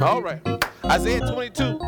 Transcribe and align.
All 0.00 0.22
right. 0.22 0.40
Isaiah 0.84 1.20
22. 1.20 1.80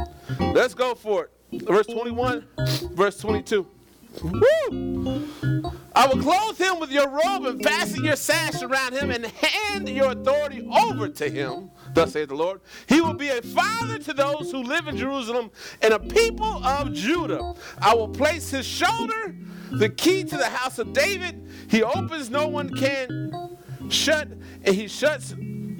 Let's 0.52 0.74
go 0.74 0.94
for 0.94 1.24
it. 1.24 1.62
Verse 1.62 1.86
21, 1.86 2.46
verse 2.92 3.18
22. 3.18 3.66
Woo! 4.22 5.28
I 5.96 6.06
will 6.06 6.20
clothe 6.20 6.58
him 6.58 6.80
with 6.80 6.90
your 6.90 7.08
robe 7.08 7.44
and 7.46 7.62
fasten 7.62 8.04
your 8.04 8.16
sash 8.16 8.62
around 8.62 8.92
him 8.92 9.10
and 9.10 9.26
hand 9.26 9.88
your 9.88 10.12
authority 10.12 10.68
over 10.84 11.08
to 11.08 11.28
him. 11.28 11.70
Thus 11.92 12.12
saith 12.12 12.28
the 12.28 12.34
Lord. 12.34 12.60
He 12.88 13.00
will 13.00 13.14
be 13.14 13.28
a 13.28 13.42
father 13.42 13.98
to 13.98 14.12
those 14.12 14.50
who 14.50 14.62
live 14.62 14.88
in 14.88 14.96
Jerusalem 14.96 15.50
and 15.82 15.94
a 15.94 15.98
people 15.98 16.64
of 16.64 16.92
Judah. 16.92 17.54
I 17.80 17.94
will 17.94 18.08
place 18.08 18.50
his 18.50 18.66
shoulder 18.66 19.34
the 19.70 19.88
key 19.88 20.24
to 20.24 20.36
the 20.36 20.48
house 20.48 20.78
of 20.78 20.92
David. 20.92 21.48
He 21.68 21.82
opens, 21.82 22.30
no 22.30 22.46
one 22.48 22.70
can 22.74 23.58
shut, 23.88 24.28
and 24.62 24.74
he 24.74 24.88
shuts, 24.88 25.34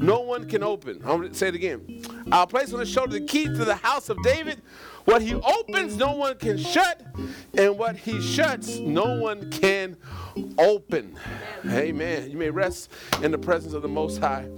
no 0.05 0.21
one 0.21 0.49
can 0.49 0.63
open. 0.63 1.01
I'm 1.05 1.21
going 1.21 1.31
to 1.31 1.35
say 1.35 1.49
it 1.49 1.55
again. 1.55 2.03
I'll 2.31 2.47
place 2.47 2.73
on 2.73 2.81
his 2.81 2.89
shoulder 2.89 3.19
the 3.19 3.25
key 3.27 3.45
to 3.45 3.65
the 3.65 3.77
house 3.77 4.09
of 4.09 4.23
David. 4.23 4.61
What 5.05 5.21
he 5.21 5.35
opens, 5.35 5.97
no 5.97 6.13
one 6.17 6.37
can 6.39 6.57
shut, 6.57 7.03
and 7.53 7.79
what 7.79 7.97
he 7.97 8.23
shuts, 8.23 8.79
no 8.79 9.19
one 9.21 9.51
can 9.51 9.97
open. 10.59 11.19
Amen. 11.67 12.31
You 12.31 12.39
may 12.39 12.51
rest 12.51 12.91
in 13.23 13.31
the 13.31 13.39
presence 13.39 13.75
of 13.75 13.83
the 13.83 13.89
Most 13.89 14.19
High 14.19 14.49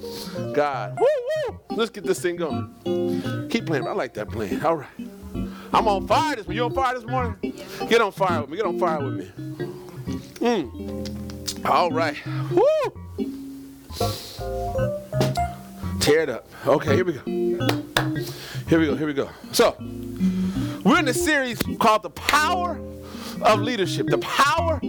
God. 0.54 0.98
Woo, 1.00 1.06
woo. 1.48 1.60
Let's 1.70 1.90
get 1.90 2.04
this 2.04 2.20
thing 2.20 2.36
going. 2.36 3.48
Keep 3.50 3.66
playing. 3.66 3.88
I 3.88 3.92
like 3.92 4.14
that 4.14 4.28
playing. 4.30 4.64
All 4.64 4.76
right. 4.76 4.88
I'm 5.72 5.88
on 5.88 6.06
fire 6.06 6.36
this 6.36 6.46
morning. 6.46 6.56
You 6.56 6.64
on 6.64 6.74
fire 6.74 6.94
this 6.94 7.06
morning? 7.06 7.62
Get 7.88 8.00
on 8.00 8.12
fire 8.12 8.42
with 8.42 8.50
me. 8.50 8.56
Get 8.56 8.66
on 8.66 8.78
fire 8.78 9.04
with 9.04 9.14
me. 9.14 9.30
Mm. 10.38 11.66
All 11.66 11.90
right. 11.90 12.16
Woo. 12.52 13.05
Tear 16.00 16.20
it 16.20 16.28
up. 16.28 16.46
Okay, 16.66 16.94
here 16.94 17.04
we 17.04 17.12
go. 17.14 17.22
Here 18.68 18.78
we 18.78 18.86
go. 18.86 18.96
Here 18.96 19.06
we 19.06 19.14
go. 19.14 19.28
So, 19.52 19.76
we're 20.84 20.98
in 20.98 21.08
a 21.08 21.14
series 21.14 21.60
called 21.78 22.02
The 22.02 22.10
Power 22.10 22.78
of 23.42 23.60
Leadership. 23.60 24.06
The 24.06 24.18
Power 24.18 24.80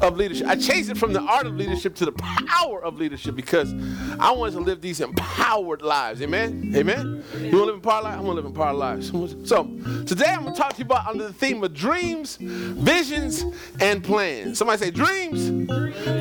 of 0.00 0.16
Leadership. 0.16 0.46
I 0.46 0.56
changed 0.56 0.90
it 0.90 0.98
from 0.98 1.12
the 1.12 1.20
art 1.20 1.46
of 1.46 1.54
leadership 1.56 1.94
to 1.96 2.04
the 2.04 2.12
power 2.12 2.82
of 2.82 2.98
leadership 2.98 3.34
because 3.34 3.72
I 4.18 4.30
want 4.32 4.52
to 4.54 4.60
live 4.60 4.80
these 4.80 5.00
empowered 5.00 5.82
lives. 5.82 6.22
Amen? 6.22 6.72
Amen? 6.76 7.22
You 7.34 7.42
want 7.42 7.52
to 7.52 7.64
live 7.64 7.74
empowered 7.76 8.04
lives? 8.04 8.16
I 8.16 8.20
want 8.20 8.36
to 8.36 8.42
live 8.42 8.46
empowered 8.46 8.76
lives. 8.76 9.08
So, 9.48 9.64
today 10.06 10.26
I'm 10.26 10.42
going 10.42 10.54
to 10.54 10.60
talk 10.60 10.72
to 10.74 10.78
you 10.78 10.84
about 10.84 11.06
under 11.06 11.26
the 11.26 11.32
theme 11.32 11.62
of 11.62 11.74
dreams, 11.74 12.36
visions, 12.40 13.44
and 13.80 14.02
plans. 14.02 14.58
Somebody 14.58 14.84
say 14.84 14.90
dreams, 14.90 15.48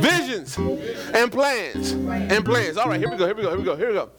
visions, 0.04 0.58
and 0.58 1.32
plans. 1.32 1.92
And 1.92 2.46
plans. 2.46 2.78
All 2.78 2.90
right, 2.90 3.00
here 3.00 3.10
we 3.10 3.18
go. 3.18 3.26
Here 3.26 3.36
we 3.36 3.44
go. 3.44 3.50
Here 3.50 3.58
we 3.58 3.64
go. 3.64 3.76
Here 3.76 3.88
we 3.88 3.94
go. 3.94 4.10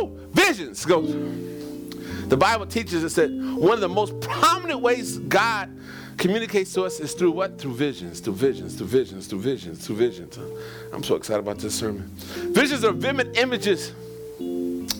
Woo! 0.00 0.28
Visions. 0.32 0.84
Go. 0.84 1.02
The 1.02 2.36
Bible 2.36 2.66
teaches 2.66 3.04
us 3.04 3.14
that 3.14 3.30
one 3.30 3.72
of 3.72 3.80
the 3.80 3.88
most 3.88 4.20
prominent 4.20 4.80
ways 4.80 5.18
God 5.18 5.74
communicates 6.18 6.72
to 6.74 6.82
us 6.82 7.00
is 7.00 7.14
through 7.14 7.30
what? 7.30 7.58
Through 7.58 7.74
visions, 7.74 8.20
through 8.20 8.34
visions, 8.34 8.76
through 8.76 8.88
visions, 8.88 9.26
through 9.26 9.40
visions, 9.40 9.86
through 9.86 9.96
visions. 9.96 10.38
I'm 10.92 11.02
so 11.02 11.14
excited 11.14 11.40
about 11.40 11.58
this 11.58 11.74
sermon. 11.74 12.10
Visions 12.52 12.84
are 12.84 12.92
vivid 12.92 13.36
images 13.38 13.92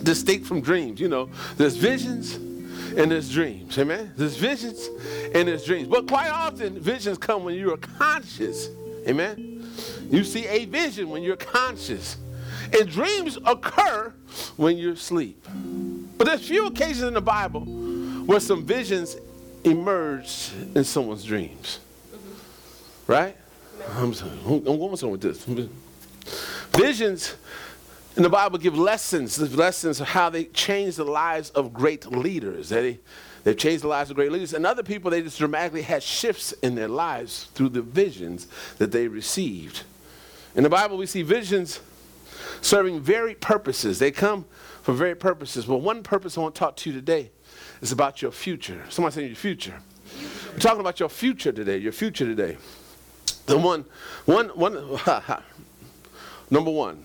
distinct 0.02 0.46
from 0.46 0.60
dreams. 0.60 1.00
You 1.00 1.08
know, 1.08 1.28
there's 1.56 1.76
visions 1.76 2.34
and 2.34 3.10
there's 3.10 3.30
dreams. 3.30 3.76
Amen? 3.78 4.12
There's 4.16 4.36
visions 4.36 4.88
and 5.34 5.48
there's 5.48 5.64
dreams. 5.64 5.88
But 5.88 6.08
quite 6.08 6.30
often, 6.30 6.78
visions 6.78 7.18
come 7.18 7.44
when 7.44 7.54
you 7.56 7.72
are 7.74 7.76
conscious. 7.76 8.68
Amen? 9.06 9.66
You 10.10 10.24
see 10.24 10.46
a 10.46 10.64
vision 10.64 11.10
when 11.10 11.22
you're 11.22 11.36
conscious. 11.36 12.16
And 12.78 12.88
dreams 12.88 13.38
occur 13.44 14.12
when 14.56 14.76
you're 14.76 14.92
asleep. 14.92 15.44
But 16.16 16.26
there's 16.26 16.46
few 16.46 16.66
occasions 16.66 17.02
in 17.02 17.14
the 17.14 17.20
Bible 17.20 17.64
where 17.64 18.40
some 18.40 18.64
visions 18.64 19.16
emerge 19.64 20.50
in 20.74 20.84
someone's 20.84 21.24
dreams. 21.24 21.80
Right? 23.06 23.36
I'm, 23.90 24.12
I'm 24.46 24.64
going 24.64 25.10
with 25.10 25.20
this. 25.20 25.44
Visions 26.76 27.36
in 28.16 28.22
the 28.22 28.28
Bible 28.28 28.58
give 28.58 28.76
lessons, 28.76 29.36
the 29.36 29.46
lessons 29.56 30.00
of 30.00 30.08
how 30.08 30.28
they 30.28 30.46
change 30.46 30.96
the 30.96 31.04
lives 31.04 31.50
of 31.50 31.72
great 31.72 32.04
leaders. 32.06 32.68
They, 32.68 32.98
they've 33.44 33.56
changed 33.56 33.84
the 33.84 33.88
lives 33.88 34.10
of 34.10 34.16
great 34.16 34.32
leaders. 34.32 34.52
And 34.52 34.66
other 34.66 34.82
people, 34.82 35.10
they 35.10 35.22
just 35.22 35.38
dramatically 35.38 35.82
had 35.82 36.02
shifts 36.02 36.52
in 36.52 36.74
their 36.74 36.88
lives 36.88 37.44
through 37.54 37.70
the 37.70 37.82
visions 37.82 38.48
that 38.78 38.90
they 38.90 39.06
received. 39.06 39.82
In 40.56 40.64
the 40.64 40.68
Bible, 40.68 40.96
we 40.96 41.06
see 41.06 41.22
visions 41.22 41.80
serving 42.60 43.00
varied 43.00 43.40
purposes. 43.40 44.00
They 44.00 44.10
come 44.10 44.44
for 44.82 44.92
varied 44.92 45.20
purposes. 45.20 45.66
But 45.66 45.78
one 45.78 46.02
purpose 46.02 46.36
I 46.36 46.40
want 46.40 46.56
to 46.56 46.58
talk 46.58 46.76
to 46.78 46.90
you 46.90 46.96
today 46.96 47.30
is 47.80 47.92
about 47.92 48.22
your 48.22 48.32
future. 48.32 48.82
Somebody 48.88 49.14
saying 49.14 49.26
your 49.28 49.36
future. 49.36 49.74
We're 50.52 50.58
talking 50.58 50.80
about 50.80 50.98
your 51.00 51.08
future 51.08 51.52
today, 51.52 51.78
your 51.78 51.92
future 51.92 52.24
today. 52.24 52.56
The 53.46 53.56
one, 53.56 53.84
one, 54.26 54.48
one, 54.48 54.74
number 56.50 56.70
one. 56.70 57.04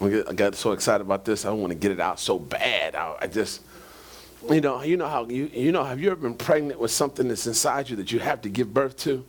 I 0.00 0.32
got 0.32 0.54
so 0.54 0.72
excited 0.72 1.02
about 1.02 1.24
this. 1.24 1.44
I 1.44 1.50
want 1.50 1.72
to 1.72 1.78
get 1.78 1.90
it 1.90 2.00
out 2.00 2.18
so 2.18 2.38
bad. 2.38 2.94
I, 2.94 3.16
I 3.20 3.26
just, 3.26 3.60
you 4.50 4.60
know, 4.60 4.82
you 4.82 4.96
know 4.96 5.08
how 5.08 5.26
you, 5.26 5.50
you 5.52 5.72
know, 5.72 5.84
have 5.84 6.00
you 6.00 6.10
ever 6.10 6.20
been 6.22 6.34
pregnant 6.34 6.80
with 6.80 6.90
something 6.90 7.28
that's 7.28 7.46
inside 7.46 7.90
you 7.90 7.96
that 7.96 8.10
you 8.10 8.18
have 8.18 8.40
to 8.42 8.48
give 8.48 8.72
birth 8.72 8.96
to? 8.98 9.24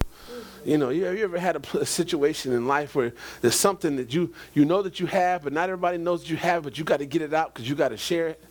You 0.63 0.77
know, 0.77 0.89
you, 0.89 1.05
have 1.05 1.17
you 1.17 1.23
ever 1.23 1.39
had 1.39 1.55
a, 1.55 1.79
a, 1.79 1.85
situation 1.85 2.53
in 2.53 2.67
life 2.67 2.95
where 2.95 3.13
there's 3.41 3.55
something 3.55 3.95
that 3.97 4.13
you 4.13 4.33
you 4.53 4.63
know 4.63 4.83
that 4.83 4.99
you 4.99 5.07
have, 5.07 5.43
but 5.43 5.53
not 5.53 5.69
everybody 5.69 5.97
knows 5.97 6.21
that 6.21 6.29
you 6.29 6.37
have, 6.37 6.63
but 6.63 6.77
you 6.77 6.83
got 6.83 6.97
to 6.97 7.05
get 7.05 7.21
it 7.21 7.33
out 7.33 7.53
because 7.53 7.67
you 7.67 7.75
got 7.75 7.89
to 7.89 7.97
share 7.97 8.27
it. 8.27 8.43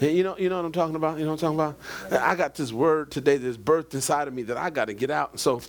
You 0.00 0.22
know, 0.22 0.36
you 0.38 0.48
know 0.48 0.56
what 0.56 0.64
I'm 0.64 0.72
talking 0.72 0.96
about. 0.96 1.18
You 1.18 1.24
know 1.24 1.32
what 1.32 1.42
I'm 1.42 1.56
talking 1.56 2.10
about. 2.10 2.22
I 2.22 2.34
got 2.34 2.54
this 2.54 2.72
word 2.72 3.10
today 3.10 3.36
that's 3.36 3.56
birthed 3.56 3.94
inside 3.94 4.28
of 4.28 4.34
me 4.34 4.42
that 4.44 4.56
I 4.56 4.70
got 4.70 4.86
to 4.86 4.94
get 4.94 5.10
out. 5.10 5.32
And 5.32 5.40
so 5.40 5.60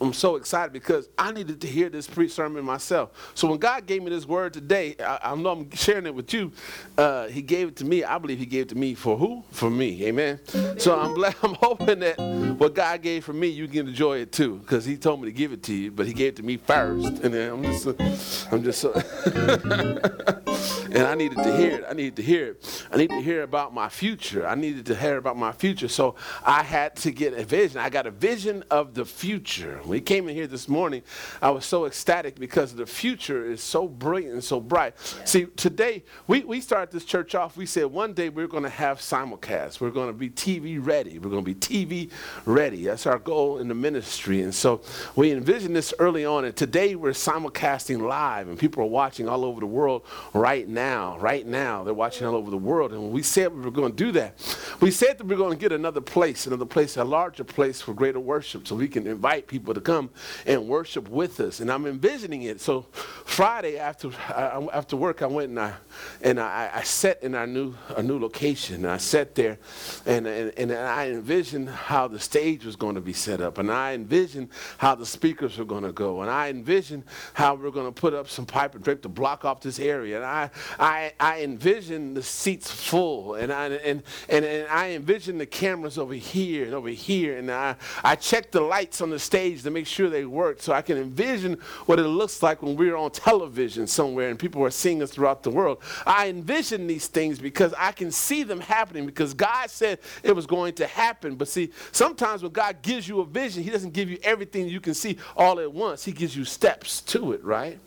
I'm 0.00 0.12
so 0.12 0.36
excited 0.36 0.72
because 0.72 1.08
I 1.16 1.32
needed 1.32 1.60
to 1.62 1.66
hear 1.66 1.88
this 1.88 2.06
pre 2.06 2.28
sermon 2.28 2.64
myself. 2.64 3.32
So 3.34 3.48
when 3.48 3.58
God 3.58 3.86
gave 3.86 4.02
me 4.02 4.10
this 4.10 4.26
word 4.26 4.52
today, 4.52 4.96
I, 5.00 5.32
I 5.32 5.34
know 5.36 5.50
I'm 5.50 5.70
sharing 5.70 6.06
it 6.06 6.14
with 6.14 6.32
you. 6.34 6.52
Uh, 6.98 7.28
he 7.28 7.42
gave 7.42 7.68
it 7.68 7.76
to 7.76 7.84
me. 7.84 8.04
I 8.04 8.18
believe 8.18 8.38
He 8.38 8.46
gave 8.46 8.62
it 8.62 8.68
to 8.70 8.74
me 8.74 8.94
for 8.94 9.16
who? 9.16 9.42
For 9.50 9.70
me. 9.70 10.04
Amen. 10.04 10.40
So 10.78 10.98
I'm 10.98 11.14
glad. 11.14 11.34
I'm 11.42 11.54
hoping 11.54 12.00
that 12.00 12.18
what 12.58 12.74
God 12.74 13.02
gave 13.02 13.24
for 13.24 13.32
me, 13.32 13.48
you 13.48 13.68
can 13.68 13.88
enjoy 13.88 14.18
it 14.18 14.32
too, 14.32 14.56
because 14.56 14.84
He 14.84 14.96
told 14.96 15.20
me 15.20 15.26
to 15.26 15.32
give 15.32 15.52
it 15.52 15.62
to 15.64 15.74
you, 15.74 15.90
but 15.90 16.06
He 16.06 16.12
gave 16.12 16.34
it 16.34 16.36
to 16.36 16.42
me 16.42 16.56
first, 16.56 17.22
and 17.22 17.32
then 17.34 17.52
I'm 17.52 17.62
just, 17.62 17.86
uh, 17.86 18.54
I'm 18.54 18.62
just 18.62 18.80
so. 18.80 18.92
and 20.92 21.06
I 21.06 21.14
needed 21.14 21.38
to 21.38 21.56
hear 21.56 21.72
it. 21.72 21.84
I 21.88 21.92
needed 21.92 22.16
to 22.16 22.22
hear 22.22 22.46
it. 22.52 22.86
I 22.90 22.96
need 22.96 23.10
to 23.10 23.20
hear 23.20 23.42
about 23.42 23.74
my 23.74 23.88
future. 23.88 24.46
I 24.46 24.54
needed 24.54 24.86
to 24.86 24.94
hear 24.94 25.16
about 25.16 25.36
my 25.36 25.52
future. 25.52 25.88
So 25.88 26.14
I 26.44 26.62
had 26.62 26.96
to 26.96 27.10
get 27.10 27.34
a 27.34 27.44
vision. 27.44 27.78
I 27.78 27.90
got 27.90 28.06
a 28.06 28.10
vision 28.10 28.64
of 28.70 28.94
the 28.94 29.04
future. 29.04 29.80
When 29.86 29.96
he 29.96 30.02
came 30.02 30.28
in 30.28 30.34
here 30.34 30.46
this 30.48 30.68
morning, 30.68 31.02
I 31.40 31.50
was 31.50 31.64
so 31.64 31.86
ecstatic 31.86 32.38
because 32.38 32.74
the 32.74 32.86
future 32.86 33.48
is 33.48 33.62
so 33.62 33.86
brilliant 33.86 34.34
and 34.34 34.44
so 34.44 34.60
bright. 34.60 34.94
Yeah. 35.18 35.24
See, 35.24 35.46
today, 35.56 36.02
we, 36.26 36.40
we 36.40 36.60
started 36.60 36.92
this 36.92 37.04
church 37.04 37.34
off. 37.34 37.56
We 37.56 37.66
said 37.66 37.86
one 37.86 38.12
day 38.12 38.28
we're 38.28 38.48
going 38.48 38.64
to 38.64 38.68
have 38.68 38.98
simulcasts. 38.98 39.80
We're 39.80 39.90
going 39.90 40.08
to 40.08 40.12
be 40.12 40.30
TV 40.30 40.84
ready. 40.84 41.18
We're 41.20 41.30
going 41.30 41.44
to 41.44 41.54
be 41.54 41.54
TV 41.54 42.10
ready. 42.44 42.84
That's 42.84 43.06
our 43.06 43.18
goal 43.18 43.58
in 43.58 43.68
the 43.68 43.74
ministry. 43.74 44.42
And 44.42 44.54
so 44.54 44.80
we 45.14 45.30
envisioned 45.30 45.76
this 45.76 45.94
early 46.00 46.24
on. 46.24 46.44
And 46.44 46.56
today 46.56 46.96
we're 46.96 47.12
simulcasting 47.12 48.00
live, 48.02 48.48
and 48.48 48.58
people 48.58 48.82
are 48.82 48.86
watching 48.86 49.28
all 49.28 49.44
over 49.44 49.60
the 49.60 49.66
world 49.66 50.04
right 50.34 50.68
now. 50.68 51.16
Right 51.18 51.46
now, 51.46 51.84
they're 51.84 51.94
watching 51.94 52.26
all 52.26 52.34
over 52.34 52.50
the 52.50 52.56
world. 52.56 52.92
And 52.92 53.12
we 53.12 53.22
said 53.22 53.54
we 53.54 53.60
were 53.60 53.70
going 53.70 53.92
to 53.92 53.96
do 53.96 54.10
that, 54.12 54.34
we 54.80 54.90
said 54.90 55.18
that 55.18 55.24
we 55.24 55.36
we're 55.36 55.44
going 55.44 55.58
to 55.58 55.60
get 55.60 55.72
another 55.72 56.00
place, 56.00 56.46
another 56.46 56.64
place, 56.64 56.96
a 56.96 57.04
larger 57.04 57.44
place 57.44 57.82
for 57.82 57.92
greater 57.92 58.18
worship 58.18 58.66
so 58.66 58.74
we 58.74 58.88
can 58.88 59.06
invite 59.06 59.46
people 59.46 59.74
to 59.76 59.80
come 59.80 60.10
and 60.44 60.68
worship 60.68 61.08
with 61.08 61.40
us. 61.40 61.60
And 61.60 61.70
I'm 61.70 61.86
envisioning 61.86 62.42
it. 62.42 62.60
So 62.60 62.86
Friday 63.24 63.78
after 63.78 64.10
I, 64.28 64.66
after 64.72 64.96
work, 64.96 65.22
I 65.22 65.26
went 65.26 65.50
and 65.50 65.60
I 65.60 65.72
and 66.20 66.40
I, 66.40 66.70
I 66.74 66.82
sat 66.82 67.22
in 67.22 67.34
our 67.34 67.46
new 67.46 67.74
a 67.96 68.02
new 68.02 68.18
location. 68.18 68.56
And 68.56 68.86
I 68.86 68.98
sat 68.98 69.34
there, 69.34 69.58
and, 70.04 70.26
and 70.26 70.52
and 70.56 70.72
I 70.72 71.08
envisioned 71.08 71.68
how 71.68 72.08
the 72.08 72.18
stage 72.18 72.64
was 72.64 72.76
going 72.76 72.94
to 72.96 73.00
be 73.00 73.12
set 73.12 73.40
up, 73.40 73.58
and 73.58 73.70
I 73.70 73.94
envisioned 73.94 74.48
how 74.78 74.94
the 74.94 75.06
speakers 75.06 75.58
were 75.58 75.64
going 75.64 75.84
to 75.84 75.92
go, 75.92 76.22
and 76.22 76.30
I 76.30 76.48
envisioned 76.48 77.04
how 77.34 77.54
we 77.54 77.66
are 77.68 77.70
going 77.70 77.86
to 77.86 78.00
put 78.00 78.14
up 78.14 78.28
some 78.28 78.46
pipe 78.46 78.74
and 78.74 78.82
drape 78.82 79.02
to 79.02 79.08
block 79.08 79.44
off 79.44 79.60
this 79.60 79.78
area, 79.78 80.16
and 80.16 80.24
I 80.24 80.50
I 80.78 81.12
I 81.20 81.42
envisioned 81.42 82.16
the 82.16 82.22
seats 82.22 82.70
full, 82.70 83.34
and 83.34 83.52
I 83.52 83.68
and 83.68 84.02
and, 84.28 84.44
and 84.44 84.68
I 84.68 84.90
envisioned 84.90 85.40
the 85.40 85.46
cameras 85.46 85.98
over 85.98 86.14
here 86.14 86.64
and 86.64 86.74
over 86.74 86.88
here, 86.88 87.38
and 87.38 87.50
I 87.50 87.76
I 88.02 88.16
checked 88.16 88.52
the 88.52 88.60
lights 88.60 89.00
on 89.00 89.10
the 89.10 89.18
stage 89.18 89.62
to 89.66 89.70
make 89.70 89.86
sure 89.86 90.08
they 90.08 90.24
worked 90.24 90.62
so 90.62 90.72
I 90.72 90.82
can 90.82 90.96
envision 90.96 91.54
what 91.86 91.98
it 91.98 92.04
looks 92.04 92.42
like 92.42 92.62
when 92.62 92.76
we're 92.76 92.96
on 92.96 93.10
television 93.10 93.86
somewhere 93.86 94.30
and 94.30 94.38
people 94.38 94.64
are 94.64 94.70
seeing 94.70 95.02
us 95.02 95.10
throughout 95.10 95.42
the 95.42 95.50
world. 95.50 95.78
I 96.06 96.28
envision 96.28 96.86
these 96.86 97.06
things 97.06 97.38
because 97.38 97.74
I 97.76 97.92
can 97.92 98.10
see 98.10 98.42
them 98.42 98.60
happening 98.60 99.06
because 99.06 99.34
God 99.34 99.70
said 99.70 99.98
it 100.22 100.34
was 100.34 100.46
going 100.46 100.74
to 100.74 100.86
happen. 100.86 101.36
But 101.36 101.48
see, 101.48 101.70
sometimes 101.92 102.42
when 102.42 102.52
God 102.52 102.82
gives 102.82 103.06
you 103.06 103.20
a 103.20 103.24
vision, 103.24 103.62
He 103.62 103.70
doesn't 103.70 103.92
give 103.92 104.10
you 104.10 104.18
everything 104.22 104.68
you 104.68 104.80
can 104.80 104.94
see 104.94 105.18
all 105.36 105.60
at 105.60 105.72
once, 105.72 106.04
He 106.04 106.12
gives 106.12 106.36
you 106.36 106.44
steps 106.44 107.00
to 107.02 107.32
it, 107.32 107.44
right? 107.44 107.78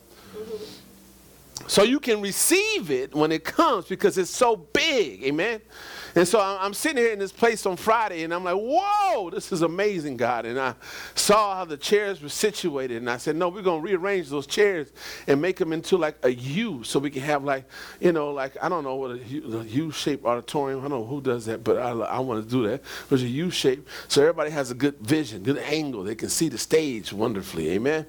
So 1.67 1.83
you 1.83 1.99
can 1.99 2.21
receive 2.21 2.89
it 2.89 3.13
when 3.13 3.31
it 3.31 3.43
comes 3.43 3.85
because 3.85 4.17
it's 4.17 4.31
so 4.31 4.55
big. 4.55 5.23
Amen. 5.23 5.61
And 6.19 6.27
so 6.27 6.41
I'm 6.41 6.73
sitting 6.73 6.97
here 6.97 7.13
in 7.13 7.19
this 7.19 7.31
place 7.31 7.65
on 7.65 7.77
Friday, 7.77 8.23
and 8.25 8.33
I'm 8.33 8.43
like, 8.43 8.57
whoa, 8.57 9.29
this 9.29 9.53
is 9.53 9.61
amazing, 9.61 10.17
God. 10.17 10.45
And 10.45 10.59
I 10.59 10.75
saw 11.15 11.55
how 11.55 11.63
the 11.63 11.77
chairs 11.77 12.21
were 12.21 12.27
situated, 12.27 12.97
and 12.97 13.09
I 13.09 13.15
said, 13.15 13.37
no, 13.37 13.47
we're 13.47 13.61
going 13.61 13.81
to 13.81 13.87
rearrange 13.87 14.27
those 14.27 14.45
chairs 14.45 14.91
and 15.27 15.41
make 15.41 15.55
them 15.55 15.71
into 15.71 15.95
like 15.95 16.17
a 16.23 16.33
U 16.33 16.83
so 16.83 16.99
we 16.99 17.09
can 17.09 17.21
have 17.21 17.45
like, 17.45 17.63
you 18.01 18.11
know, 18.11 18.33
like, 18.33 18.57
I 18.61 18.67
don't 18.67 18.83
know 18.83 18.95
what 18.95 19.11
a 19.11 19.17
U-shaped 19.17 20.25
auditorium, 20.25 20.79
I 20.79 20.89
don't 20.89 20.99
know 20.99 21.05
who 21.05 21.21
does 21.21 21.45
that, 21.45 21.63
but 21.63 21.77
I, 21.77 21.91
I 21.91 22.19
want 22.19 22.43
to 22.43 22.49
do 22.49 22.67
that. 22.67 22.81
There's 23.07 23.23
a 23.23 23.27
U-shape 23.29 23.87
so 24.09 24.21
everybody 24.21 24.51
has 24.51 24.71
a 24.71 24.75
good 24.75 24.97
vision, 24.99 25.41
good 25.41 25.59
angle. 25.59 26.03
They 26.03 26.15
can 26.15 26.27
see 26.27 26.49
the 26.49 26.57
stage 26.57 27.13
wonderfully, 27.13 27.69
amen? 27.69 28.05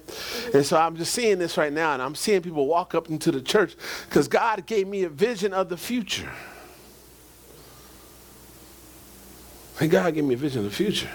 And 0.53 0.65
so 0.65 0.75
I'm 0.77 0.97
just 0.97 1.13
seeing 1.13 1.39
this 1.39 1.55
right 1.55 1.71
now, 1.71 1.93
and 1.93 2.01
I'm 2.01 2.15
seeing 2.15 2.41
people 2.41 2.67
walk 2.67 2.93
up 2.93 3.09
into 3.09 3.31
the 3.31 3.41
church 3.41 3.77
because 4.09 4.27
God 4.27 4.65
gave 4.65 4.85
me 4.85 5.03
a 5.03 5.09
vision 5.09 5.53
of 5.53 5.69
the 5.69 5.77
future. 5.77 6.29
And 9.81 9.89
God 9.89 10.13
gave 10.13 10.23
me 10.23 10.35
a 10.35 10.37
vision 10.37 10.59
of 10.59 10.65
the 10.65 10.71
future. 10.71 11.09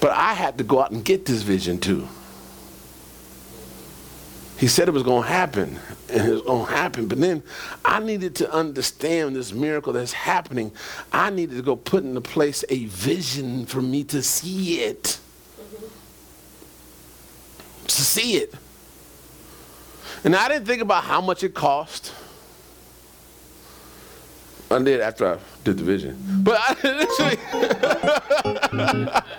But 0.00 0.10
I 0.12 0.32
had 0.32 0.56
to 0.58 0.64
go 0.64 0.82
out 0.82 0.90
and 0.90 1.04
get 1.04 1.26
this 1.26 1.42
vision 1.42 1.78
too. 1.78 2.08
He 4.58 4.68
said 4.68 4.88
it 4.88 4.92
was 4.92 5.02
going 5.02 5.24
to 5.24 5.28
happen, 5.28 5.78
and 6.08 6.28
it 6.28 6.32
was 6.32 6.42
going 6.42 6.66
to 6.66 6.72
happen. 6.72 7.08
But 7.08 7.20
then 7.20 7.42
I 7.84 7.98
needed 8.00 8.36
to 8.36 8.50
understand 8.50 9.36
this 9.36 9.52
miracle 9.52 9.92
that's 9.92 10.12
happening. 10.12 10.72
I 11.12 11.30
needed 11.30 11.56
to 11.56 11.62
go 11.62 11.76
put 11.76 12.04
into 12.04 12.20
place 12.20 12.64
a 12.68 12.86
vision 12.86 13.66
for 13.66 13.82
me 13.82 14.04
to 14.04 14.22
see 14.22 14.80
it. 14.82 15.18
Mm-hmm. 15.60 15.86
To 17.86 18.02
see 18.02 18.36
it. 18.36 18.54
And 20.24 20.34
I 20.34 20.48
didn't 20.48 20.66
think 20.66 20.80
about 20.80 21.04
how 21.04 21.20
much 21.20 21.42
it 21.42 21.52
cost. 21.52 22.14
I 24.72 24.82
did 24.82 25.00
after 25.00 25.34
I 25.34 25.38
did 25.64 25.78
the 25.78 25.84
vision. 25.84 26.16
But 26.42 26.58
I 26.60 26.76
literally. 26.82 27.38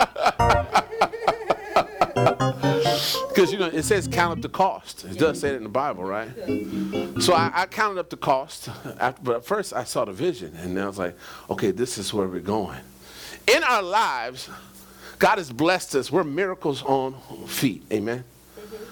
Because 3.33 3.51
you 3.51 3.57
know 3.57 3.65
it 3.65 3.83
says 3.83 4.07
count 4.07 4.31
up 4.31 4.41
the 4.41 4.49
cost. 4.49 5.05
It 5.05 5.17
does 5.17 5.39
say 5.39 5.49
it 5.49 5.55
in 5.55 5.63
the 5.63 5.69
Bible, 5.69 6.03
right? 6.03 6.29
So 7.19 7.33
I, 7.33 7.51
I 7.53 7.65
counted 7.65 7.99
up 7.99 8.11
the 8.11 8.17
cost. 8.17 8.69
After, 8.99 9.21
but 9.23 9.45
first 9.45 9.73
I 9.73 9.85
saw 9.85 10.05
the 10.05 10.11
vision, 10.11 10.55
and 10.55 10.79
I 10.79 10.85
was 10.85 10.99
like, 10.99 11.17
okay, 11.49 11.71
this 11.71 11.97
is 11.97 12.13
where 12.13 12.27
we're 12.27 12.41
going. 12.41 12.79
In 13.51 13.63
our 13.63 13.81
lives, 13.81 14.49
God 15.17 15.39
has 15.39 15.51
blessed 15.51 15.95
us. 15.95 16.11
We're 16.11 16.23
miracles 16.23 16.83
on 16.83 17.15
feet. 17.47 17.83
Amen. 17.91 18.23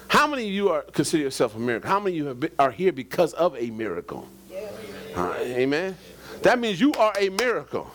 How 0.08 0.26
many 0.26 0.48
of 0.48 0.52
you 0.52 0.70
are 0.70 0.82
consider 0.82 1.22
yourself 1.22 1.54
a 1.54 1.58
miracle? 1.58 1.88
How 1.88 2.00
many 2.00 2.18
of 2.18 2.26
you 2.26 2.34
been, 2.34 2.52
are 2.58 2.70
here 2.70 2.92
because 2.92 3.32
of 3.34 3.56
a 3.56 3.70
miracle? 3.70 4.28
Yeah. 4.50 4.68
Uh, 5.14 5.36
amen. 5.40 5.96
That 6.42 6.58
means 6.58 6.80
you 6.80 6.92
are 6.94 7.12
a 7.18 7.28
miracle. 7.28 7.90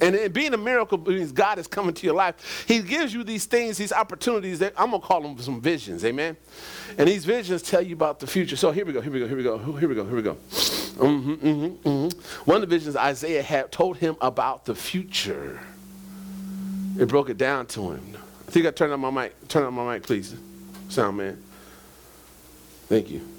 And 0.00 0.32
being 0.32 0.52
a 0.52 0.56
miracle 0.58 0.98
means 0.98 1.32
God 1.32 1.58
is 1.58 1.66
coming 1.66 1.94
to 1.94 2.06
your 2.06 2.14
life. 2.14 2.64
He 2.66 2.80
gives 2.80 3.14
you 3.14 3.22
these 3.24 3.44
things, 3.44 3.78
these 3.78 3.92
opportunities 3.92 4.58
that 4.58 4.74
I'm 4.76 4.90
gonna 4.90 5.02
call 5.02 5.20
them 5.20 5.38
some 5.38 5.60
visions, 5.60 6.04
amen. 6.04 6.36
And 6.98 7.08
these 7.08 7.24
visions 7.24 7.62
tell 7.62 7.82
you 7.82 7.94
about 7.94 8.18
the 8.18 8.26
future. 8.26 8.56
So 8.56 8.72
here 8.72 8.84
we 8.84 8.92
go, 8.92 9.00
here 9.00 9.12
we 9.12 9.20
go, 9.20 9.28
here 9.28 9.36
we 9.36 9.42
go, 9.42 9.58
here 9.58 9.88
we 9.88 9.94
go, 9.94 10.04
here 10.04 10.16
we 10.16 10.22
go. 10.22 10.34
Mm-hmm, 10.34 11.32
mm-hmm, 11.34 11.88
mm-hmm. 11.88 12.50
One 12.50 12.62
of 12.62 12.68
the 12.68 12.74
visions 12.74 12.96
Isaiah 12.96 13.42
had 13.42 13.70
told 13.70 13.98
him 13.98 14.16
about 14.20 14.64
the 14.64 14.74
future. 14.74 15.60
It 16.98 17.06
broke 17.08 17.28
it 17.28 17.38
down 17.38 17.66
to 17.66 17.92
him. 17.92 18.16
I 18.48 18.50
think 18.50 18.66
I 18.66 18.70
turned 18.70 18.92
on 18.92 19.00
my 19.00 19.10
mic. 19.10 19.48
Turn 19.48 19.64
on 19.64 19.74
my 19.74 19.94
mic, 19.94 20.02
please. 20.02 20.34
Sound 20.88 21.18
man. 21.18 21.42
Thank 22.88 23.10
you. 23.10 23.35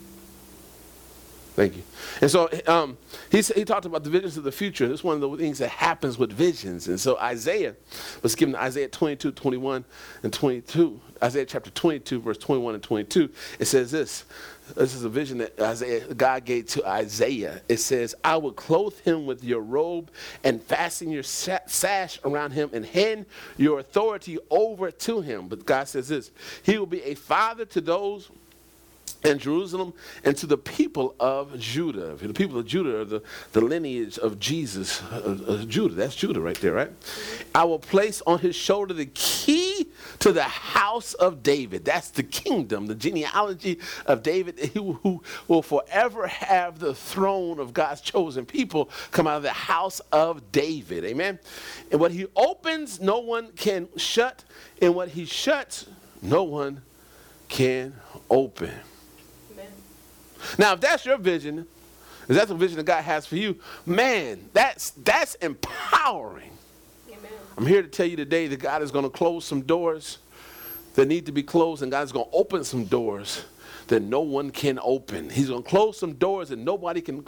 Thank 1.58 1.76
you. 1.76 1.82
And 2.22 2.30
so 2.30 2.48
um, 2.68 3.00
he, 3.32 3.42
he 3.42 3.66
talked 3.66 3.88
about 3.88 4.04
the 4.04 4.12
visions 4.12 4.38
of 4.38 4.44
the 4.44 4.52
future. 4.52 4.88
This 4.88 5.00
is 5.00 5.04
one 5.04 5.16
of 5.16 5.22
the 5.22 5.38
things 5.38 5.58
that 5.58 5.70
happens 5.70 6.16
with 6.16 6.32
visions. 6.32 6.88
And 6.88 7.00
so 7.00 7.18
Isaiah 7.18 7.76
was 8.22 8.36
given 8.36 8.54
Isaiah 8.56 8.88
22, 8.88 9.32
21, 9.32 9.84
and 10.22 10.32
22. 10.32 11.02
Isaiah 11.24 11.48
chapter 11.48 11.72
22, 11.72 12.22
verse 12.22 12.38
21 12.38 12.76
and 12.76 12.84
22. 12.84 13.32
It 13.58 13.66
says 13.66 13.90
this. 13.90 14.26
This 14.76 14.94
is 14.94 15.04
a 15.04 15.10
vision 15.10 15.40
that 15.40 15.60
Isaiah, 15.60 16.14
God 16.14 16.46
gave 16.46 16.68
to 16.68 16.88
Isaiah. 16.88 17.60
It 17.68 17.78
says, 17.78 18.14
I 18.24 18.38
will 18.38 18.54
clothe 18.54 19.00
him 19.00 19.26
with 19.26 19.44
your 19.44 19.62
robe 19.62 20.12
and 20.44 20.62
fasten 20.62 21.10
your 21.10 21.24
sash 21.24 22.20
around 22.24 22.52
him 22.52 22.70
and 22.72 22.86
hand 22.86 23.26
your 23.58 23.80
authority 23.80 24.38
over 24.52 24.92
to 24.92 25.22
him. 25.22 25.48
But 25.48 25.66
God 25.66 25.88
says 25.88 26.08
this 26.08 26.30
He 26.62 26.78
will 26.78 26.86
be 26.86 27.02
a 27.02 27.16
father 27.16 27.66
to 27.66 27.82
those 27.82 28.30
and 29.24 29.40
Jerusalem 29.40 29.94
and 30.24 30.36
to 30.38 30.46
the 30.46 30.58
people 30.58 31.16
of 31.20 31.58
Judah. 31.60 32.16
The 32.16 32.34
people 32.34 32.60
of 32.60 32.66
Judah 32.66 33.02
are 33.02 33.06
the, 33.06 33.22
the 33.52 33.62
lineage 33.62 34.18
of 34.18 34.40
Jesus, 34.40 35.02
uh, 35.04 35.66
Judah. 35.68 35.96
That's 35.96 36.16
Judah 36.16 36.40
right 36.40 36.60
there, 36.60 36.74
right? 36.74 36.92
I 37.54 37.64
will 37.64 37.80
place 37.80 38.22
on 38.28 38.40
his 38.40 38.56
shoulder 38.56 38.94
the 38.94 39.08
key 39.08 39.88
to 40.20 40.32
the 40.32 40.44
house 40.44 41.14
of 41.16 41.44
David. 41.44 41.86
That's 41.86 42.10
the 42.10 42.24
kingdom, 42.24 42.88
the 42.88 42.96
genealogy 42.96 43.80
of 44.06 44.24
David, 44.24 44.60
who, 44.74 44.94
who 44.94 45.24
will 45.48 45.62
forever 45.62 46.28
have 46.28 46.80
the 46.80 46.94
throne 46.94 47.60
of 47.60 47.74
God's 47.74 48.02
chosen 48.02 48.46
people 48.46 48.90
come 49.12 49.28
out 49.28 49.38
of 49.38 49.44
the 49.44 49.50
house 49.50 50.00
of 50.12 50.52
David. 50.52 51.06
Amen. 51.06 51.40
And 51.92 52.00
what 52.00 52.12
he 52.12 52.28
opens, 52.36 53.00
no 53.00 53.20
one 53.20 53.52
can 53.54 53.88
shut, 53.98 54.44
and 54.82 54.96
what 54.96 55.10
he 55.10 55.26
shuts, 55.26 55.88
no 56.22 56.44
one 56.44 56.82
can 57.50 57.96
open. 58.30 58.72
Now, 60.58 60.74
if 60.74 60.82
that's 60.82 61.06
your 61.06 61.18
vision, 61.18 61.68
if 62.28 62.36
that's 62.36 62.50
the 62.50 62.56
vision 62.56 62.78
that 62.78 62.86
God 62.86 63.04
has 63.04 63.26
for 63.26 63.36
you, 63.36 63.58
man, 63.86 64.50
that's 64.54 64.92
that's 64.92 65.36
empowering. 65.36 66.52
Amen. 67.10 67.32
I'm 67.58 67.66
here 67.66 67.82
to 67.82 67.88
tell 67.88 68.06
you 68.06 68.16
today 68.16 68.48
that 68.48 68.60
God 68.60 68.82
is 68.82 68.92
going 68.92 69.06
to 69.06 69.10
close 69.10 69.46
some 69.46 69.62
doors 69.62 70.18
that 70.96 71.08
need 71.08 71.26
to 71.28 71.32
be 71.32 71.44
closed, 71.44 71.84
and 71.84 71.92
God's 71.92 72.12
going 72.12 72.26
to 72.30 72.36
open 72.36 72.64
some 72.64 72.86
doors 72.86 73.46
that 73.88 74.02
no 74.02 74.22
one 74.22 74.52
can 74.52 74.80
open. 74.82 75.30
He's 75.30 75.50
going 75.50 75.64
to 75.64 75.70
close 75.70 75.98
some 75.98 76.14
doors 76.14 76.50
that 76.50 76.60
nobody 76.60 77.02
can 77.02 77.24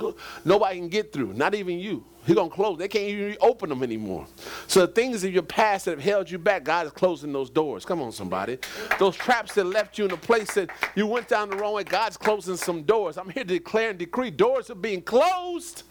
nobody 0.46 0.80
can 0.80 0.90
get 0.90 1.14
through, 1.14 1.34
not 1.34 1.56
even 1.56 1.80
you. 1.80 2.04
He's 2.26 2.36
going 2.36 2.50
to 2.50 2.56
close. 2.56 2.78
They 2.78 2.88
can't 2.88 3.06
even 3.06 3.38
open 3.42 3.70
them 3.70 3.82
anymore. 3.82 4.28
So 4.68 4.82
the 4.82 4.88
things 4.88 5.24
in 5.24 5.34
your 5.34 5.44
past 5.44 5.86
that 5.86 5.92
have 5.92 6.04
held 6.04 6.30
you 6.30 6.38
back, 6.38 6.64
God 6.64 6.86
is 6.86 6.92
closing 6.92 7.34
those 7.34 7.50
doors. 7.50 7.86
Come 7.86 8.02
on, 8.02 8.12
somebody. 8.12 8.60
Those 9.00 9.16
traps 9.16 9.56
that 9.56 9.64
left 9.64 9.98
you 9.98 10.06
in 10.06 10.12
a 10.12 10.18
place 10.18 10.54
that 10.54 10.70
you 10.96 11.08
went 11.08 11.28
down 11.28 11.50
the 11.50 11.56
wrong 11.56 11.74
way, 11.74 11.84
God's 11.84 12.18
closing 12.18 12.58
some 12.58 12.84
doors. 12.84 13.18
I'm 13.18 13.30
here 13.30 13.44
to 13.44 13.50
declare 13.50 13.92
and 13.92 14.00
decree 14.00 14.32
doors 14.32 14.70
are 14.70 14.76
being 14.76 15.02
closed 15.02 15.84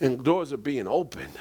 and 0.00 0.24
doors 0.24 0.52
are 0.52 0.58
being 0.58 0.88
opened. 0.88 1.32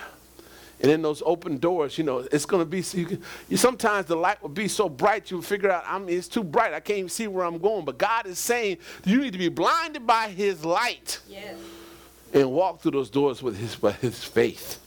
And 0.79 0.91
in 0.91 1.01
those 1.01 1.23
open 1.25 1.57
doors, 1.57 1.97
you 1.97 2.03
know, 2.03 2.19
it's 2.31 2.45
going 2.45 2.61
to 2.61 2.65
be, 2.65 2.83
you, 2.97 3.05
can, 3.05 3.21
you 3.49 3.57
sometimes 3.57 4.05
the 4.05 4.15
light 4.15 4.41
will 4.41 4.49
be 4.49 4.67
so 4.67 4.87
bright 4.87 5.31
you 5.31 5.41
figure 5.41 5.71
out, 5.71 5.83
I 5.87 5.97
mean, 5.97 6.15
it's 6.15 6.27
too 6.27 6.43
bright. 6.43 6.73
I 6.73 6.79
can't 6.79 6.99
even 6.99 7.09
see 7.09 7.27
where 7.27 7.45
I'm 7.45 7.57
going. 7.57 7.83
But 7.83 7.97
God 7.97 8.27
is 8.27 8.37
saying 8.37 8.77
you 9.03 9.19
need 9.21 9.33
to 9.33 9.39
be 9.39 9.49
blinded 9.49 10.05
by 10.05 10.29
his 10.29 10.63
light 10.63 11.19
yes. 11.27 11.55
and 12.33 12.51
walk 12.51 12.81
through 12.81 12.91
those 12.91 13.09
doors 13.09 13.41
with 13.41 13.57
his, 13.57 13.75
by 13.75 13.93
his 13.93 14.23
faith. 14.23 14.79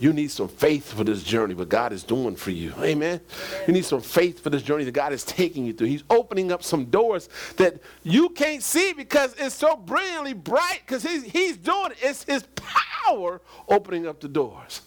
You 0.00 0.14
need 0.14 0.30
some 0.30 0.48
faith 0.48 0.94
for 0.94 1.04
this 1.04 1.22
journey, 1.22 1.52
what 1.52 1.68
God 1.68 1.92
is 1.92 2.02
doing 2.02 2.34
for 2.34 2.50
you. 2.50 2.72
Amen? 2.78 2.86
Amen. 2.86 3.20
You 3.66 3.74
need 3.74 3.84
some 3.84 4.00
faith 4.00 4.42
for 4.42 4.48
this 4.48 4.62
journey 4.62 4.84
that 4.84 4.92
God 4.92 5.12
is 5.12 5.24
taking 5.24 5.66
you 5.66 5.74
through. 5.74 5.88
He's 5.88 6.04
opening 6.08 6.50
up 6.50 6.62
some 6.62 6.86
doors 6.86 7.28
that 7.56 7.80
you 8.02 8.30
can't 8.30 8.62
see 8.62 8.94
because 8.94 9.34
it's 9.38 9.54
so 9.54 9.76
brilliantly 9.76 10.32
bright 10.32 10.80
because 10.86 11.02
he's, 11.02 11.24
he's 11.24 11.58
doing 11.58 11.90
it. 11.90 11.98
It's 12.00 12.24
his 12.24 12.44
power 12.56 13.42
opening 13.68 14.06
up 14.06 14.20
the 14.20 14.28
doors. 14.28 14.80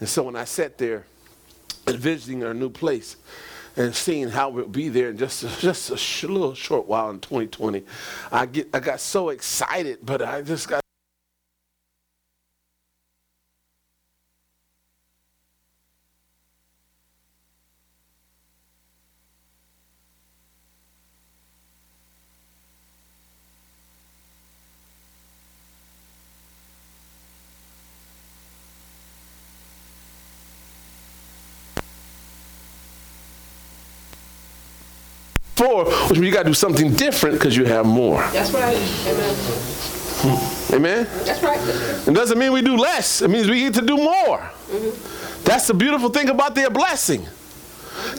And 0.00 0.08
so 0.08 0.24
when 0.24 0.36
I 0.36 0.44
sat 0.44 0.78
there 0.78 1.04
and 1.86 1.96
visiting 1.96 2.44
our 2.44 2.54
new 2.54 2.70
place 2.70 3.16
and 3.76 3.94
seeing 3.94 4.28
how 4.28 4.50
we'll 4.50 4.68
be 4.68 4.88
there 4.88 5.10
in 5.10 5.18
just 5.18 5.42
a, 5.42 5.48
just 5.60 5.90
a 5.90 5.96
sh- 5.96 6.24
little 6.24 6.54
short 6.54 6.86
while 6.86 7.10
in 7.10 7.20
2020, 7.20 7.84
I 8.30 8.46
get 8.46 8.68
I 8.74 8.80
got 8.80 9.00
so 9.00 9.30
excited, 9.30 9.98
but 10.02 10.22
I 10.22 10.42
just 10.42 10.68
got 10.68 10.83
for, 35.64 35.84
which 36.08 36.18
means 36.18 36.26
you 36.26 36.32
got 36.32 36.42
to 36.42 36.50
do 36.50 36.54
something 36.54 36.92
different 36.92 37.38
because 37.38 37.56
you 37.56 37.64
have 37.64 37.86
more. 37.86 38.20
That's 38.32 38.50
right. 38.52 38.76
Amen. 38.76 39.34
Hmm. 40.20 40.74
Amen. 40.74 41.08
That's 41.24 41.42
right. 41.42 41.60
It 42.08 42.14
doesn't 42.14 42.38
mean 42.38 42.52
we 42.52 42.62
do 42.62 42.76
less. 42.76 43.22
It 43.22 43.28
means 43.28 43.48
we 43.48 43.60
get 43.60 43.74
to 43.74 43.82
do 43.82 43.96
more. 43.96 44.38
Mm-hmm. 44.38 45.44
That's 45.44 45.66
the 45.66 45.74
beautiful 45.74 46.08
thing 46.08 46.30
about 46.30 46.54
their 46.54 46.70
blessing. 46.70 47.26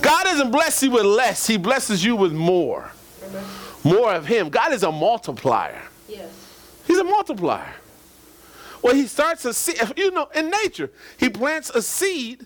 God 0.01 0.23
doesn't 0.23 0.51
bless 0.51 0.81
you 0.83 0.91
with 0.91 1.05
less. 1.05 1.47
He 1.47 1.57
blesses 1.57 2.03
you 2.03 2.15
with 2.15 2.33
more. 2.33 2.91
Amen. 3.25 3.43
More 3.83 4.13
of 4.13 4.25
Him. 4.25 4.49
God 4.49 4.71
is 4.73 4.83
a 4.83 4.91
multiplier. 4.91 5.81
Yes. 6.07 6.29
He's 6.87 6.99
a 6.99 7.03
multiplier. 7.03 7.73
Well, 8.81 8.93
he 8.93 9.07
starts 9.07 9.45
a 9.45 9.53
seed. 9.53 9.81
You 9.97 10.11
know, 10.11 10.29
in 10.35 10.51
nature, 10.51 10.91
he 11.17 11.29
plants 11.29 11.71
a 11.71 11.81
seed, 11.81 12.45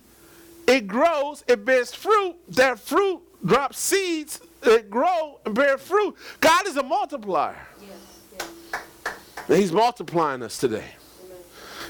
it 0.67 0.87
grows, 0.87 1.43
it 1.49 1.65
bears 1.65 1.93
fruit. 1.93 2.35
That 2.47 2.79
fruit 2.79 3.21
drops 3.45 3.77
seeds, 3.77 4.39
it 4.63 4.89
grow 4.89 5.39
and 5.45 5.55
bear 5.55 5.77
fruit. 5.77 6.15
God 6.39 6.67
is 6.67 6.77
a 6.77 6.83
multiplier. 6.83 7.57
Yes. 7.81 8.49
Yes. 9.47 9.57
He's 9.59 9.71
multiplying 9.71 10.43
us 10.43 10.57
today. 10.57 10.95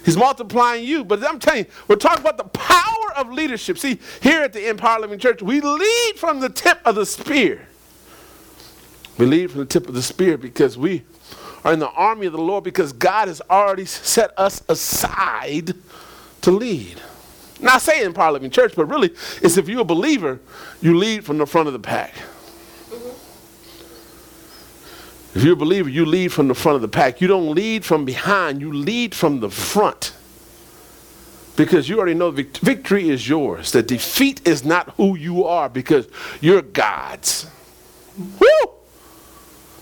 He's 0.05 0.17
multiplying 0.17 0.85
you. 0.85 1.03
But 1.03 1.23
I'm 1.27 1.39
telling 1.39 1.65
you, 1.65 1.71
we're 1.87 1.95
talking 1.95 2.21
about 2.21 2.37
the 2.37 2.45
power 2.45 3.13
of 3.15 3.31
leadership. 3.31 3.77
See, 3.77 3.99
here 4.21 4.41
at 4.41 4.53
the 4.53 4.69
Empowered 4.69 5.01
Living 5.01 5.19
Church, 5.19 5.41
we 5.41 5.61
lead 5.61 6.13
from 6.15 6.39
the 6.39 6.49
tip 6.49 6.79
of 6.85 6.95
the 6.95 7.05
spear. 7.05 7.67
We 9.17 9.25
lead 9.25 9.51
from 9.51 9.59
the 9.59 9.65
tip 9.65 9.87
of 9.87 9.93
the 9.95 10.01
spear 10.01 10.37
because 10.37 10.77
we 10.77 11.03
are 11.65 11.73
in 11.73 11.79
the 11.79 11.89
army 11.89 12.25
of 12.25 12.31
the 12.31 12.41
Lord 12.41 12.63
because 12.63 12.93
God 12.93 13.27
has 13.27 13.41
already 13.49 13.85
set 13.85 14.31
us 14.37 14.63
aside 14.69 15.73
to 16.41 16.51
lead. 16.51 17.01
Not 17.59 17.81
saying 17.81 18.05
Empowered 18.05 18.33
Living 18.33 18.51
Church, 18.51 18.73
but 18.75 18.85
really, 18.85 19.13
it's 19.41 19.57
if 19.57 19.67
you're 19.67 19.81
a 19.81 19.85
believer, 19.85 20.39
you 20.81 20.97
lead 20.97 21.25
from 21.25 21.37
the 21.37 21.45
front 21.45 21.67
of 21.67 21.73
the 21.73 21.79
pack. 21.79 22.13
If 25.35 25.43
you're 25.43 25.53
a 25.53 25.57
believer, 25.57 25.89
you 25.89 26.05
lead 26.05 26.33
from 26.33 26.47
the 26.47 26.55
front 26.55 26.75
of 26.77 26.81
the 26.81 26.87
pack. 26.87 27.21
You 27.21 27.27
don't 27.27 27.53
lead 27.53 27.85
from 27.85 28.03
behind, 28.03 28.61
you 28.61 28.73
lead 28.73 29.13
from 29.13 29.39
the 29.39 29.49
front. 29.49 30.13
Because 31.55 31.89
you 31.89 31.97
already 31.97 32.13
know 32.13 32.31
vict- 32.31 32.59
victory 32.59 33.09
is 33.09 33.27
yours. 33.27 33.71
The 33.71 33.83
defeat 33.83 34.47
is 34.47 34.63
not 34.63 34.91
who 34.91 35.17
you 35.17 35.43
are 35.43 35.69
because 35.69 36.07
you're 36.39 36.61
God's. 36.61 37.47
Woo! 38.17 38.71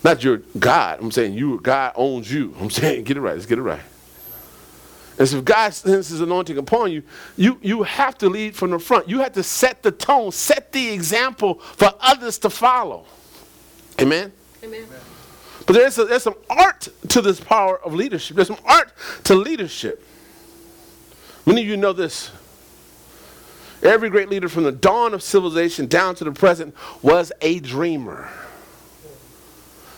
Not 0.04 0.22
your 0.22 0.38
God. 0.58 1.00
I'm 1.00 1.10
saying 1.10 1.34
you, 1.34 1.60
God 1.60 1.92
owns 1.94 2.30
you. 2.30 2.54
I'm 2.60 2.70
saying 2.70 3.04
get 3.04 3.16
it 3.16 3.20
right. 3.20 3.34
Let's 3.34 3.46
get 3.46 3.58
it 3.58 3.62
right. 3.62 3.80
And 5.18 5.28
so 5.28 5.38
if 5.38 5.44
God 5.44 5.74
sends 5.74 6.08
his 6.08 6.20
anointing 6.20 6.58
upon 6.58 6.92
you, 6.92 7.02
you, 7.36 7.58
you 7.60 7.82
have 7.82 8.16
to 8.18 8.28
lead 8.28 8.54
from 8.54 8.70
the 8.70 8.78
front. 8.78 9.08
You 9.08 9.18
have 9.20 9.32
to 9.32 9.42
set 9.42 9.82
the 9.82 9.90
tone, 9.90 10.30
set 10.30 10.72
the 10.72 10.90
example 10.90 11.54
for 11.54 11.92
others 12.00 12.38
to 12.38 12.50
follow. 12.50 13.04
Amen? 14.00 14.32
Amen. 14.62 14.84
But 15.68 15.74
there's, 15.74 15.98
a, 15.98 16.06
there's 16.06 16.22
some 16.22 16.34
art 16.48 16.88
to 17.08 17.20
this 17.20 17.40
power 17.40 17.78
of 17.84 17.92
leadership. 17.92 18.36
There's 18.36 18.48
some 18.48 18.56
art 18.64 18.90
to 19.24 19.34
leadership. 19.34 20.02
Many 21.44 21.60
of 21.60 21.68
you 21.68 21.76
know 21.76 21.92
this. 21.92 22.30
Every 23.82 24.08
great 24.08 24.30
leader 24.30 24.48
from 24.48 24.64
the 24.64 24.72
dawn 24.72 25.12
of 25.12 25.22
civilization 25.22 25.86
down 25.86 26.14
to 26.16 26.24
the 26.24 26.32
present 26.32 26.74
was 27.02 27.32
a 27.42 27.60
dreamer. 27.60 28.30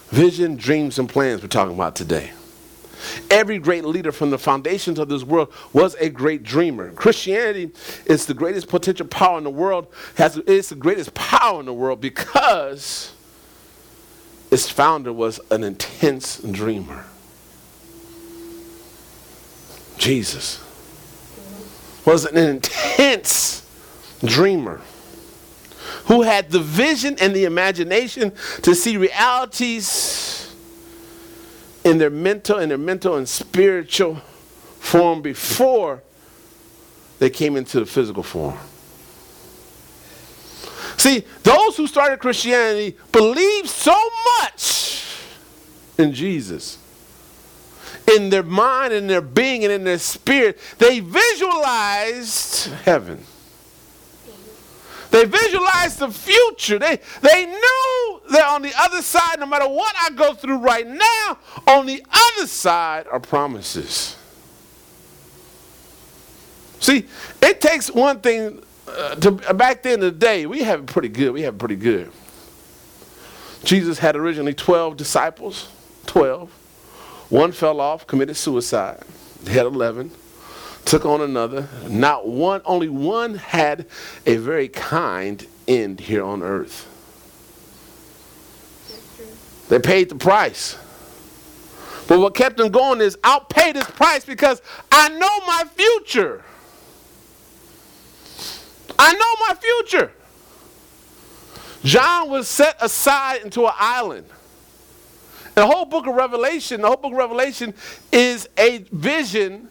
Vision, 0.08 0.56
dreams, 0.56 0.98
and 0.98 1.08
plans 1.08 1.40
we're 1.40 1.46
talking 1.46 1.76
about 1.76 1.94
today. 1.94 2.32
Every 3.30 3.60
great 3.60 3.84
leader 3.84 4.10
from 4.10 4.30
the 4.30 4.38
foundations 4.38 4.98
of 4.98 5.08
this 5.08 5.22
world 5.22 5.52
was 5.72 5.94
a 6.00 6.08
great 6.08 6.42
dreamer. 6.42 6.90
Christianity 6.90 7.70
is 8.06 8.26
the 8.26 8.34
greatest 8.34 8.68
potential 8.68 9.06
power 9.06 9.38
in 9.38 9.44
the 9.44 9.50
world, 9.50 9.86
has 10.16 10.36
it's 10.36 10.70
the 10.70 10.74
greatest 10.74 11.14
power 11.14 11.60
in 11.60 11.66
the 11.66 11.72
world 11.72 12.00
because 12.00 13.12
its 14.50 14.68
founder 14.68 15.12
was 15.12 15.40
an 15.50 15.62
intense 15.62 16.38
dreamer. 16.38 17.04
Jesus 19.98 20.60
was 22.04 22.24
an 22.24 22.36
intense 22.36 23.66
dreamer 24.24 24.80
who 26.06 26.22
had 26.22 26.50
the 26.50 26.58
vision 26.58 27.16
and 27.20 27.36
the 27.36 27.44
imagination 27.44 28.32
to 28.62 28.74
see 28.74 28.96
realities 28.96 30.52
in 31.84 31.98
their 31.98 32.10
mental 32.10 32.58
and 32.58 32.70
their 32.70 32.78
mental 32.78 33.16
and 33.16 33.28
spiritual 33.28 34.16
form 34.78 35.22
before 35.22 36.02
they 37.18 37.30
came 37.30 37.56
into 37.56 37.78
the 37.78 37.86
physical 37.86 38.22
form. 38.22 38.58
See, 41.00 41.24
those 41.44 41.78
who 41.78 41.86
started 41.86 42.18
Christianity 42.18 42.94
believed 43.10 43.70
so 43.70 43.98
much 44.38 45.06
in 45.96 46.12
Jesus. 46.12 46.76
In 48.14 48.28
their 48.28 48.42
mind, 48.42 48.92
in 48.92 49.06
their 49.06 49.22
being, 49.22 49.64
and 49.64 49.72
in 49.72 49.84
their 49.84 49.98
spirit, 49.98 50.58
they 50.76 51.00
visualized 51.00 52.66
heaven. 52.84 53.24
They 55.10 55.24
visualized 55.24 56.00
the 56.00 56.10
future. 56.10 56.78
They, 56.78 57.00
they 57.22 57.46
knew 57.46 58.20
that 58.32 58.44
on 58.48 58.60
the 58.60 58.74
other 58.78 59.00
side, 59.00 59.40
no 59.40 59.46
matter 59.46 59.68
what 59.70 59.94
I 60.02 60.10
go 60.10 60.34
through 60.34 60.58
right 60.58 60.86
now, 60.86 61.38
on 61.66 61.86
the 61.86 62.04
other 62.12 62.46
side 62.46 63.06
are 63.10 63.20
promises. 63.20 64.16
See, 66.78 67.06
it 67.40 67.62
takes 67.62 67.90
one 67.90 68.20
thing 68.20 68.62
uh, 68.96 69.14
to, 69.16 69.32
back 69.54 69.82
then 69.82 70.18
day, 70.18 70.46
we 70.46 70.62
have 70.62 70.80
it 70.80 70.86
pretty 70.86 71.08
good. 71.08 71.32
We 71.32 71.42
have 71.42 71.54
it 71.54 71.58
pretty 71.58 71.76
good. 71.76 72.10
Jesus 73.64 73.98
had 73.98 74.16
originally 74.16 74.54
12 74.54 74.96
disciples, 74.96 75.68
12. 76.06 76.50
One 77.28 77.52
fell 77.52 77.80
off, 77.80 78.06
committed 78.06 78.36
suicide. 78.36 79.02
He 79.46 79.52
had 79.52 79.66
11 79.66 80.10
took 80.84 81.04
on 81.04 81.20
another. 81.20 81.68
Not 81.88 82.26
one, 82.26 82.62
only 82.64 82.88
one 82.88 83.36
had 83.36 83.86
a 84.26 84.36
very 84.36 84.68
kind 84.68 85.46
end 85.68 86.00
here 86.00 86.24
on 86.24 86.42
earth. 86.42 86.86
They 89.68 89.78
paid 89.78 90.08
the 90.08 90.16
price. 90.16 90.76
But 92.08 92.18
what 92.18 92.34
kept 92.34 92.56
them 92.56 92.72
going 92.72 93.00
is 93.00 93.16
I'll 93.22 93.44
pay 93.44 93.70
this 93.70 93.88
price 93.88 94.24
because 94.24 94.60
I 94.90 95.08
know 95.10 95.46
my 95.46 95.64
future. 95.76 96.42
I 99.02 99.14
know 99.14 99.46
my 99.48 99.54
future. 99.54 100.12
John 101.82 102.28
was 102.28 102.46
set 102.48 102.76
aside 102.82 103.40
into 103.40 103.64
an 103.64 103.72
island. 103.78 104.26
The 105.54 105.66
whole 105.66 105.86
book 105.86 106.06
of 106.06 106.14
Revelation, 106.14 106.82
the 106.82 106.86
whole 106.86 106.98
book 106.98 107.12
of 107.12 107.18
Revelation 107.18 107.72
is 108.12 108.46
a 108.58 108.84
vision 108.92 109.68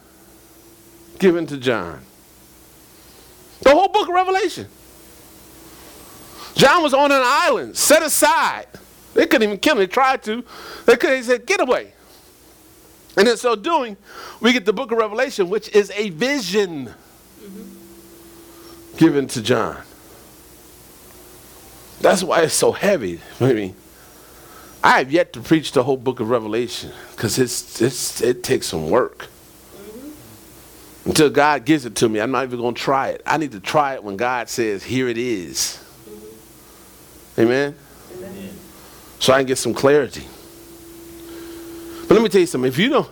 given 1.19 1.45
to 1.45 1.57
John. 1.57 2.01
The 3.61 3.69
whole 3.69 3.89
book 3.89 4.07
of 4.07 4.15
Revelation. 4.15 4.67
John 6.55 6.81
was 6.81 6.95
on 6.95 7.11
an 7.11 7.21
island, 7.23 7.77
set 7.77 8.01
aside. 8.01 8.65
They 9.13 9.27
couldn't 9.27 9.43
even 9.43 9.59
kill 9.59 9.73
him. 9.73 9.79
They 9.79 9.87
tried 9.87 10.23
to. 10.23 10.43
They 10.85 10.97
could. 10.97 11.11
They 11.11 11.21
said, 11.21 11.45
"Get 11.45 11.61
away." 11.61 11.93
And 13.15 13.27
in 13.27 13.37
so 13.37 13.55
doing, 13.55 13.95
we 14.39 14.53
get 14.53 14.65
the 14.65 14.73
book 14.73 14.91
of 14.91 14.97
Revelation, 14.97 15.49
which 15.49 15.69
is 15.69 15.91
a 15.95 16.09
vision. 16.09 16.93
Given 18.99 19.27
to 19.27 19.41
John. 19.41 19.77
That's 22.01 22.21
why 22.21 22.41
it's 22.41 22.53
so 22.53 22.73
heavy. 22.73 23.21
I 23.39 23.53
mean, 23.53 23.75
I 24.83 24.97
have 24.97 25.09
yet 25.09 25.31
to 25.33 25.39
preach 25.39 25.71
the 25.71 25.83
whole 25.83 25.95
book 25.95 26.19
of 26.19 26.29
Revelation 26.29 26.91
because 27.11 27.39
it's, 27.39 27.81
it's, 27.81 28.21
it 28.21 28.43
takes 28.43 28.67
some 28.67 28.89
work. 28.89 29.27
Mm-hmm. 29.77 31.09
Until 31.09 31.29
God 31.29 31.63
gives 31.63 31.85
it 31.85 31.95
to 31.95 32.09
me, 32.09 32.19
I'm 32.19 32.31
not 32.31 32.43
even 32.43 32.59
going 32.59 32.75
to 32.75 32.81
try 32.81 33.09
it. 33.09 33.21
I 33.25 33.37
need 33.37 33.53
to 33.53 33.61
try 33.61 33.93
it 33.93 34.03
when 34.03 34.17
God 34.17 34.49
says, 34.49 34.83
Here 34.83 35.07
it 35.07 35.17
is. 35.17 35.81
Mm-hmm. 36.09 37.41
Amen? 37.41 37.75
Amen? 38.17 38.49
So 39.19 39.31
I 39.31 39.37
can 39.37 39.47
get 39.47 39.57
some 39.57 39.73
clarity. 39.73 40.25
But 42.07 42.15
let 42.15 42.21
me 42.21 42.27
tell 42.27 42.41
you 42.41 42.47
something. 42.47 42.67
If 42.67 42.77
you 42.77 42.89
know, 42.89 43.07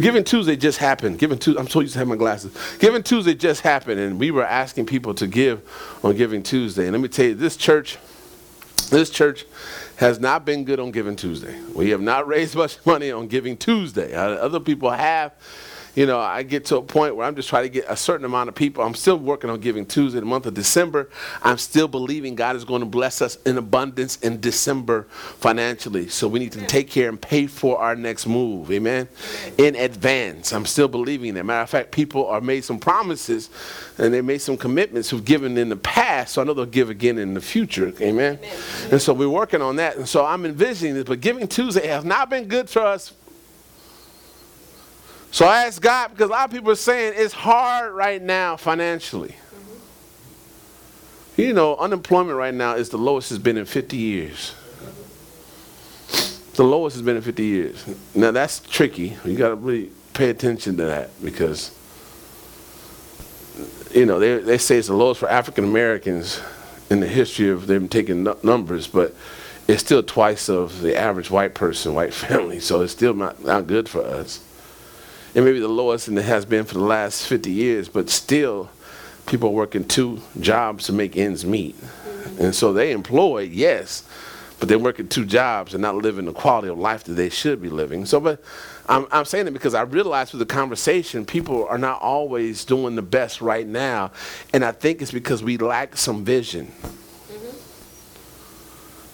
Giving 0.00 0.24
Tuesday 0.24 0.56
just 0.56 0.78
happened. 0.78 1.18
Giving 1.18 1.38
Tuesday, 1.38 1.60
I'm 1.60 1.68
so 1.68 1.80
used 1.80 1.92
to 1.92 1.98
have 1.98 2.08
my 2.08 2.16
glasses. 2.16 2.56
Giving 2.78 3.02
Tuesday 3.02 3.34
just 3.34 3.60
happened, 3.60 4.00
and 4.00 4.18
we 4.18 4.30
were 4.30 4.44
asking 4.44 4.86
people 4.86 5.12
to 5.14 5.26
give 5.26 5.60
on 6.02 6.16
Giving 6.16 6.42
Tuesday. 6.42 6.84
And 6.84 6.92
let 6.92 7.00
me 7.02 7.08
tell 7.08 7.26
you, 7.26 7.34
this 7.34 7.56
church, 7.56 7.98
this 8.88 9.10
church 9.10 9.44
has 9.96 10.18
not 10.18 10.46
been 10.46 10.64
good 10.64 10.80
on 10.80 10.92
Giving 10.92 11.14
Tuesday. 11.14 11.60
We 11.74 11.90
have 11.90 12.00
not 12.00 12.26
raised 12.26 12.54
much 12.56 12.78
money 12.86 13.10
on 13.10 13.28
Giving 13.28 13.56
Tuesday. 13.58 14.14
Uh, 14.14 14.30
other 14.30 14.60
people 14.60 14.90
have 14.90 15.32
you 15.94 16.06
know, 16.06 16.18
I 16.18 16.42
get 16.42 16.64
to 16.66 16.76
a 16.78 16.82
point 16.82 17.16
where 17.16 17.26
I'm 17.26 17.36
just 17.36 17.48
trying 17.48 17.64
to 17.64 17.68
get 17.68 17.84
a 17.88 17.96
certain 17.96 18.24
amount 18.24 18.48
of 18.48 18.54
people. 18.54 18.82
I'm 18.82 18.94
still 18.94 19.18
working 19.18 19.50
on 19.50 19.60
Giving 19.60 19.84
Tuesday, 19.84 20.20
the 20.20 20.26
month 20.26 20.46
of 20.46 20.54
December. 20.54 21.10
I'm 21.42 21.58
still 21.58 21.86
believing 21.86 22.34
God 22.34 22.56
is 22.56 22.64
going 22.64 22.80
to 22.80 22.86
bless 22.86 23.20
us 23.20 23.36
in 23.44 23.58
abundance 23.58 24.16
in 24.16 24.40
December 24.40 25.02
financially. 25.38 26.08
So 26.08 26.28
we 26.28 26.38
need 26.38 26.52
to 26.52 26.66
take 26.66 26.88
care 26.88 27.10
and 27.10 27.20
pay 27.20 27.46
for 27.46 27.78
our 27.78 27.94
next 27.94 28.26
move. 28.26 28.70
Amen. 28.70 29.06
In 29.58 29.76
advance. 29.76 30.52
I'm 30.52 30.64
still 30.64 30.88
believing 30.88 31.34
that. 31.34 31.44
Matter 31.44 31.62
of 31.62 31.70
fact, 31.70 31.90
people 31.90 32.26
are 32.26 32.40
made 32.40 32.64
some 32.64 32.78
promises 32.78 33.50
and 33.98 34.14
they 34.14 34.22
made 34.22 34.40
some 34.40 34.56
commitments 34.56 35.10
who've 35.10 35.24
given 35.24 35.58
in 35.58 35.68
the 35.68 35.76
past. 35.76 36.34
So 36.34 36.42
I 36.42 36.44
know 36.44 36.54
they'll 36.54 36.64
give 36.64 36.88
again 36.88 37.18
in 37.18 37.34
the 37.34 37.40
future. 37.42 37.88
Amen. 38.00 38.38
Amen. 38.38 38.58
And 38.92 39.02
so 39.02 39.12
we're 39.12 39.28
working 39.28 39.60
on 39.60 39.76
that. 39.76 39.96
And 39.96 40.08
so 40.08 40.24
I'm 40.24 40.46
envisioning 40.46 40.94
this. 40.94 41.04
But 41.04 41.20
Giving 41.20 41.46
Tuesday 41.48 41.86
has 41.88 42.04
not 42.04 42.30
been 42.30 42.48
good 42.48 42.70
for 42.70 42.80
us 42.80 43.12
so 45.32 45.46
I 45.46 45.64
asked 45.64 45.80
God 45.80 46.10
because 46.10 46.28
a 46.28 46.32
lot 46.32 46.44
of 46.44 46.50
people 46.50 46.70
are 46.70 46.76
saying 46.76 47.14
it's 47.16 47.32
hard 47.32 47.94
right 47.94 48.20
now 48.20 48.56
financially. 48.56 49.34
You 51.36 51.54
know, 51.54 51.76
unemployment 51.76 52.36
right 52.36 52.52
now 52.52 52.74
is 52.74 52.90
the 52.90 52.98
lowest 52.98 53.32
it's 53.32 53.42
been 53.42 53.56
in 53.56 53.64
50 53.64 53.96
years. 53.96 54.54
The 56.54 56.62
lowest 56.62 56.96
it's 56.96 57.04
been 57.04 57.16
in 57.16 57.22
50 57.22 57.42
years. 57.42 57.84
Now 58.14 58.30
that's 58.30 58.60
tricky. 58.60 59.16
You 59.24 59.36
got 59.36 59.48
to 59.48 59.54
really 59.56 59.90
pay 60.12 60.28
attention 60.28 60.76
to 60.76 60.84
that 60.84 61.10
because, 61.24 61.74
you 63.94 64.04
know, 64.04 64.18
they, 64.18 64.36
they 64.38 64.58
say 64.58 64.76
it's 64.76 64.88
the 64.88 64.94
lowest 64.94 65.20
for 65.20 65.30
African 65.30 65.64
Americans 65.64 66.42
in 66.90 67.00
the 67.00 67.08
history 67.08 67.48
of 67.48 67.66
them 67.66 67.88
taking 67.88 68.28
numbers, 68.42 68.86
but 68.86 69.14
it's 69.66 69.82
still 69.82 70.02
twice 70.02 70.50
of 70.50 70.82
the 70.82 70.94
average 70.94 71.30
white 71.30 71.54
person, 71.54 71.94
white 71.94 72.12
family. 72.28 72.60
So 72.60 72.82
it's 72.82 72.92
still 72.92 73.14
not, 73.14 73.42
not 73.42 73.66
good 73.66 73.88
for 73.88 74.04
us. 74.04 74.44
It 75.34 75.42
may 75.42 75.52
be 75.52 75.60
the 75.60 75.68
lowest 75.68 76.08
and 76.08 76.18
it 76.18 76.24
has 76.24 76.44
been 76.44 76.64
for 76.64 76.74
the 76.74 76.80
last 76.80 77.26
50 77.26 77.50
years, 77.50 77.88
but 77.88 78.10
still 78.10 78.68
people 79.26 79.48
are 79.48 79.52
working 79.52 79.84
two 79.84 80.20
jobs 80.40 80.86
to 80.86 80.92
make 80.92 81.16
ends 81.16 81.44
meet. 81.44 81.80
Mm-hmm. 81.80 82.42
And 82.42 82.54
so 82.54 82.72
they 82.72 82.92
employed, 82.92 83.50
yes, 83.50 84.04
but 84.60 84.68
they're 84.68 84.78
working 84.78 85.08
two 85.08 85.24
jobs 85.24 85.74
and 85.74 85.80
not 85.82 85.96
living 85.96 86.26
the 86.26 86.32
quality 86.32 86.68
of 86.68 86.78
life 86.78 87.04
that 87.04 87.14
they 87.14 87.30
should 87.30 87.62
be 87.62 87.70
living. 87.70 88.04
So, 88.04 88.20
but 88.20 88.44
I'm, 88.88 89.06
I'm 89.10 89.24
saying 89.24 89.46
it 89.46 89.52
because 89.52 89.74
I 89.74 89.82
realize 89.82 90.30
through 90.30 90.40
the 90.40 90.46
conversation, 90.46 91.24
people 91.24 91.66
are 91.66 91.78
not 91.78 92.02
always 92.02 92.64
doing 92.64 92.94
the 92.94 93.02
best 93.02 93.40
right 93.40 93.66
now. 93.66 94.12
And 94.52 94.64
I 94.64 94.72
think 94.72 95.00
it's 95.00 95.10
because 95.10 95.42
we 95.42 95.56
lack 95.56 95.96
some 95.96 96.24
vision. 96.24 96.70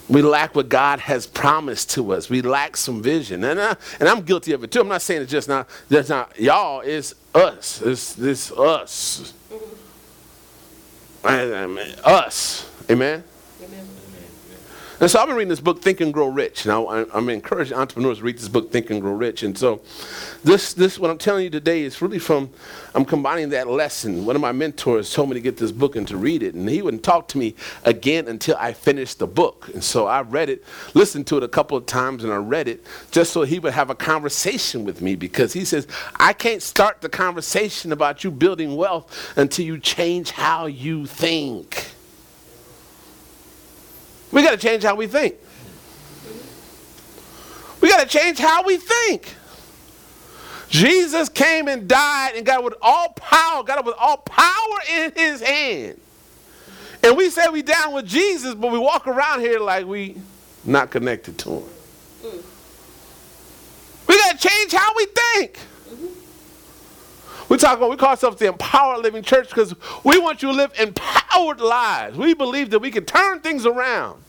We 0.08 0.22
lack 0.22 0.54
what 0.54 0.68
God 0.68 1.00
has 1.00 1.26
promised 1.26 1.90
to 1.90 2.12
us. 2.12 2.30
We 2.30 2.40
lack 2.40 2.76
some 2.76 3.02
vision. 3.02 3.44
And, 3.44 3.60
I, 3.60 3.76
and 4.00 4.08
I'm 4.08 4.22
guilty 4.22 4.52
of 4.52 4.64
it 4.64 4.70
too. 4.70 4.80
I'm 4.80 4.88
not 4.88 5.02
saying 5.02 5.22
it's 5.22 5.30
just 5.30 5.48
not, 5.48 5.68
just 5.90 6.08
not 6.08 6.38
y'all, 6.40 6.80
it's 6.80 7.14
us. 7.34 7.82
It's 7.82 8.14
this 8.14 8.50
us. 8.52 9.34
Mm-hmm. 11.24 12.00
us. 12.04 12.70
Amen? 12.90 13.22
And 15.00 15.08
so 15.08 15.20
I've 15.20 15.28
been 15.28 15.36
reading 15.36 15.50
this 15.50 15.60
book, 15.60 15.80
Think 15.80 16.00
and 16.00 16.12
Grow 16.12 16.26
Rich. 16.26 16.66
Now 16.66 16.88
I'm 16.88 17.28
encouraging 17.28 17.76
entrepreneurs 17.76 18.18
to 18.18 18.24
read 18.24 18.36
this 18.36 18.48
book, 18.48 18.72
Think 18.72 18.90
and 18.90 19.00
Grow 19.00 19.12
Rich. 19.12 19.44
And 19.44 19.56
so 19.56 19.80
this, 20.42 20.74
this, 20.74 20.98
what 20.98 21.08
I'm 21.08 21.18
telling 21.18 21.44
you 21.44 21.50
today 21.50 21.82
is 21.82 22.02
really 22.02 22.18
from, 22.18 22.50
I'm 22.96 23.04
combining 23.04 23.50
that 23.50 23.68
lesson. 23.68 24.26
One 24.26 24.34
of 24.34 24.42
my 24.42 24.50
mentors 24.50 25.14
told 25.14 25.28
me 25.28 25.34
to 25.34 25.40
get 25.40 25.56
this 25.56 25.70
book 25.70 25.94
and 25.94 26.06
to 26.08 26.16
read 26.16 26.42
it. 26.42 26.56
And 26.56 26.68
he 26.68 26.82
wouldn't 26.82 27.04
talk 27.04 27.28
to 27.28 27.38
me 27.38 27.54
again 27.84 28.26
until 28.26 28.56
I 28.58 28.72
finished 28.72 29.20
the 29.20 29.28
book. 29.28 29.70
And 29.72 29.84
so 29.84 30.08
I 30.08 30.22
read 30.22 30.50
it, 30.50 30.64
listened 30.94 31.28
to 31.28 31.36
it 31.36 31.44
a 31.44 31.48
couple 31.48 31.76
of 31.76 31.86
times, 31.86 32.24
and 32.24 32.32
I 32.32 32.38
read 32.38 32.66
it 32.66 32.84
just 33.12 33.32
so 33.32 33.42
he 33.42 33.60
would 33.60 33.74
have 33.74 33.90
a 33.90 33.94
conversation 33.94 34.84
with 34.84 35.00
me 35.00 35.14
because 35.14 35.52
he 35.52 35.64
says, 35.64 35.86
I 36.16 36.32
can't 36.32 36.60
start 36.60 37.02
the 37.02 37.08
conversation 37.08 37.92
about 37.92 38.24
you 38.24 38.32
building 38.32 38.74
wealth 38.74 39.32
until 39.36 39.64
you 39.64 39.78
change 39.78 40.32
how 40.32 40.66
you 40.66 41.06
think. 41.06 41.92
We 44.30 44.42
got 44.42 44.50
to 44.52 44.56
change 44.56 44.82
how 44.82 44.94
we 44.94 45.06
think. 45.06 45.36
We 47.80 47.88
got 47.88 48.00
to 48.00 48.06
change 48.06 48.38
how 48.38 48.62
we 48.64 48.76
think. 48.76 49.34
Jesus 50.68 51.28
came 51.28 51.68
and 51.68 51.88
died 51.88 52.32
and 52.36 52.44
got 52.44 52.62
with 52.62 52.74
all 52.82 53.10
power, 53.14 53.62
got 53.62 53.78
it 53.78 53.84
with 53.84 53.94
all 53.98 54.18
power 54.18 54.78
in 54.92 55.12
his 55.16 55.40
hand. 55.40 55.98
And 57.02 57.16
we 57.16 57.30
say 57.30 57.48
we 57.48 57.62
down 57.62 57.94
with 57.94 58.06
Jesus, 58.06 58.54
but 58.54 58.70
we 58.70 58.78
walk 58.78 59.06
around 59.06 59.40
here 59.40 59.60
like 59.60 59.86
we 59.86 60.16
not 60.64 60.90
connected 60.90 61.38
to 61.38 61.50
him. 61.50 61.62
We 64.06 64.18
got 64.18 64.38
to 64.38 64.48
change 64.48 64.72
how 64.72 64.92
we 64.96 65.06
think. 65.06 65.58
We 67.48 67.56
talk 67.56 67.78
about, 67.78 67.90
we 67.90 67.96
call 67.96 68.10
ourselves 68.10 68.38
the 68.38 68.46
Empowered 68.46 69.02
Living 69.02 69.22
Church 69.22 69.48
because 69.48 69.74
we 70.04 70.18
want 70.18 70.42
you 70.42 70.50
to 70.50 70.54
live 70.54 70.78
empowered 70.78 71.60
lives. 71.60 72.16
We 72.16 72.34
believe 72.34 72.70
that 72.70 72.80
we 72.80 72.90
can 72.90 73.04
turn 73.04 73.40
things 73.40 73.64
around. 73.64 74.22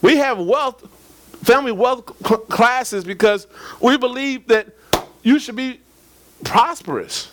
We 0.00 0.18
have 0.18 0.38
wealth, 0.38 0.88
family 1.42 1.72
wealth 1.72 2.06
classes 2.48 3.04
because 3.04 3.48
we 3.80 3.96
believe 3.96 4.46
that 4.46 4.68
you 5.22 5.40
should 5.40 5.56
be 5.56 5.80
prosperous. 6.44 7.32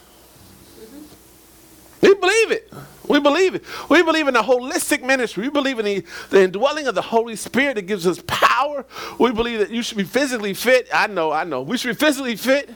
We 2.01 2.15
believe 2.15 2.51
it. 2.51 2.71
We 3.07 3.19
believe 3.19 3.53
it. 3.53 3.63
We 3.89 4.01
believe 4.01 4.27
in 4.27 4.35
a 4.35 4.41
holistic 4.41 5.03
ministry. 5.03 5.43
We 5.43 5.49
believe 5.49 5.77
in 5.77 5.85
the, 5.85 6.05
the 6.31 6.43
indwelling 6.43 6.87
of 6.87 6.95
the 6.95 7.03
Holy 7.03 7.35
Spirit 7.35 7.75
that 7.75 7.83
gives 7.83 8.07
us 8.07 8.19
power. 8.25 8.85
We 9.19 9.31
believe 9.31 9.59
that 9.59 9.69
you 9.69 9.83
should 9.83 9.97
be 9.97 10.03
physically 10.03 10.55
fit. 10.55 10.87
I 10.91 11.05
know, 11.05 11.31
I 11.31 11.43
know. 11.43 11.61
We 11.61 11.77
should 11.77 11.97
be 11.97 12.05
physically 12.05 12.35
fit. 12.35 12.69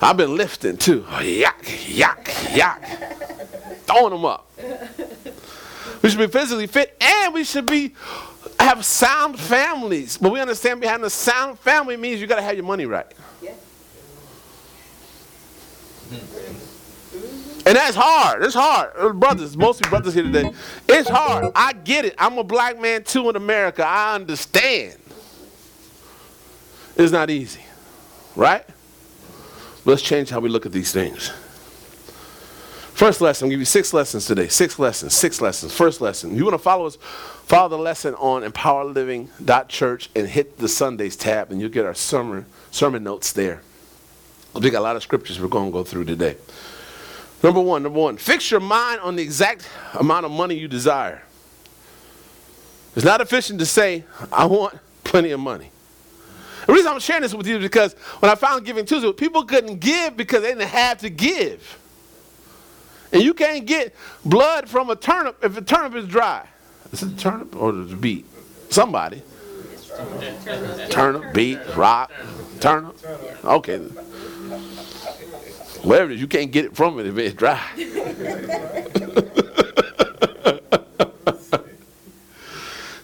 I've 0.00 0.16
been 0.16 0.36
lifting 0.36 0.76
too. 0.76 1.04
Yak, 1.22 1.88
yak, 1.88 2.30
yak. 2.54 2.82
Throwing 3.86 4.10
them 4.10 4.24
up. 4.24 4.50
We 6.02 6.10
should 6.10 6.18
be 6.18 6.26
physically 6.26 6.66
fit 6.66 6.96
and 7.00 7.34
we 7.34 7.44
should 7.44 7.66
be 7.66 7.94
have 8.60 8.84
sound 8.84 9.38
families. 9.38 10.18
But 10.18 10.32
we 10.32 10.40
understand 10.40 10.80
behind 10.80 11.02
a 11.04 11.10
sound 11.10 11.58
family 11.58 11.96
means 11.96 12.20
you 12.20 12.26
got 12.26 12.36
to 12.36 12.42
have 12.42 12.56
your 12.56 12.64
money 12.64 12.86
right. 12.86 13.06
And 17.66 17.74
that's 17.74 17.96
hard. 17.96 18.44
It's 18.44 18.54
hard. 18.54 18.92
Uh, 18.96 19.12
brothers, 19.12 19.56
mostly 19.56 19.90
brothers 19.90 20.14
here 20.14 20.22
today. 20.22 20.52
It's 20.88 21.08
hard. 21.08 21.50
I 21.56 21.72
get 21.72 22.04
it. 22.04 22.14
I'm 22.16 22.38
a 22.38 22.44
black 22.44 22.80
man 22.80 23.02
too 23.02 23.28
in 23.28 23.34
America. 23.34 23.84
I 23.84 24.14
understand. 24.14 24.94
It's 26.96 27.10
not 27.10 27.28
easy. 27.28 27.60
Right? 28.36 28.64
Let's 29.86 30.02
change 30.02 30.30
how 30.30 30.40
we 30.40 30.48
look 30.48 30.66
at 30.66 30.72
these 30.72 30.92
things. 30.92 31.30
First 32.92 33.20
lesson, 33.20 33.46
I'll 33.46 33.50
give 33.50 33.60
you 33.60 33.66
six 33.66 33.92
lessons 33.94 34.26
today. 34.26 34.48
Six 34.48 34.78
lessons, 34.80 35.14
six 35.14 35.40
lessons. 35.40 35.72
First 35.72 36.00
lesson. 36.00 36.34
You 36.34 36.44
want 36.44 36.54
to 36.54 36.58
follow 36.58 36.86
us, 36.86 36.96
follow 36.96 37.68
the 37.68 37.78
lesson 37.78 38.14
on 38.14 38.42
empowerliving.church 38.42 40.10
and 40.16 40.26
hit 40.26 40.58
the 40.58 40.66
Sundays 40.66 41.14
tab, 41.14 41.52
and 41.52 41.60
you'll 41.60 41.70
get 41.70 41.86
our 41.86 41.94
sermon, 41.94 42.46
sermon 42.72 43.04
notes 43.04 43.32
there. 43.32 43.62
We 44.54 44.70
got 44.70 44.80
a 44.80 44.80
lot 44.80 44.96
of 44.96 45.02
scriptures 45.04 45.38
we're 45.38 45.48
going 45.48 45.66
to 45.66 45.72
go 45.72 45.84
through 45.84 46.06
today. 46.06 46.36
Number 47.42 47.60
one, 47.60 47.84
number 47.84 48.00
one, 48.00 48.16
fix 48.16 48.50
your 48.50 48.60
mind 48.60 49.00
on 49.02 49.14
the 49.14 49.22
exact 49.22 49.68
amount 49.94 50.26
of 50.26 50.32
money 50.32 50.56
you 50.56 50.66
desire. 50.66 51.22
It's 52.96 53.04
not 53.04 53.20
efficient 53.20 53.60
to 53.60 53.66
say, 53.66 54.04
I 54.32 54.46
want 54.46 54.78
plenty 55.04 55.30
of 55.30 55.38
money. 55.38 55.70
The 56.66 56.72
reason 56.72 56.92
I'm 56.92 57.00
sharing 57.00 57.22
this 57.22 57.32
with 57.32 57.46
you 57.46 57.56
is 57.56 57.62
because 57.62 57.94
when 58.18 58.30
I 58.30 58.34
found 58.34 58.64
Giving 58.64 58.84
Tuesday, 58.84 59.12
people 59.12 59.44
couldn't 59.44 59.78
give 59.78 60.16
because 60.16 60.42
they 60.42 60.48
didn't 60.48 60.68
have 60.68 60.98
to 60.98 61.10
give. 61.10 61.78
And 63.12 63.22
you 63.22 63.34
can't 63.34 63.66
get 63.66 63.94
blood 64.24 64.68
from 64.68 64.90
a 64.90 64.96
turnip 64.96 65.38
if 65.44 65.56
a 65.56 65.62
turnip 65.62 65.94
is 65.94 66.08
dry. 66.08 66.46
Is 66.92 67.02
it 67.02 67.12
a 67.12 67.16
turnip 67.16 67.54
or 67.54 67.72
the 67.72 67.94
beet? 67.94 68.26
Somebody. 68.68 69.22
Turnip, 70.90 71.32
beet, 71.32 71.58
rock, 71.76 72.10
turnip. 72.60 72.96
Okay. 73.44 73.78
Whatever 75.82 76.10
it 76.10 76.14
is, 76.16 76.20
you 76.20 76.26
can't 76.26 76.50
get 76.50 76.64
it 76.64 76.76
from 76.76 76.98
it 76.98 77.06
if 77.06 77.16
it's 77.16 77.34
dry. 77.34 77.62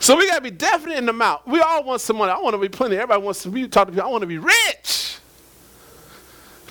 So 0.03 0.17
we 0.17 0.27
got 0.27 0.35
to 0.35 0.43
be 0.43 0.51
definite 0.51 0.99
in 0.99 1.07
the 1.07 1.13
mouth. 1.13 1.43
We 1.47 1.61
all 1.61 1.85
want 1.85 2.01
some 2.01 2.17
money. 2.17 2.33
I 2.33 2.39
want 2.39 2.55
to 2.55 2.59
be 2.59 2.69
plenty. 2.69 2.97
Everybody 2.97 3.23
wants 3.23 3.45
to 3.45 3.51
be, 3.51 3.69
talk 3.69 3.87
to 3.87 3.93
people. 3.93 4.09
I 4.09 4.11
want 4.11 4.23
to 4.23 4.27
be 4.27 4.39
rich. 4.39 5.19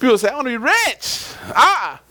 People 0.02 0.17
say, 0.17 0.28
I 0.28 0.36
want 0.36 0.48
to 0.48 0.52
be 0.52 0.58
rich. 0.58 1.34
Ah, 1.56 2.02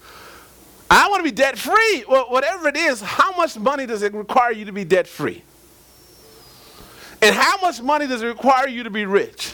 I 0.89 1.11
want 1.11 1.23
to 1.23 1.31
be 1.31 1.33
debt 1.37 1.59
free. 1.59 2.05
Well, 2.09 2.31
whatever 2.31 2.69
it 2.69 2.77
is, 2.79 3.03
how 3.03 3.37
much 3.37 3.59
money 3.59 3.85
does 3.85 4.01
it 4.01 4.15
require 4.15 4.53
you 4.53 4.65
to 4.65 4.73
be 4.73 4.83
debt 4.83 5.07
free? 5.07 5.43
And 7.21 7.37
how 7.37 7.61
much 7.61 7.83
money 7.83 8.07
does 8.07 8.23
it 8.23 8.27
require 8.27 8.67
you 8.67 8.85
to 8.85 8.91
be 8.91 9.05
rich? 9.05 9.53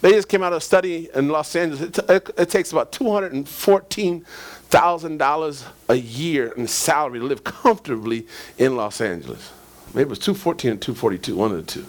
They 0.00 0.10
just 0.10 0.26
came 0.26 0.42
out 0.42 0.52
of 0.52 0.56
a 0.56 0.62
study 0.62 1.10
in 1.14 1.28
Los 1.28 1.54
Angeles. 1.54 1.96
It, 1.96 2.30
it 2.36 2.50
takes 2.50 2.72
about 2.72 2.90
$214,000 2.90 5.64
a 5.88 5.94
year 5.94 6.48
in 6.56 6.66
salary 6.66 7.20
to 7.20 7.24
live 7.24 7.44
comfortably 7.44 8.26
in 8.58 8.74
Los 8.74 9.00
Angeles. 9.00 9.52
Maybe 9.94 10.02
it 10.02 10.08
was 10.08 10.18
214 10.20 10.70
and 10.70 10.80
242, 10.80 11.36
one 11.36 11.50
of 11.52 11.56
the 11.58 11.70
two. 11.70 11.86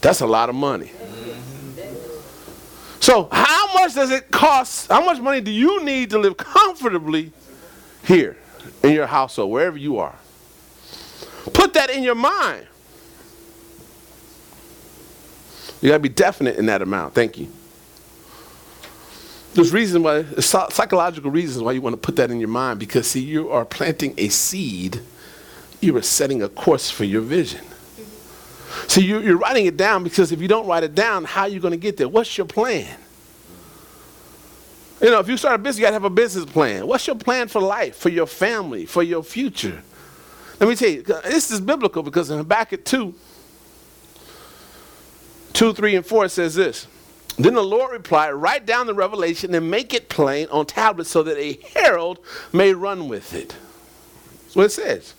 That's 0.00 0.20
a 0.20 0.26
lot 0.26 0.50
of 0.50 0.54
money. 0.54 0.92
So, 3.00 3.28
how 3.32 3.72
much 3.74 3.94
does 3.94 4.10
it 4.10 4.30
cost? 4.30 4.88
How 4.88 5.04
much 5.04 5.20
money 5.20 5.40
do 5.40 5.50
you 5.50 5.82
need 5.82 6.10
to 6.10 6.18
live 6.18 6.36
comfortably 6.36 7.32
here 8.04 8.36
in 8.82 8.92
your 8.92 9.06
household, 9.06 9.50
wherever 9.50 9.78
you 9.78 9.98
are? 9.98 10.14
Put 11.52 11.74
that 11.74 11.90
in 11.90 12.02
your 12.02 12.14
mind. 12.14 12.66
You 15.80 15.90
got 15.90 15.96
to 15.96 16.00
be 16.00 16.08
definite 16.08 16.56
in 16.56 16.66
that 16.66 16.80
amount. 16.80 17.14
Thank 17.14 17.38
you. 17.38 17.48
There's 19.52 19.72
reasons 19.72 20.02
why, 20.02 20.24
psychological 20.40 21.30
reasons 21.30 21.62
why 21.62 21.72
you 21.72 21.80
want 21.80 21.94
to 21.94 22.00
put 22.00 22.16
that 22.16 22.30
in 22.30 22.40
your 22.40 22.48
mind 22.48 22.80
because, 22.80 23.10
see, 23.10 23.20
you 23.20 23.50
are 23.50 23.64
planting 23.64 24.14
a 24.16 24.28
seed 24.28 25.00
you 25.80 25.96
are 25.96 26.02
setting 26.02 26.42
a 26.42 26.48
course 26.48 26.90
for 26.90 27.04
your 27.04 27.22
vision. 27.22 27.64
So 28.88 29.00
you, 29.00 29.20
you're 29.20 29.38
writing 29.38 29.66
it 29.66 29.76
down 29.76 30.04
because 30.04 30.32
if 30.32 30.40
you 30.40 30.48
don't 30.48 30.66
write 30.66 30.82
it 30.82 30.94
down, 30.94 31.24
how 31.24 31.42
are 31.42 31.48
you 31.48 31.60
going 31.60 31.72
to 31.72 31.78
get 31.78 31.96
there? 31.96 32.08
What's 32.08 32.36
your 32.36 32.46
plan? 32.46 32.98
You 35.00 35.10
know, 35.10 35.20
if 35.20 35.28
you 35.28 35.36
start 35.36 35.56
a 35.56 35.58
business, 35.58 35.78
you 35.80 35.82
got 35.82 35.90
to 35.90 35.94
have 35.94 36.04
a 36.04 36.10
business 36.10 36.44
plan. 36.44 36.86
What's 36.86 37.06
your 37.06 37.16
plan 37.16 37.48
for 37.48 37.60
life, 37.60 37.96
for 37.96 38.08
your 38.08 38.26
family, 38.26 38.86
for 38.86 39.02
your 39.02 39.22
future? 39.22 39.82
Let 40.60 40.68
me 40.68 40.76
tell 40.76 40.88
you, 40.88 41.04
uh, 41.08 41.20
this 41.22 41.50
is 41.50 41.60
biblical 41.60 42.02
because 42.02 42.30
in 42.30 42.38
Habakkuk 42.38 42.84
2, 42.84 43.14
2, 45.52 45.72
3, 45.74 45.96
and 45.96 46.06
4, 46.06 46.24
it 46.24 46.28
says 46.30 46.54
this. 46.54 46.86
Then 47.36 47.54
the 47.54 47.62
Lord 47.62 47.92
replied, 47.92 48.30
Write 48.30 48.64
down 48.64 48.86
the 48.86 48.94
revelation 48.94 49.54
and 49.54 49.70
make 49.70 49.92
it 49.92 50.08
plain 50.08 50.46
on 50.50 50.66
tablets 50.66 51.10
so 51.10 51.22
that 51.24 51.36
a 51.36 51.58
herald 51.74 52.20
may 52.52 52.72
run 52.72 53.08
with 53.08 53.34
it. 53.34 53.56
That's 54.44 54.56
what 54.56 54.66
it 54.66 54.72
says. 54.72 55.14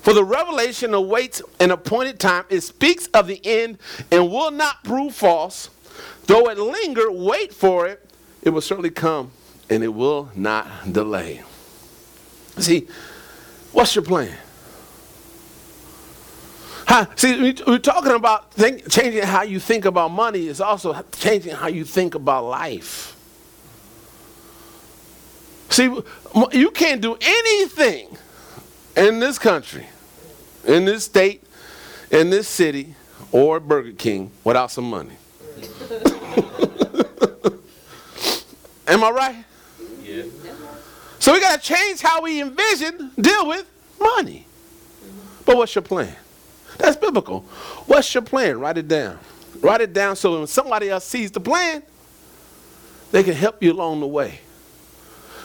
For 0.00 0.12
the 0.12 0.24
revelation 0.24 0.94
awaits 0.94 1.42
an 1.60 1.70
appointed 1.70 2.18
time. 2.18 2.44
It 2.48 2.62
speaks 2.62 3.06
of 3.08 3.26
the 3.26 3.40
end 3.44 3.78
and 4.10 4.30
will 4.30 4.50
not 4.50 4.84
prove 4.84 5.14
false. 5.14 5.70
Though 6.26 6.48
it 6.48 6.58
linger, 6.58 7.10
wait 7.10 7.52
for 7.52 7.86
it. 7.86 8.08
It 8.42 8.50
will 8.50 8.60
certainly 8.60 8.90
come 8.90 9.32
and 9.68 9.82
it 9.82 9.88
will 9.88 10.30
not 10.34 10.92
delay. 10.92 11.42
See, 12.58 12.88
what's 13.72 13.94
your 13.94 14.04
plan? 14.04 14.36
How, 16.86 17.06
see, 17.16 17.54
we're 17.66 17.78
talking 17.78 18.12
about 18.12 18.52
think, 18.54 18.90
changing 18.90 19.22
how 19.22 19.42
you 19.42 19.60
think 19.60 19.84
about 19.84 20.10
money 20.10 20.46
is 20.46 20.60
also 20.60 20.96
changing 21.12 21.54
how 21.54 21.68
you 21.68 21.84
think 21.84 22.14
about 22.14 22.46
life. 22.46 23.14
See, 25.68 25.94
you 26.52 26.70
can't 26.70 27.02
do 27.02 27.18
anything 27.20 28.16
in 28.98 29.20
this 29.20 29.38
country, 29.38 29.86
in 30.66 30.84
this 30.84 31.04
state, 31.04 31.42
in 32.10 32.30
this 32.30 32.48
city, 32.48 32.94
or 33.30 33.60
Burger 33.60 33.92
King 33.92 34.30
without 34.44 34.70
some 34.70 34.90
money. 34.90 35.16
Am 38.88 39.04
I 39.04 39.10
right? 39.10 39.44
Yeah. 40.02 40.22
So 41.18 41.32
we 41.32 41.40
got 41.40 41.60
to 41.60 41.66
change 41.74 42.00
how 42.00 42.22
we 42.22 42.40
envision, 42.40 43.12
deal 43.20 43.46
with 43.46 43.70
money. 44.00 44.46
But 45.44 45.56
what's 45.56 45.74
your 45.74 45.82
plan? 45.82 46.14
That's 46.78 46.96
biblical. 46.96 47.40
What's 47.86 48.12
your 48.14 48.22
plan? 48.22 48.58
Write 48.60 48.78
it 48.78 48.88
down. 48.88 49.18
Write 49.60 49.80
it 49.80 49.92
down 49.92 50.16
so 50.16 50.38
when 50.38 50.46
somebody 50.46 50.88
else 50.88 51.04
sees 51.04 51.30
the 51.30 51.40
plan, 51.40 51.82
they 53.10 53.22
can 53.22 53.34
help 53.34 53.62
you 53.62 53.72
along 53.72 54.00
the 54.00 54.06
way. 54.06 54.40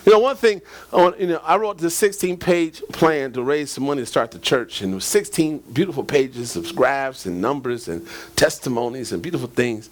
You 0.05 0.11
know, 0.11 0.19
one 0.19 0.35
thing, 0.35 0.61
you 0.91 1.27
know, 1.27 1.41
I 1.43 1.55
wrote 1.55 1.77
this 1.77 1.95
16 1.95 2.37
page 2.37 2.83
plan 2.91 3.31
to 3.33 3.41
raise 3.41 3.71
some 3.71 3.85
money 3.85 4.01
to 4.01 4.05
start 4.05 4.31
the 4.31 4.39
church, 4.39 4.81
and 4.81 4.91
it 4.91 4.95
was 4.95 5.05
16 5.05 5.59
beautiful 5.71 6.03
pages 6.03 6.57
of 6.57 6.75
graphs 6.75 7.25
and 7.25 7.41
numbers 7.41 7.87
and 7.87 8.05
testimonies 8.35 9.13
and 9.13 9.21
beautiful 9.23 9.47
things. 9.47 9.89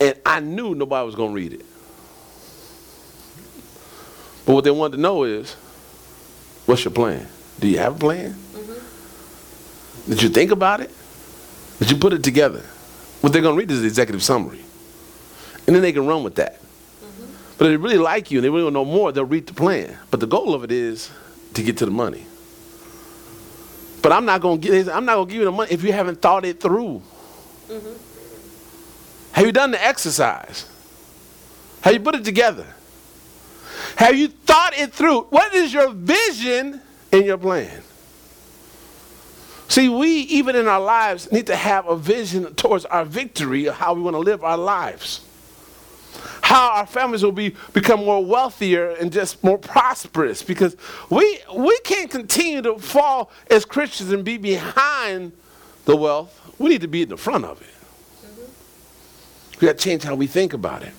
And 0.00 0.14
I 0.24 0.40
knew 0.40 0.74
nobody 0.74 1.04
was 1.04 1.14
going 1.14 1.30
to 1.30 1.34
read 1.34 1.52
it. 1.52 1.66
But 4.46 4.54
what 4.54 4.64
they 4.64 4.70
wanted 4.70 4.96
to 4.96 5.02
know 5.02 5.24
is, 5.24 5.52
what's 6.64 6.84
your 6.84 6.92
plan? 6.92 7.28
Do 7.60 7.68
you 7.68 7.78
have 7.78 7.96
a 7.96 7.98
plan? 7.98 8.30
Mm-hmm. 8.30 10.10
Did 10.10 10.22
you 10.22 10.28
think 10.30 10.50
about 10.50 10.80
it? 10.80 10.90
Did 11.78 11.90
you 11.90 11.98
put 11.98 12.14
it 12.14 12.24
together? 12.24 12.60
What 13.20 13.34
they're 13.34 13.42
going 13.42 13.54
to 13.54 13.58
read 13.58 13.70
is 13.70 13.82
the 13.82 13.86
executive 13.86 14.22
summary. 14.22 14.64
And 15.66 15.76
then 15.76 15.82
they 15.82 15.92
can 15.92 16.06
run 16.06 16.24
with 16.24 16.36
that. 16.36 16.61
But 17.58 17.66
if 17.66 17.72
they 17.72 17.76
really 17.76 17.98
like 17.98 18.30
you 18.30 18.38
and 18.38 18.44
they 18.44 18.50
really 18.50 18.64
want 18.64 18.74
to 18.74 18.78
know 18.80 18.84
more, 18.84 19.12
they'll 19.12 19.24
read 19.24 19.46
the 19.46 19.54
plan. 19.54 19.96
But 20.10 20.20
the 20.20 20.26
goal 20.26 20.54
of 20.54 20.64
it 20.64 20.72
is 20.72 21.10
to 21.54 21.62
get 21.62 21.76
to 21.78 21.84
the 21.84 21.90
money. 21.90 22.26
But 24.02 24.12
I'm 24.12 24.24
not 24.24 24.40
going 24.40 24.60
to 24.60 24.68
give 24.68 24.88
I'm 24.88 25.04
not 25.04 25.14
going 25.14 25.28
to 25.28 25.32
give 25.32 25.38
you 25.40 25.44
the 25.44 25.52
money 25.52 25.72
if 25.72 25.84
you 25.84 25.92
haven't 25.92 26.20
thought 26.20 26.44
it 26.44 26.60
through. 26.60 27.02
Mm-hmm. 27.68 27.92
Have 29.32 29.46
you 29.46 29.52
done 29.52 29.70
the 29.70 29.82
exercise? 29.84 30.68
Have 31.82 31.94
you 31.94 32.00
put 32.00 32.14
it 32.14 32.24
together? 32.24 32.66
Have 33.96 34.16
you 34.16 34.28
thought 34.28 34.76
it 34.76 34.92
through? 34.92 35.22
What 35.24 35.54
is 35.54 35.72
your 35.72 35.90
vision 35.92 36.80
in 37.10 37.24
your 37.24 37.38
plan? 37.38 37.82
See, 39.68 39.88
we, 39.88 40.08
even 40.08 40.54
in 40.54 40.68
our 40.68 40.80
lives, 40.80 41.32
need 41.32 41.46
to 41.46 41.56
have 41.56 41.88
a 41.88 41.96
vision 41.96 42.54
towards 42.54 42.84
our 42.84 43.04
victory 43.04 43.66
of 43.66 43.74
how 43.74 43.94
we 43.94 44.02
want 44.02 44.14
to 44.14 44.18
live 44.18 44.44
our 44.44 44.58
lives. 44.58 45.22
How 46.42 46.70
our 46.72 46.86
families 46.86 47.22
will 47.22 47.32
be, 47.32 47.54
become 47.72 48.04
more 48.04 48.24
wealthier 48.24 48.90
and 48.90 49.12
just 49.12 49.42
more 49.42 49.58
prosperous 49.58 50.42
because 50.42 50.76
we, 51.10 51.40
we 51.54 51.78
can't 51.80 52.10
continue 52.10 52.62
to 52.62 52.78
fall 52.78 53.30
as 53.50 53.64
Christians 53.64 54.12
and 54.12 54.24
be 54.24 54.36
behind 54.36 55.32
the 55.84 55.96
wealth. 55.96 56.38
We 56.58 56.68
need 56.68 56.82
to 56.82 56.88
be 56.88 57.02
in 57.02 57.08
the 57.08 57.16
front 57.16 57.44
of 57.44 57.60
it. 57.60 57.68
Mm-hmm. 58.26 59.60
We 59.60 59.66
got 59.66 59.78
to 59.78 59.84
change 59.84 60.02
how 60.02 60.14
we 60.14 60.26
think 60.26 60.52
about 60.52 60.82
it. 60.82 60.92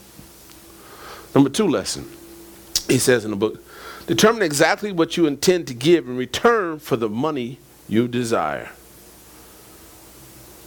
Number 1.35 1.49
two 1.49 1.67
lesson, 1.67 2.09
he 2.87 2.97
says 2.99 3.25
in 3.25 3.31
the 3.31 3.37
book 3.37 3.63
determine 4.05 4.41
exactly 4.41 4.91
what 4.91 5.15
you 5.15 5.25
intend 5.25 5.67
to 5.67 5.73
give 5.73 6.07
in 6.07 6.17
return 6.17 6.77
for 6.79 6.97
the 6.97 7.09
money 7.09 7.59
you 7.87 8.07
desire. 8.07 8.71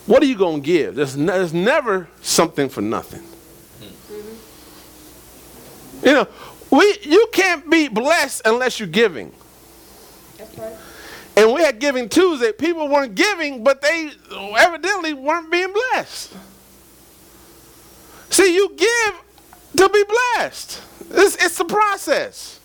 What 0.06 0.22
are 0.22 0.26
you 0.26 0.38
going 0.38 0.62
to 0.62 0.66
give? 0.66 0.94
There's, 0.94 1.16
there's 1.16 1.52
never 1.52 2.08
something 2.22 2.68
for 2.68 2.80
nothing. 2.80 3.22
Mm-hmm. 5.96 6.06
You 6.06 6.12
know, 6.14 6.28
we, 6.70 6.98
you 7.02 7.28
can't 7.32 7.68
be 7.70 7.88
blessed 7.88 8.42
unless 8.44 8.78
you're 8.80 8.88
giving. 8.88 9.32
That's 10.36 10.58
right. 10.58 10.74
And 11.36 11.52
we 11.52 11.62
had 11.62 11.78
Giving 11.78 12.08
Tuesday. 12.08 12.52
People 12.52 12.88
weren't 12.88 13.14
giving, 13.14 13.62
but 13.62 13.82
they 13.82 14.10
evidently 14.56 15.12
weren't 15.12 15.50
being 15.50 15.72
blessed. 15.72 16.34
See, 18.30 18.54
you 18.54 18.74
give 18.74 19.22
to 19.76 19.88
be 19.90 20.04
blessed. 20.34 20.82
It's, 21.10 21.36
it's 21.44 21.58
the 21.58 21.66
process. 21.66 22.58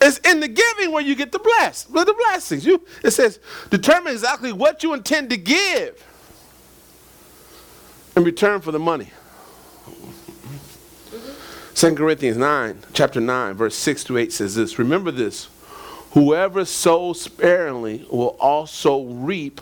It's 0.00 0.18
in 0.18 0.40
the 0.40 0.48
giving 0.48 0.90
where 0.90 1.02
you 1.02 1.14
get 1.14 1.30
the 1.30 1.38
blessed, 1.38 1.92
the 1.92 2.14
blessings. 2.28 2.66
You, 2.66 2.82
it 3.04 3.12
says, 3.12 3.38
determine 3.70 4.12
exactly 4.12 4.52
what 4.52 4.82
you 4.82 4.94
intend 4.94 5.30
to 5.30 5.36
give 5.36 6.04
in 8.16 8.24
return 8.24 8.60
for 8.60 8.72
the 8.72 8.80
money. 8.80 9.10
Second 11.74 11.96
Corinthians 11.96 12.36
9, 12.36 12.78
chapter 12.92 13.20
9, 13.20 13.54
verse 13.54 13.74
6 13.74 14.04
to 14.04 14.18
8 14.18 14.32
says 14.32 14.54
this 14.54 14.78
Remember 14.78 15.10
this 15.10 15.48
whoever 16.12 16.64
sows 16.64 17.20
sparingly 17.20 18.06
will 18.10 18.36
also 18.38 19.04
reap 19.04 19.60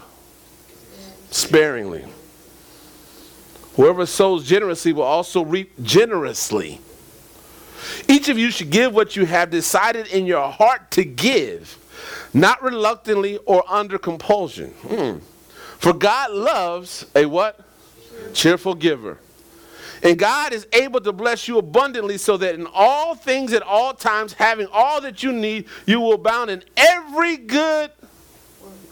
sparingly. 1.31 2.05
Whoever 3.75 4.05
sows 4.05 4.45
generously 4.45 4.93
will 4.93 5.05
also 5.05 5.45
reap 5.45 5.73
generously. 5.83 6.81
Each 8.09 8.29
of 8.29 8.37
you 8.37 8.51
should 8.51 8.71
give 8.71 8.93
what 8.93 9.17
you 9.17 9.25
have 9.27 9.51
decided 9.51 10.09
in 10.09 10.27
your 10.27 10.51
heart 10.51 10.91
to 10.93 11.05
give, 11.05 11.79
not 12.35 12.63
reluctantly 12.63 13.39
or 13.47 13.65
under 13.69 13.99
compulsion. 13.99 14.71
Hmm. 14.87 15.19
For 15.79 15.93
God 15.93 16.33
loves 16.33 17.07
a 17.15 17.25
what? 17.25 17.61
Cheerful 18.35 18.75
giver. 18.75 19.19
And 20.03 20.19
God 20.19 20.53
is 20.53 20.67
able 20.73 21.01
to 21.03 21.13
bless 21.13 21.47
you 21.47 21.59
abundantly 21.59 22.17
so 22.17 22.37
that 22.39 22.55
in 22.55 22.67
all 22.73 23.15
things 23.15 23.53
at 23.53 23.63
all 23.63 23.93
times, 23.93 24.33
having 24.33 24.67
all 24.73 25.01
that 25.03 25.23
you 25.23 25.33
need, 25.33 25.67
you 25.87 26.01
will 26.01 26.15
abound 26.15 26.51
in 26.51 26.63
every 26.77 27.37
good 27.37 27.91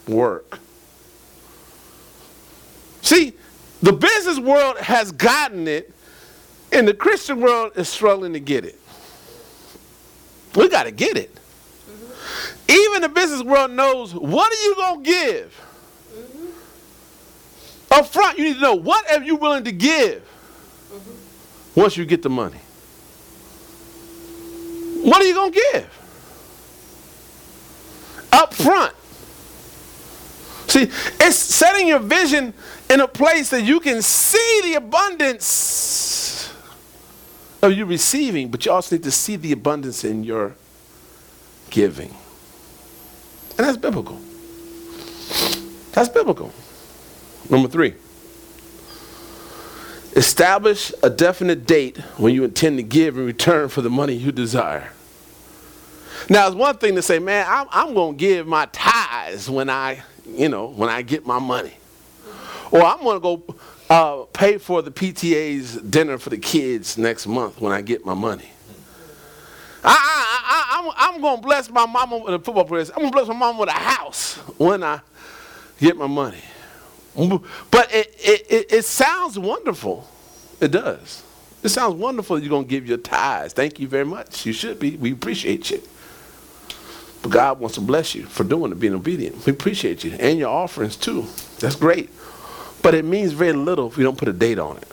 work. 0.07 0.59
See, 3.01 3.33
the 3.81 3.93
business 3.93 4.39
world 4.39 4.77
has 4.79 5.13
gotten 5.13 5.67
it, 5.67 5.91
and 6.73 6.87
the 6.87 6.93
Christian 6.93 7.41
world 7.41 7.73
is 7.77 7.89
struggling 7.89 8.35
to 8.35 8.41
get 8.41 8.67
it. 8.67 8.79
We 10.55 10.69
got 10.69 10.83
to 10.83 10.91
get 10.91 11.17
it. 11.17 11.35
Mm-hmm. 11.35 12.71
Even 12.71 13.03
the 13.03 13.09
business 13.09 13.43
world 13.43 13.71
knows 13.71 14.15
what 14.15 14.53
are 14.53 14.63
you 14.63 14.75
going 14.75 15.05
to 15.05 15.11
give? 15.11 15.65
Mm-hmm. 16.13 17.95
Up 17.95 18.07
front, 18.07 18.37
you 18.37 18.45
need 18.45 18.55
to 18.55 18.61
know 18.61 18.75
what 18.75 19.11
are 19.11 19.23
you 19.23 19.37
willing 19.37 19.65
to 19.65 19.73
give. 19.73 20.28
Once 21.79 21.97
you 21.97 22.05
get 22.05 22.23
the 22.23 22.29
money. 22.29 22.59
What 25.03 25.23
are 25.23 25.25
you 25.25 25.35
going 25.35 25.53
to 25.53 25.63
give? 25.73 25.89
Up 28.33 28.53
front. 28.53 28.95
See, 30.67 30.91
it's 31.25 31.37
setting 31.37 31.87
your 31.87 32.01
vision 32.01 32.53
in 32.91 32.99
a 33.01 33.07
place 33.07 33.51
that 33.51 33.63
you 33.63 33.79
can 33.79 34.03
see 34.03 34.61
the 34.65 34.75
abundance 34.75 36.53
of 37.63 37.73
you 37.73 37.87
receiving, 37.87 38.49
but 38.49 38.67
you 38.67 38.73
also 38.73 38.97
need 38.97 39.05
to 39.05 39.13
see 39.13 39.37
the 39.37 39.53
abundance 39.53 40.03
in 40.03 40.25
your 40.25 40.57
giving. 41.71 42.13
And 43.57 43.67
that's 43.67 43.79
biblical. 43.79 44.19
That's 45.93 46.09
biblical. 46.09 46.53
Number 47.49 47.69
three, 47.69 47.95
establish 50.19 50.93
a 51.05 51.09
definite 51.09 51.65
date 51.65 51.97
when 52.17 52.35
you 52.35 52.43
intend 52.43 52.77
to 52.77 52.83
give 52.83 53.17
in 53.17 53.25
return 53.25 53.69
for 53.69 53.83
the 53.83 53.89
money 53.89 54.15
you 54.15 54.33
desire. 54.33 54.91
Now, 56.29 56.49
it's 56.49 56.57
one 56.57 56.77
thing 56.77 56.97
to 56.97 57.03
say, 57.03 57.21
man, 57.21 57.47
I'm, 57.49 57.69
I'm 57.71 57.95
going 57.95 58.17
to 58.17 58.19
give 58.19 58.47
my 58.47 58.67
tithes 58.73 59.49
when 59.49 59.71
I, 59.71 60.03
you 60.27 60.49
know, 60.49 60.67
when 60.67 60.91
I 60.91 61.03
get 61.03 61.25
my 61.25 61.39
money. 61.39 61.73
Or 62.73 62.83
I'm 62.83 62.99
going 62.99 63.17
to 63.17 63.21
go 63.21 63.55
uh, 63.89 64.25
pay 64.33 64.59
for 64.59 64.83
the 64.83 64.91
PTA's 64.91 65.77
dinner 65.77 66.19
for 66.19 66.31
the 66.31 66.37
kids 66.37 66.99
next 66.99 67.29
month 67.29 67.61
when 67.61 67.73
I 67.73 67.81
get 67.81 68.05
my 68.05 68.15
money. 68.15 68.51
I, 69.85 69.95
I, 69.95 70.41
I, 70.45 71.05
I'm, 71.07 71.15
I'm 71.15 71.21
going 71.21 71.37
to 71.37 71.43
bless 71.43 71.71
my 71.71 71.87
mama 71.87 72.19
with 72.19 72.35
a 72.35 72.39
football 72.41 72.65
player. 72.65 72.83
I'm 72.89 73.03
going 73.03 73.11
to 73.11 73.13
bless 73.13 73.29
my 73.29 73.35
mom 73.35 73.57
with 73.57 73.69
a 73.69 73.73
house 73.73 74.35
when 74.59 74.83
I 74.83 75.01
get 75.79 75.97
my 75.97 76.09
money. 76.09 76.43
But 77.17 77.93
it, 77.93 78.15
it, 78.19 78.73
it, 78.73 78.85
sounds 78.85 79.39
wonderful. 79.39 80.09
It 80.61 80.71
does. 80.71 81.23
It 81.63 81.71
sounds 81.71 81.95
wonderful 81.95 82.39
you're 82.39 82.49
going 82.49 82.65
to 82.65 82.71
give 82.71 82.87
your 82.87 82.99
tithes. 82.99 83.53
Thank 83.53 83.81
you 83.81 83.89
very 83.89 84.05
much. 84.05 84.47
You 84.47 84.53
should 84.53 84.79
be. 84.79 84.97
We 84.97 85.13
appreciate 85.13 85.71
you. 85.71 85.83
But 87.23 87.33
God 87.33 87.59
wants 87.59 87.75
to 87.75 87.81
bless 87.81 88.15
you 88.15 88.23
for 88.25 88.45
doing 88.45 88.71
it, 88.71 88.79
being 88.79 88.95
obedient. 88.95 89.45
We 89.45 89.53
appreciate 89.53 90.05
you. 90.05 90.13
And 90.13 90.39
your 90.39 90.51
offerings 90.51 90.97
too. 90.97 91.27
That's 91.59 91.75
great. 91.75 92.11
But 92.83 92.95
it 92.95 93.05
means 93.05 93.33
very 93.33 93.53
little 93.53 93.89
if 93.89 93.99
you 93.99 94.05
don't 94.05 94.17
put 94.17 94.29
a 94.29 94.33
date 94.33 94.59
on 94.59 94.77
it. 94.77 94.89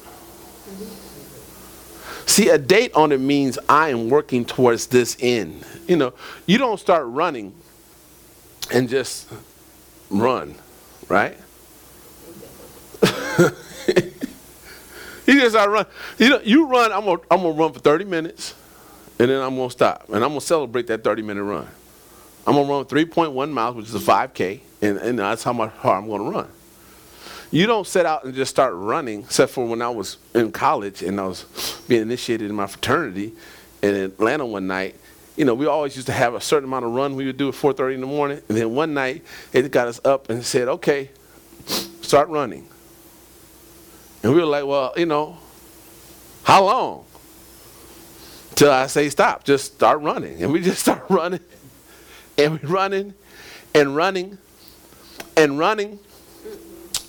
See, 2.26 2.50
a 2.50 2.58
date 2.58 2.92
on 2.96 3.12
it 3.12 3.20
means 3.20 3.60
I 3.70 3.90
am 3.90 4.10
working 4.10 4.46
towards 4.46 4.88
this 4.88 5.16
end. 5.20 5.64
You 5.88 5.96
know, 5.96 6.14
you 6.48 6.58
don't 6.58 6.80
start 6.80 7.06
running 7.06 7.54
and 8.74 8.90
just 8.90 9.30
run, 10.10 10.56
right? 11.08 11.38
You 15.28 15.40
just 15.40 15.52
start 15.56 15.70
run. 15.70 15.86
You 16.18 16.30
know, 16.30 16.42
you 16.44 16.68
run. 16.68 16.92
I'm 16.92 17.06
gonna, 17.06 17.22
I'm 17.32 17.42
gonna 17.42 17.52
run 17.52 17.74
for 17.74 17.80
30 17.80 18.06
minutes, 18.06 18.54
and 19.20 19.30
then 19.30 19.42
I'm 19.42 19.56
gonna 19.56 19.70
stop, 19.70 20.06
and 20.10 20.24
I'm 20.24 20.30
gonna 20.30 20.42
celebrate 20.42 20.88
that 20.88 21.04
30 21.04 21.22
minute 21.22 21.44
run. 21.44 21.68
I'm 22.48 22.54
gonna 22.54 22.72
run 22.72 22.86
3.1 22.86 23.52
miles, 23.52 23.76
which 23.76 23.88
is 23.88 23.96
a 23.96 24.00
5K, 24.00 24.60
and, 24.82 24.98
and 25.00 25.20
that's 25.20 25.44
how 25.44 25.54
much 25.54 25.72
hard 25.72 26.04
I'm 26.04 26.10
gonna 26.10 26.30
run. 26.30 26.48
You 27.52 27.68
don't 27.68 27.88
set 27.88 28.06
out 28.06 28.24
and 28.24 28.34
just 28.34 28.52
start 28.52 28.74
running, 28.76 29.22
except 29.22 29.52
for 29.54 29.66
when 29.66 29.82
I 29.82 29.90
was 29.90 30.18
in 30.34 30.52
college 30.52 31.02
and 31.02 31.20
I 31.20 31.26
was 31.26 31.46
being 31.88 32.02
initiated 32.02 32.50
in 32.50 32.56
my 32.56 32.68
fraternity 32.68 33.34
in 33.82 33.96
Atlanta 33.96 34.46
one 34.46 34.68
night. 34.68 34.96
You 35.38 35.46
know, 35.46 35.54
we 35.54 35.66
always 35.66 35.96
used 35.96 36.08
to 36.08 36.14
have 36.14 36.34
a 36.34 36.42
certain 36.42 36.68
amount 36.68 36.86
of 36.86 36.92
run 36.92 37.16
we 37.16 37.26
would 37.26 37.38
do 37.38 37.50
at 37.50 37.56
4:30 37.56 37.96
in 37.96 38.02
the 38.02 38.08
morning, 38.08 38.42
and 38.48 38.58
then 38.58 38.76
one 38.76 38.94
night 38.94 39.24
it 39.54 39.72
got 39.72 39.88
us 39.88 40.00
up 40.06 40.30
and 40.30 40.44
said, 40.46 40.68
"Okay, 40.68 41.10
start 42.02 42.30
running." 42.30 42.68
And 44.26 44.34
we 44.34 44.40
were 44.40 44.48
like, 44.48 44.66
"Well, 44.66 44.92
you 44.98 45.06
know, 45.06 45.38
how 46.42 46.66
long?" 46.66 47.06
Till 48.56 48.72
I 48.72 48.88
say 48.88 49.08
stop, 49.10 49.44
just 49.44 49.76
start 49.76 50.02
running, 50.02 50.42
and 50.42 50.52
we 50.52 50.62
just 50.62 50.80
start 50.82 51.04
running 51.10 51.42
and 52.36 52.60
we're 52.60 52.68
running 52.68 53.14
and 53.76 53.96
running 53.96 54.40
and 55.38 55.60
running. 55.60 56.00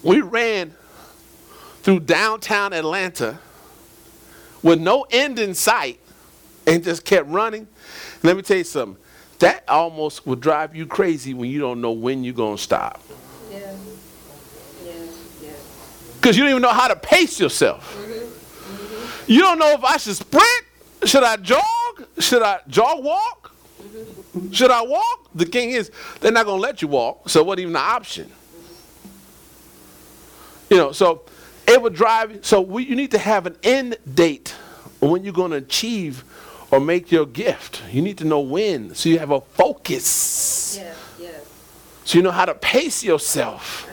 We 0.03 0.21
ran 0.21 0.75
through 1.83 2.01
downtown 2.01 2.75
Atlanta 2.75 3.39
with 4.63 4.79
no 4.79 5.07
end 5.11 5.39
in 5.39 5.55
sight 5.55 5.99
and 6.67 6.85
just 6.85 7.07
kept 7.07 7.29
running. 7.29 7.67
Let 8.25 8.37
me 8.37 8.43
tell 8.43 8.59
you 8.59 8.65
something. 8.65 9.03
That 9.39 9.67
almost 9.71 10.27
will 10.27 10.37
drive 10.37 10.77
you 10.77 10.85
crazy 10.85 11.33
when 11.33 11.49
you 11.49 11.61
don't 11.61 11.81
know 11.81 11.93
when 11.93 12.25
you're 12.25 12.35
going 12.35 12.59
to 12.59 12.63
stop. 12.63 13.01
Yeah. 13.51 13.73
Yeah. 16.27 16.33
Because 16.33 16.39
you 16.39 16.43
don't 16.43 16.51
even 16.51 16.63
know 16.63 16.73
how 16.73 16.89
to 16.89 16.97
pace 16.97 17.39
yourself. 17.39 17.95
Mm-hmm. 17.95 18.13
Mm-hmm. 18.13 19.33
You 19.33 19.41
don't 19.43 19.59
know 19.61 19.71
if 19.73 19.85
I 19.85 19.97
should 19.97 20.17
sprint, 20.17 20.65
should 21.05 21.23
I 21.23 21.37
jog, 21.37 21.63
should 22.19 22.43
I 22.43 22.59
jog 22.67 23.05
walk? 23.05 23.55
Should 24.51 24.73
I 24.73 24.83
walk? 24.83 25.31
The 25.37 25.45
thing 25.45 25.71
is, 25.71 25.91
they're 26.21 26.33
not 26.33 26.45
going 26.45 26.59
to 26.59 26.63
let 26.63 26.83
you 26.83 26.89
walk. 26.89 27.29
So 27.29 27.45
what 27.45 27.61
even 27.61 27.75
the 27.75 27.79
option? 27.79 28.31
You 30.69 30.79
know, 30.79 30.93
so 30.93 31.23
it 31.67 31.81
would 31.81 31.95
drive. 31.95 32.45
So 32.45 32.61
we, 32.61 32.85
you 32.85 32.97
need 32.97 33.13
to 33.13 33.19
have 33.19 33.47
an 33.47 33.57
end 33.63 33.97
date 34.13 34.55
when 35.01 35.23
you're 35.23 35.33
going 35.33 35.53
to 35.53 35.59
achieve 35.59 36.25
or 36.73 36.81
make 36.81 37.13
your 37.13 37.25
gift. 37.25 37.83
You 37.93 38.03
need 38.03 38.19
to 38.19 38.25
know 38.25 38.41
when, 38.41 38.97
so 38.97 39.09
you 39.09 39.21
have 39.21 39.31
a 39.31 39.41
focus. 39.41 40.77
Yes, 40.77 40.97
yes. 41.21 41.47
So 42.05 42.19
you 42.19 42.25
know 42.25 42.33
how 42.33 42.47
to 42.47 42.55
pace 42.55 43.05
yourself. 43.05 43.89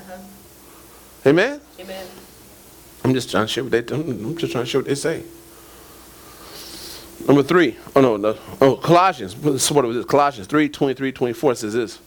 Amen. 1.26 1.62
Amen. 1.80 2.08
I'm 3.04 3.14
just 3.14 3.32
trying 3.32 3.46
to 3.46 3.48
share 3.52 3.64
what 3.64 3.72
they. 3.72 3.96
I'm 3.96 4.38
just 4.38 4.52
trying 4.52 4.66
to 4.66 4.70
share 4.70 4.82
what 4.82 4.88
they 4.88 4.96
say. 4.96 5.24
Number 7.28 7.44
three. 7.44 7.78
Oh 7.96 8.02
no, 8.02 8.18
no. 8.18 8.38
Oh, 8.60 8.76
Colossians. 8.76 9.36
What 9.36 9.54
was 9.54 9.96
this? 9.96 10.06
Colossians 10.06 10.48
3, 10.48 10.68
23, 10.70 11.12
24 11.12 11.56
says 11.56 11.74
this. 11.74 11.98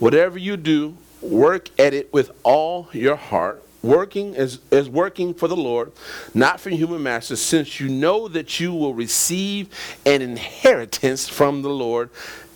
Whatever 0.00 0.38
you 0.38 0.56
do, 0.56 0.96
work 1.20 1.70
at 1.78 1.94
it 1.94 2.12
with 2.12 2.32
all 2.42 2.88
your 2.92 3.16
heart, 3.16 3.62
working 3.82 4.36
as, 4.36 4.60
as 4.70 4.88
working 4.88 5.34
for 5.34 5.48
the 5.48 5.56
Lord, 5.56 5.92
not 6.34 6.60
for 6.60 6.70
human 6.70 7.02
masters, 7.02 7.40
since 7.40 7.78
you 7.80 7.88
know 7.88 8.28
that 8.28 8.58
you 8.58 8.72
will 8.72 8.94
receive 8.94 9.68
an 10.06 10.22
inheritance 10.22 11.28
from 11.28 11.62
the 11.62 11.70
Lord 11.70 12.10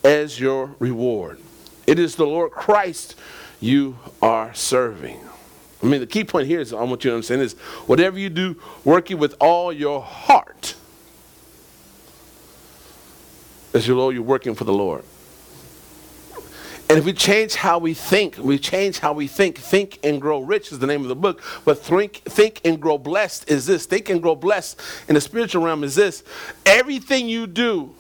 as 0.05 0.41
your 0.41 0.75
reward. 0.79 1.39
It 1.87 1.99
is 1.99 2.17
the 2.17 2.27
Lord 2.27 2.51
Christ 2.53 3.17
you 3.61 3.99
are 4.21 4.55
serving. 4.55 5.21
I 5.83 5.87
mean, 5.87 6.01
the 6.01 6.07
key 6.07 6.25
point 6.25 6.47
here 6.47 6.61
is 6.61 6.73
I 6.73 6.83
want 6.83 7.05
you 7.05 7.11
to 7.11 7.17
understand 7.17 7.43
is 7.43 7.55
whatever 7.87 8.19
you 8.19 8.31
do, 8.31 8.57
working 8.85 9.19
with 9.19 9.35
all 9.41 9.73
your 9.73 10.01
heart 10.01 10.77
as 13.75 13.89
you 13.89 13.95
know 13.95 14.11
you're 14.11 14.23
working 14.23 14.55
for 14.55 14.65
the 14.65 14.73
Lord. 14.73 15.05
And 16.89 16.99
if 16.99 17.07
we 17.07 17.15
change 17.15 17.55
how 17.55 17.79
we 17.79 17.95
think, 17.95 18.37
we 18.37 18.59
change 18.59 18.99
how 18.99 19.15
we 19.15 19.27
think. 19.27 19.57
Think 19.57 19.99
and 20.05 20.21
grow 20.21 20.41
rich 20.41 20.73
is 20.73 20.79
the 20.79 20.87
name 20.87 21.01
of 21.01 21.09
the 21.09 21.17
book. 21.17 21.43
But 21.65 21.79
think, 21.79 22.17
think 22.25 22.61
and 22.67 22.79
grow 22.79 22.99
blessed 22.99 23.51
is 23.51 23.65
this. 23.65 23.87
Think 23.87 24.11
and 24.11 24.21
grow 24.21 24.35
blessed 24.35 24.79
in 25.09 25.15
the 25.15 25.21
spiritual 25.23 25.65
realm 25.65 25.85
is 25.85 25.95
this. 25.95 26.23
Everything 26.67 27.31
you 27.31 27.47
do, 27.47 27.95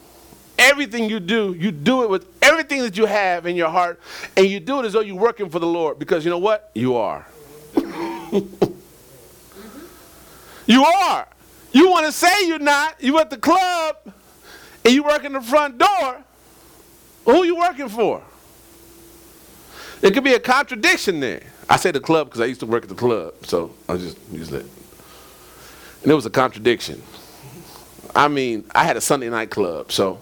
everything 0.59 1.09
you 1.09 1.21
do, 1.21 1.57
you 1.59 1.71
do 1.71 2.03
it 2.03 2.11
with 2.11 2.27
everything 2.42 2.83
that 2.83 2.99
you 2.99 3.07
have 3.07 3.47
in 3.47 3.57
your 3.57 3.71
heart, 3.71 3.99
and 4.37 4.47
you 4.47 4.61
do 4.61 4.81
it 4.81 4.85
as 4.85 4.92
though 4.92 5.01
you're 5.01 5.16
working 5.16 5.49
for 5.49 5.59
the 5.59 5.66
Lord. 5.66 5.99
Because 5.99 6.23
you 6.23 6.31
know 6.31 6.37
what? 6.37 6.71
You 6.75 6.97
are. 6.97 7.27
You 10.66 10.85
are. 10.85 11.27
You 11.73 11.90
want 11.90 12.07
to 12.07 12.12
say 12.12 12.47
you're 12.47 12.59
not. 12.59 13.03
You 13.03 13.18
at 13.18 13.31
the 13.31 13.37
club 13.37 13.97
and 14.85 14.95
you 14.95 15.03
work 15.03 15.25
in 15.25 15.33
the 15.33 15.40
front 15.40 15.79
door, 15.79 16.25
who 17.25 17.42
are 17.42 17.45
you 17.45 17.57
working 17.57 17.88
for? 17.88 18.23
It 20.03 20.12
could 20.14 20.25
be 20.25 20.35
a 20.35 20.40
contradiction 20.40 21.21
there. 21.21 21.42
I 21.68 21.77
say 21.77 21.92
the 21.92 22.01
club 22.01 22.29
because 22.29 22.40
I 22.40 22.47
used 22.47 22.61
to 22.61 22.66
work 22.66 22.83
at 22.83 22.88
the 22.88 22.95
club, 22.95 23.35
so 23.47 23.73
I 23.88 23.97
just 23.97 24.18
use 24.31 24.49
that. 24.51 24.66
And 26.03 26.11
it 26.11 26.14
was 26.14 26.27
a 26.27 26.31
contradiction. 26.31 27.01
I 28.14 28.29
mean, 28.29 28.64
I 28.75 28.85
had 28.85 28.97
a 28.97 29.01
Sunday 29.01 29.31
night 29.31 29.51
club, 29.51 29.92
so 29.92 30.21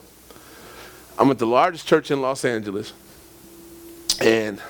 I'm 1.18 1.30
at 1.30 1.38
the 1.38 1.46
largest 1.46 1.86
church 1.86 2.10
in 2.10 2.20
Los 2.20 2.44
Angeles, 2.44 2.92
and 4.20 4.60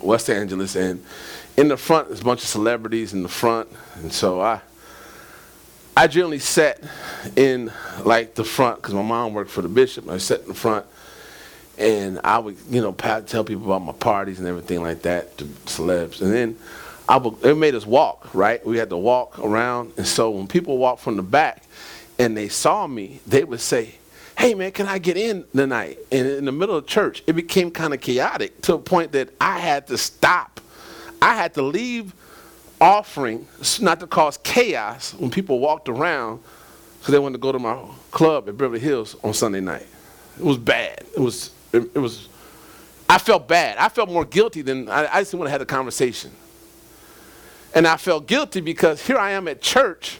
West 0.00 0.30
Angeles, 0.30 0.76
and 0.76 1.04
in 1.56 1.68
the 1.68 1.76
front 1.76 2.08
there's 2.08 2.20
a 2.20 2.24
bunch 2.24 2.42
of 2.42 2.48
celebrities 2.48 3.12
in 3.12 3.22
the 3.22 3.28
front, 3.28 3.68
and 3.96 4.12
so 4.12 4.40
I 4.40 4.60
I 5.96 6.06
generally 6.06 6.38
sat 6.38 6.80
in 7.36 7.72
like 8.04 8.34
the 8.34 8.44
front 8.44 8.76
because 8.76 8.94
my 8.94 9.02
mom 9.02 9.34
worked 9.34 9.50
for 9.50 9.62
the 9.62 9.68
bishop. 9.68 10.08
I 10.08 10.18
sat 10.18 10.42
in 10.42 10.48
the 10.48 10.54
front, 10.54 10.86
and 11.76 12.20
I 12.22 12.38
would 12.38 12.56
you 12.70 12.80
know 12.80 12.92
tell 12.92 13.44
people 13.44 13.64
about 13.64 13.84
my 13.84 13.92
parties 13.92 14.38
and 14.38 14.46
everything 14.46 14.82
like 14.82 15.02
that 15.02 15.36
to 15.38 15.44
celebs, 15.44 16.20
and 16.20 16.32
then 16.32 16.56
I 17.08 17.16
would, 17.16 17.42
it 17.42 17.56
made 17.56 17.74
us 17.74 17.86
walk 17.86 18.34
right. 18.34 18.64
We 18.64 18.76
had 18.76 18.90
to 18.90 18.96
walk 18.96 19.38
around, 19.38 19.92
and 19.96 20.06
so 20.06 20.30
when 20.30 20.46
people 20.46 20.76
walked 20.78 21.00
from 21.00 21.16
the 21.16 21.22
back, 21.22 21.62
and 22.18 22.36
they 22.36 22.48
saw 22.48 22.86
me, 22.86 23.20
they 23.26 23.44
would 23.44 23.60
say, 23.60 23.94
hey 24.38 24.54
man, 24.54 24.70
can 24.70 24.86
I 24.86 24.98
get 24.98 25.16
in 25.16 25.44
tonight? 25.54 25.98
And 26.12 26.26
in 26.28 26.44
the 26.44 26.52
middle 26.52 26.76
of 26.76 26.86
church, 26.86 27.24
it 27.26 27.32
became 27.32 27.72
kind 27.72 27.92
of 27.92 28.00
chaotic 28.00 28.62
to 28.62 28.74
a 28.74 28.78
point 28.78 29.10
that 29.12 29.30
I 29.40 29.58
had 29.58 29.88
to 29.88 29.98
stop. 29.98 30.60
I 31.20 31.34
had 31.34 31.54
to 31.54 31.62
leave 31.62 32.14
offering 32.80 33.48
not 33.80 33.98
to 33.98 34.06
cause 34.06 34.38
chaos 34.38 35.12
when 35.14 35.32
people 35.32 35.58
walked 35.58 35.88
around 35.88 36.40
because 37.00 37.10
they 37.12 37.18
wanted 37.18 37.32
to 37.32 37.40
go 37.40 37.50
to 37.50 37.58
my 37.58 37.82
club 38.12 38.48
at 38.48 38.56
Beverly 38.56 38.78
Hills 38.78 39.16
on 39.24 39.34
Sunday 39.34 39.60
night. 39.60 39.86
It 40.38 40.44
was 40.44 40.56
bad. 40.56 41.04
It 41.16 41.20
was, 41.20 41.50
it, 41.72 41.90
it 41.94 41.98
was, 41.98 42.28
I 43.08 43.18
felt 43.18 43.48
bad. 43.48 43.76
I 43.76 43.88
felt 43.88 44.08
more 44.08 44.24
guilty 44.24 44.62
than, 44.62 44.88
I, 44.88 45.16
I 45.16 45.20
just 45.20 45.34
want 45.34 45.48
to 45.48 45.50
have 45.50 45.62
a 45.62 45.66
conversation. 45.66 46.30
And 47.74 47.88
I 47.88 47.96
felt 47.96 48.28
guilty 48.28 48.60
because 48.60 49.04
here 49.04 49.18
I 49.18 49.32
am 49.32 49.48
at 49.48 49.60
church, 49.60 50.18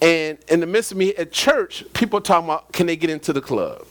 and 0.00 0.38
in 0.48 0.60
the 0.60 0.66
midst 0.66 0.92
of 0.92 0.98
me 0.98 1.14
at 1.14 1.32
church, 1.32 1.84
people 1.92 2.20
talking 2.20 2.46
about, 2.46 2.72
can 2.72 2.86
they 2.86 2.96
get 2.96 3.10
into 3.10 3.32
the 3.32 3.40
club? 3.40 3.86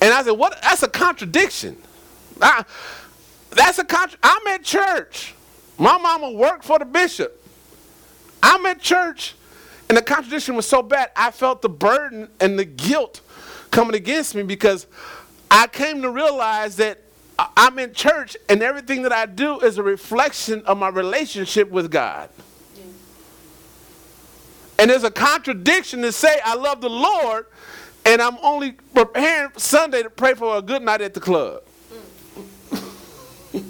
And 0.00 0.14
I 0.14 0.22
said, 0.22 0.32
what? 0.32 0.60
That's 0.62 0.82
a 0.82 0.88
contradiction. 0.88 1.76
I, 2.40 2.64
that's 3.50 3.78
a 3.78 3.84
contra- 3.84 4.18
I'm 4.22 4.46
at 4.46 4.62
church. 4.62 5.34
My 5.76 5.98
mama 5.98 6.30
worked 6.30 6.64
for 6.64 6.78
the 6.78 6.86
bishop. 6.86 7.36
I'm 8.42 8.64
at 8.66 8.80
church. 8.80 9.34
And 9.88 9.98
the 9.98 10.02
contradiction 10.02 10.54
was 10.54 10.66
so 10.66 10.82
bad, 10.82 11.10
I 11.16 11.30
felt 11.32 11.62
the 11.62 11.68
burden 11.68 12.28
and 12.38 12.58
the 12.58 12.64
guilt 12.64 13.20
coming 13.70 13.94
against 13.94 14.34
me 14.34 14.42
because 14.42 14.86
I 15.50 15.66
came 15.66 16.00
to 16.02 16.10
realize 16.10 16.76
that 16.76 16.98
I'm 17.56 17.78
in 17.78 17.92
church 17.92 18.36
and 18.48 18.62
everything 18.62 19.02
that 19.02 19.12
I 19.12 19.26
do 19.26 19.58
is 19.60 19.78
a 19.78 19.82
reflection 19.82 20.62
of 20.64 20.78
my 20.78 20.88
relationship 20.88 21.70
with 21.70 21.90
God. 21.90 22.30
And 24.80 24.88
there's 24.88 25.04
a 25.04 25.10
contradiction 25.10 26.00
to 26.00 26.10
say 26.10 26.40
I 26.42 26.54
love 26.54 26.80
the 26.80 26.88
Lord 26.88 27.44
and 28.06 28.22
I'm 28.22 28.38
only 28.42 28.72
preparing 28.94 29.50
Sunday 29.58 30.02
to 30.02 30.08
pray 30.08 30.32
for 30.32 30.56
a 30.56 30.62
good 30.62 30.80
night 30.82 31.02
at 31.02 31.12
the 31.12 31.20
club. 31.20 31.62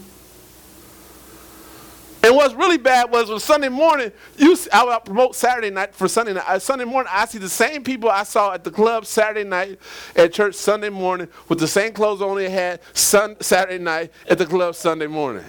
And 2.23 2.37
what's 2.37 2.53
really 2.53 2.77
bad 2.77 3.11
was 3.11 3.31
on 3.31 3.41
Sunday 3.41 3.71
morning, 3.71 4.13
you 4.37 4.55
I 4.75 4.85
would 4.85 5.07
promote 5.07 5.35
Saturday 5.35 5.71
night 5.71 5.95
for 5.95 6.07
Sunday 6.07 6.35
night. 6.35 6.45
Uh, 6.47 6.59
Sunday 6.59 6.85
morning, 6.85 7.11
I 7.11 7.25
see 7.25 7.39
the 7.39 7.49
same 7.49 7.83
people 7.83 8.11
I 8.11 8.25
saw 8.25 8.53
at 8.53 8.63
the 8.63 8.71
club 8.71 9.07
Saturday 9.07 9.49
night 9.49 9.79
at 10.15 10.31
church 10.31 10.55
Sunday 10.55 10.91
morning 10.91 11.29
with 11.49 11.59
the 11.59 11.67
same 11.67 11.95
clothes 11.95 12.21
on 12.21 12.37
they 12.37 12.51
had 12.51 12.81
sun, 12.93 13.37
Saturday 13.41 13.83
night 13.83 14.13
at 14.29 14.37
the 14.37 14.45
club 14.45 14.75
Sunday 14.75 15.07
morning. 15.07 15.47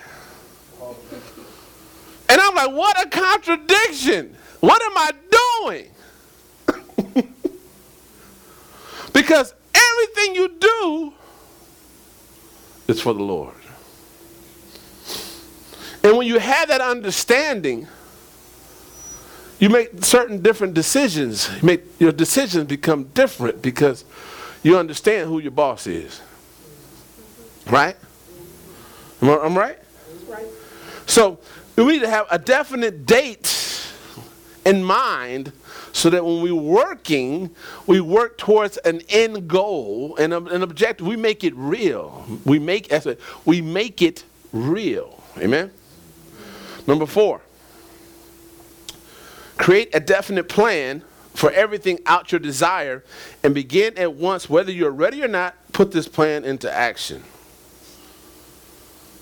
And 2.31 2.39
I'm 2.39 2.55
like, 2.55 2.71
what 2.71 3.05
a 3.05 3.09
contradiction. 3.09 4.33
What 4.61 4.81
am 4.81 4.93
I 4.95 5.11
doing? 5.65 5.91
because 9.13 9.53
everything 9.73 10.35
you 10.35 10.47
do 10.47 11.13
is 12.87 13.01
for 13.01 13.13
the 13.13 13.21
Lord. 13.21 13.53
And 16.05 16.17
when 16.17 16.25
you 16.25 16.39
have 16.39 16.69
that 16.69 16.79
understanding, 16.79 17.85
you 19.59 19.67
make 19.67 20.01
certain 20.01 20.41
different 20.41 20.73
decisions. 20.73 21.49
You 21.49 21.65
make 21.65 21.83
your 21.99 22.13
decisions 22.13 22.63
become 22.63 23.09
different 23.13 23.61
because 23.61 24.05
you 24.63 24.77
understand 24.77 25.27
who 25.27 25.39
your 25.39 25.51
boss 25.51 25.85
is. 25.85 26.21
Right? 27.67 27.97
I'm 29.21 29.57
right? 29.57 29.77
right. 30.29 30.45
So 31.07 31.37
we 31.85 31.93
need 31.93 31.99
to 31.99 32.09
have 32.09 32.27
a 32.29 32.39
definite 32.39 33.05
date 33.05 33.87
in 34.65 34.83
mind 34.83 35.51
so 35.93 36.09
that 36.09 36.23
when 36.23 36.41
we're 36.41 36.53
working, 36.55 37.53
we 37.85 37.99
work 37.99 38.37
towards 38.37 38.77
an 38.77 39.01
end 39.09 39.47
goal 39.47 40.15
and 40.17 40.33
an 40.33 40.63
objective. 40.63 41.05
We 41.05 41.15
make 41.15 41.43
it 41.43 41.55
real. 41.55 42.25
We 42.45 42.59
make 42.59 42.91
we 43.45 43.61
make 43.61 44.01
it 44.01 44.23
real. 44.51 45.21
Amen. 45.37 45.71
Number 46.87 47.05
four, 47.05 47.41
create 49.57 49.93
a 49.93 49.99
definite 49.99 50.49
plan 50.49 51.03
for 51.33 51.51
everything 51.51 51.99
out 52.05 52.31
your 52.31 52.39
desire 52.39 53.03
and 53.43 53.53
begin 53.53 53.97
at 53.97 54.13
once, 54.13 54.49
whether 54.49 54.71
you're 54.71 54.91
ready 54.91 55.23
or 55.23 55.27
not, 55.27 55.55
put 55.71 55.91
this 55.91 56.07
plan 56.07 56.43
into 56.43 56.71
action. 56.71 57.23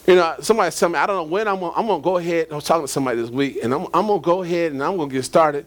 You 0.08 0.16
know, 0.16 0.36
somebody 0.40 0.76
told 0.76 0.94
me, 0.94 0.98
I 0.98 1.06
don't 1.06 1.16
know 1.18 1.24
when 1.24 1.48
I'm 1.48 1.60
gonna, 1.60 1.74
I'm 1.76 1.86
gonna 1.86 2.02
go 2.02 2.18
ahead. 2.18 2.48
I 2.52 2.56
was 2.56 2.64
talking 2.64 2.86
to 2.86 2.92
somebody 2.92 3.22
this 3.22 3.30
week, 3.30 3.60
and 3.62 3.74
I'm, 3.74 3.86
I'm 3.94 4.08
gonna 4.08 4.20
go 4.20 4.44
ahead 4.44 4.72
and 4.72 4.84
I'm 4.84 4.98
gonna 4.98 5.12
get 5.12 5.24
started. 5.24 5.66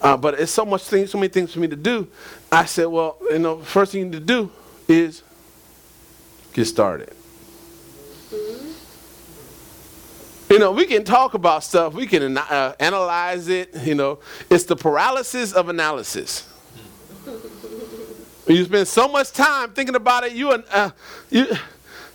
Uh, 0.00 0.16
but 0.16 0.38
it's 0.40 0.52
so 0.52 0.64
much 0.64 0.82
things, 0.82 1.10
so 1.10 1.18
many 1.18 1.28
things 1.28 1.52
for 1.52 1.60
me 1.60 1.68
to 1.68 1.76
do. 1.76 2.08
I 2.50 2.64
said, 2.64 2.86
well, 2.86 3.16
you 3.30 3.38
know, 3.38 3.58
first 3.60 3.92
thing 3.92 4.00
you 4.00 4.06
need 4.06 4.12
to 4.12 4.20
do 4.20 4.50
is 4.88 5.22
get 6.52 6.64
started. 6.64 7.12
You 10.48 10.60
know, 10.60 10.70
we 10.70 10.86
can 10.86 11.02
talk 11.02 11.34
about 11.34 11.64
stuff, 11.64 11.92
we 11.94 12.06
can 12.06 12.38
uh, 12.38 12.74
analyze 12.78 13.48
it. 13.48 13.74
You 13.82 13.94
know, 13.94 14.20
it's 14.48 14.64
the 14.64 14.76
paralysis 14.76 15.52
of 15.52 15.68
analysis. 15.68 16.48
you 18.46 18.64
spend 18.64 18.86
so 18.86 19.08
much 19.08 19.32
time 19.32 19.72
thinking 19.72 19.96
about 19.96 20.24
it, 20.24 20.32
you, 20.32 20.50
uh, 20.50 20.90
you, 21.30 21.46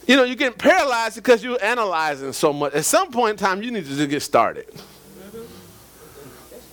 you 0.07 0.15
know, 0.15 0.23
you're 0.23 0.35
getting 0.35 0.57
paralyzed 0.57 1.15
because 1.15 1.43
you're 1.43 1.63
analyzing 1.63 2.33
so 2.33 2.51
much. 2.51 2.73
At 2.73 2.85
some 2.85 3.11
point 3.11 3.31
in 3.31 3.37
time, 3.37 3.61
you 3.61 3.71
need 3.71 3.85
to 3.85 3.95
just 3.95 4.09
get 4.09 4.21
started. 4.21 4.67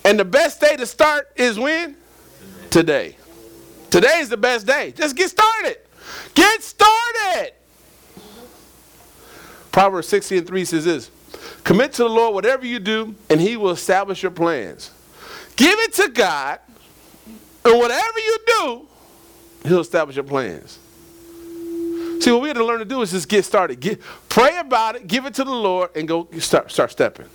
And 0.03 0.19
the 0.19 0.25
best 0.25 0.59
day 0.59 0.75
to 0.75 0.85
start 0.85 1.29
is 1.35 1.59
when? 1.59 1.95
Today. 2.69 3.15
Today 3.89 4.19
is 4.19 4.29
the 4.29 4.37
best 4.37 4.65
day. 4.65 4.91
Just 4.95 5.15
get 5.15 5.29
started. 5.29 5.77
Get 6.33 6.63
started. 6.63 7.53
Proverbs 9.71 10.07
16 10.07 10.39
and 10.39 10.47
3 10.47 10.65
says 10.65 10.85
this 10.85 11.11
Commit 11.63 11.93
to 11.93 12.03
the 12.03 12.09
Lord 12.09 12.33
whatever 12.33 12.65
you 12.65 12.79
do, 12.79 13.15
and 13.29 13.39
He 13.39 13.57
will 13.57 13.71
establish 13.71 14.23
your 14.23 14.31
plans. 14.31 14.91
Give 15.55 15.77
it 15.79 15.93
to 15.93 16.09
God, 16.09 16.59
and 17.65 17.77
whatever 17.77 18.19
you 18.19 18.37
do, 18.47 18.87
He'll 19.65 19.81
establish 19.81 20.15
your 20.15 20.25
plans. 20.25 20.79
See, 22.19 22.31
what 22.31 22.41
we 22.41 22.49
had 22.49 22.57
to 22.57 22.65
learn 22.65 22.79
to 22.79 22.85
do 22.85 23.01
is 23.01 23.11
just 23.11 23.29
get 23.29 23.45
started. 23.45 23.79
Get, 23.79 24.01
pray 24.27 24.57
about 24.57 24.95
it, 24.95 25.07
give 25.07 25.25
it 25.25 25.33
to 25.35 25.43
the 25.43 25.53
Lord, 25.53 25.91
and 25.95 26.07
go 26.07 26.27
start, 26.39 26.71
start 26.71 26.91
stepping. 26.91 27.27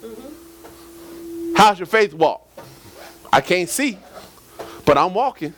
Mm-hmm. 0.00 1.54
How's 1.56 1.78
your 1.78 1.86
faith 1.86 2.14
walk? 2.14 2.48
I 3.32 3.40
can't 3.40 3.68
see, 3.68 3.98
but 4.84 4.96
I'm 4.96 5.12
walking. 5.12 5.54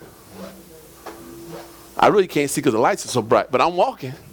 I 1.97 2.09
really 2.09 2.27
can't 2.27 2.51
see 2.51 2.61
because 2.61 2.75
the 2.75 2.81
lights 2.81 3.05
are 3.05 3.09
so 3.09 3.23
bright, 3.23 3.51
but 3.51 3.61
I'm 3.61 3.77
walking. 3.77 4.13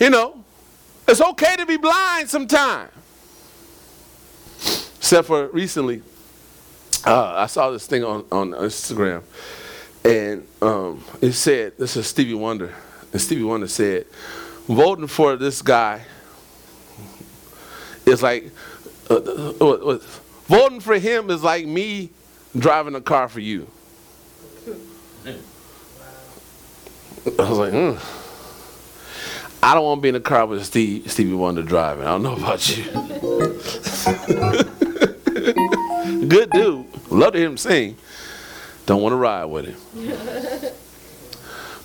you 0.00 0.10
know, 0.10 0.42
it's 1.06 1.20
okay 1.20 1.56
to 1.56 1.66
be 1.66 1.76
blind 1.76 2.28
sometimes. 2.28 2.90
Except 4.96 5.26
for 5.26 5.48
recently, 5.48 6.02
uh, 7.04 7.34
I 7.36 7.46
saw 7.46 7.70
this 7.70 7.86
thing 7.86 8.02
on, 8.02 8.24
on 8.32 8.50
Instagram, 8.52 9.22
and 10.04 10.46
um, 10.60 11.02
it 11.20 11.32
said, 11.32 11.76
this 11.78 11.96
is 11.96 12.06
Stevie 12.06 12.34
Wonder, 12.34 12.74
and 13.12 13.20
Stevie 13.20 13.44
Wonder 13.44 13.68
said, 13.68 14.06
voting 14.68 15.06
for 15.06 15.36
this 15.36 15.62
guy 15.62 16.02
is 18.06 18.22
like, 18.22 18.50
uh, 19.10 19.14
uh, 19.14 19.64
uh 19.64 19.98
voting 20.46 20.80
for 20.80 20.98
him 20.98 21.30
is 21.30 21.42
like 21.42 21.66
me 21.66 22.10
driving 22.56 22.94
a 22.94 23.00
car 23.00 23.28
for 23.28 23.40
you. 23.40 23.66
I 27.26 27.48
was 27.48 27.58
like, 27.58 27.72
hmm. 27.72 27.96
I 29.64 29.74
don't 29.74 29.84
want 29.84 29.98
to 29.98 30.02
be 30.02 30.08
in 30.08 30.16
a 30.16 30.20
car 30.20 30.44
with 30.46 30.64
Steve, 30.64 31.08
Stevie 31.10 31.34
Wonder 31.34 31.62
driving. 31.62 32.04
I 32.04 32.18
don't 32.18 32.24
know 32.24 32.34
about 32.34 32.76
you. 32.76 32.82
Good 36.26 36.50
dude. 36.50 36.86
Love 37.10 37.34
to 37.34 37.38
hear 37.38 37.46
him 37.46 37.56
sing. 37.56 37.96
Don't 38.92 39.00
want 39.00 39.14
to 39.14 39.16
ride 39.16 39.46
with 39.46 39.64
him. 39.64 39.78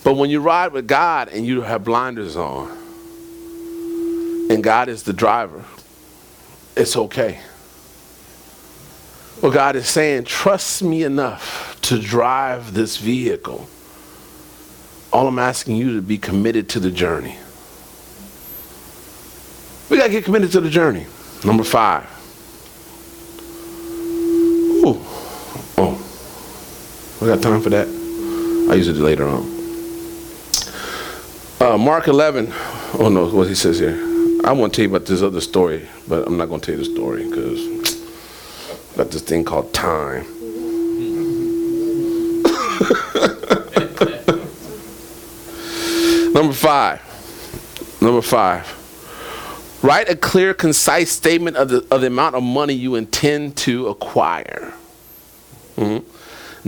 but 0.04 0.18
when 0.18 0.30
you 0.30 0.42
ride 0.42 0.74
with 0.74 0.90
God 0.90 1.30
and 1.30 1.46
you 1.46 1.62
have 1.62 1.86
blinders 1.86 2.36
on, 2.36 2.70
and 4.50 4.62
God 4.62 4.90
is 4.90 5.04
the 5.04 5.14
driver, 5.14 5.64
it's 6.76 6.98
okay. 6.98 7.40
Well, 9.42 9.54
God 9.54 9.78
is 9.78 9.88
saying, 9.88 10.26
trust 10.26 10.84
me 10.84 11.04
enough 11.04 11.80
to 11.84 11.98
drive 11.98 12.74
this 12.74 12.98
vehicle. 12.98 13.70
All 15.14 15.30
I'm 15.30 15.40
asking 15.40 15.78
you 15.78 15.96
to 15.96 16.02
be 16.02 16.18
committed 16.18 16.68
to 16.72 16.82
the 16.82 16.92
journey. 16.92 17.38
We 19.90 19.96
got 19.96 20.08
to 20.08 20.12
get 20.12 20.26
committed 20.26 20.52
to 20.52 20.60
the 20.60 20.70
journey. 20.70 21.06
Number 21.46 21.64
five. 21.64 22.04
Ooh. 24.86 25.00
Oh. 25.78 26.07
We 27.20 27.28
got 27.28 27.42
time 27.42 27.62
for 27.62 27.72
that? 27.72 27.88
I 28.70 28.76
use 28.76 28.88
it 28.88 28.98
later 28.98 29.28
on. 29.28 29.42
Uh, 31.60 31.78
Mark 31.78 32.08
11. 32.08 32.54
Oh 33.00 33.10
no, 33.10 33.28
what 33.30 33.48
he 33.48 33.56
says 33.56 33.80
here. 33.80 33.96
I 34.46 34.52
want 34.52 34.74
to 34.74 34.78
tell 34.78 34.90
you 34.90 34.96
about 34.96 35.08
this 35.08 35.24
other 35.24 35.42
story, 35.42 35.88
but 36.08 36.28
I'm 36.28 36.38
not 36.38 36.46
going 36.46 36.62
to 36.62 36.66
tell 36.66 36.80
you 36.80 36.86
the 36.86 36.92
story 36.94 37.28
because 37.28 37.96
got 38.96 39.10
this 39.10 39.24
thing 39.24 39.44
called 39.44 39.74
time. 39.74 40.24
Number 46.34 46.54
five. 46.54 47.02
Number 48.00 48.22
five. 48.22 49.80
Write 49.82 50.10
a 50.10 50.16
clear, 50.16 50.54
concise 50.54 51.12
statement 51.12 51.58
of 51.58 51.70
the, 51.70 51.88
of 51.90 52.02
the 52.02 52.08
amount 52.08 52.36
of 52.36 52.44
money 52.44 52.74
you 52.74 52.94
intend 52.94 53.58
to 53.58 53.88
acquire. 53.88 54.74
Mm-hmm. 55.78 56.06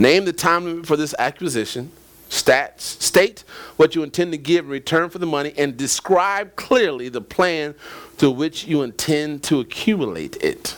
Name 0.00 0.24
the 0.24 0.32
time 0.32 0.64
limit 0.64 0.86
for 0.86 0.96
this 0.96 1.14
acquisition. 1.18 1.92
Stats, 2.30 2.80
state 2.80 3.44
what 3.76 3.94
you 3.94 4.02
intend 4.02 4.32
to 4.32 4.38
give 4.38 4.64
in 4.64 4.70
return 4.70 5.10
for 5.10 5.18
the 5.18 5.26
money 5.26 5.52
and 5.58 5.76
describe 5.76 6.56
clearly 6.56 7.10
the 7.10 7.20
plan 7.20 7.74
to 8.16 8.30
which 8.30 8.66
you 8.66 8.80
intend 8.80 9.42
to 9.42 9.60
accumulate 9.60 10.36
it. 10.42 10.74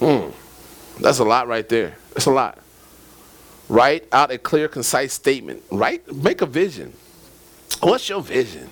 Mm. 0.00 0.32
That's 1.02 1.18
a 1.18 1.24
lot 1.24 1.48
right 1.48 1.68
there. 1.68 1.98
That's 2.14 2.24
a 2.24 2.30
lot. 2.30 2.58
Write 3.68 4.08
out 4.10 4.30
a 4.30 4.38
clear, 4.38 4.66
concise 4.66 5.12
statement. 5.12 5.62
Write, 5.70 6.10
make 6.10 6.40
a 6.40 6.46
vision. 6.46 6.94
What's 7.82 8.08
your 8.08 8.22
vision? 8.22 8.70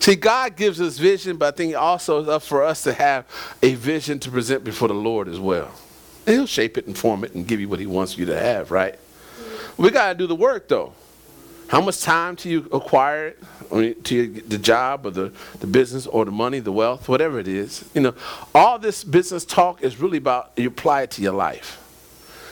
See, 0.00 0.14
God 0.14 0.56
gives 0.56 0.80
us 0.80 0.96
vision, 0.96 1.36
but 1.36 1.52
I 1.52 1.56
think 1.56 1.76
also 1.76 2.20
it's 2.20 2.30
up 2.30 2.44
for 2.44 2.64
us 2.64 2.82
to 2.84 2.94
have 2.94 3.26
a 3.62 3.74
vision 3.74 4.18
to 4.20 4.30
present 4.30 4.64
before 4.64 4.88
the 4.88 4.94
Lord 4.94 5.28
as 5.28 5.38
well. 5.38 5.70
And 6.26 6.36
He'll 6.36 6.46
shape 6.46 6.78
it 6.78 6.86
and 6.86 6.96
form 6.96 7.24
it 7.24 7.34
and 7.34 7.46
give 7.46 7.60
you 7.60 7.68
what 7.68 7.80
He 7.80 7.86
wants 7.86 8.16
you 8.16 8.26
to 8.26 8.38
have, 8.38 8.70
right? 8.70 8.98
We 9.76 9.90
got 9.90 10.12
to 10.12 10.14
do 10.14 10.26
the 10.26 10.34
work, 10.34 10.68
though. 10.68 10.92
How 11.68 11.80
much 11.80 12.02
time 12.02 12.34
do 12.34 12.50
you 12.50 12.68
acquire 12.70 13.28
it? 13.28 13.42
I 13.72 13.74
mean, 13.76 14.02
to 14.02 14.14
your, 14.14 14.42
the 14.42 14.58
job 14.58 15.06
or 15.06 15.10
the, 15.10 15.32
the 15.60 15.66
business 15.66 16.06
or 16.06 16.26
the 16.26 16.30
money, 16.30 16.58
the 16.58 16.72
wealth, 16.72 17.08
whatever 17.08 17.38
it 17.38 17.48
is. 17.48 17.88
You 17.94 18.02
know, 18.02 18.14
all 18.54 18.78
this 18.78 19.02
business 19.02 19.46
talk 19.46 19.82
is 19.82 19.98
really 19.98 20.18
about 20.18 20.52
you 20.56 20.68
apply 20.68 21.02
it 21.02 21.12
to 21.12 21.22
your 21.22 21.32
life. 21.32 21.78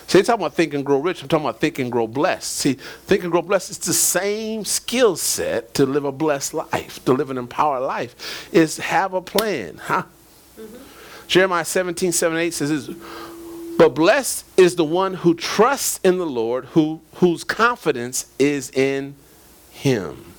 See, 0.06 0.18
I'm 0.18 0.24
talking 0.24 0.42
about 0.42 0.54
think 0.54 0.74
and 0.74 0.84
grow 0.84 0.98
rich. 0.98 1.22
I'm 1.22 1.28
talking 1.28 1.44
about 1.44 1.60
think 1.60 1.78
and 1.78 1.92
grow 1.92 2.06
blessed. 2.06 2.50
See, 2.50 2.72
think 2.72 3.22
and 3.22 3.30
grow 3.30 3.42
blessed. 3.42 3.70
It's 3.70 3.86
the 3.86 3.92
same 3.92 4.64
skill 4.64 5.14
set 5.16 5.74
to 5.74 5.84
live 5.86 6.04
a 6.04 6.10
blessed 6.10 6.54
life, 6.54 7.04
to 7.04 7.12
live 7.12 7.30
an 7.30 7.38
empowered 7.38 7.82
life. 7.82 8.48
Is 8.52 8.78
have 8.78 9.12
a 9.12 9.20
plan, 9.20 9.76
huh? 9.76 10.04
Mm-hmm. 10.58 10.76
Jeremiah 11.28 11.64
17, 11.64 12.10
7, 12.10 12.38
8 12.38 12.54
says 12.54 12.86
this. 12.86 12.96
But 13.80 13.94
blessed 13.94 14.44
is 14.58 14.76
the 14.76 14.84
one 14.84 15.14
who 15.14 15.32
trusts 15.32 16.00
in 16.04 16.18
the 16.18 16.26
Lord, 16.26 16.66
who 16.66 17.00
whose 17.14 17.44
confidence 17.44 18.26
is 18.38 18.68
in 18.72 19.14
him. 19.70 20.34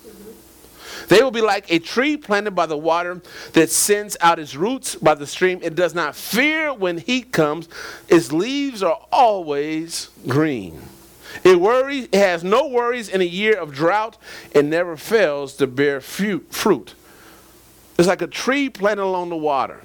They 1.07 1.23
will 1.23 1.31
be 1.31 1.41
like 1.41 1.71
a 1.71 1.79
tree 1.79 2.17
planted 2.17 2.51
by 2.51 2.67
the 2.67 2.77
water 2.77 3.19
that 3.53 3.71
sends 3.71 4.15
out 4.21 4.37
its 4.37 4.55
roots 4.55 4.93
by 4.93 5.15
the 5.15 5.25
stream. 5.25 5.59
It 5.63 5.73
does 5.73 5.95
not 5.95 6.15
fear 6.15 6.71
when 6.71 6.99
heat 6.99 7.31
comes. 7.31 7.67
Its 8.07 8.31
leaves 8.31 8.83
are 8.83 8.99
always 9.11 10.11
green. 10.27 10.79
It 11.43 11.59
worries, 11.59 12.09
it 12.11 12.19
has 12.19 12.43
no 12.43 12.67
worries 12.67 13.09
in 13.09 13.21
a 13.21 13.25
year 13.25 13.59
of 13.59 13.73
drought. 13.73 14.19
and 14.53 14.69
never 14.69 14.95
fails 14.95 15.55
to 15.55 15.65
bear 15.65 15.99
fruit. 15.99 16.93
It's 17.97 18.07
like 18.07 18.21
a 18.21 18.27
tree 18.27 18.69
planted 18.69 19.01
along 19.01 19.29
the 19.29 19.35
water. 19.35 19.81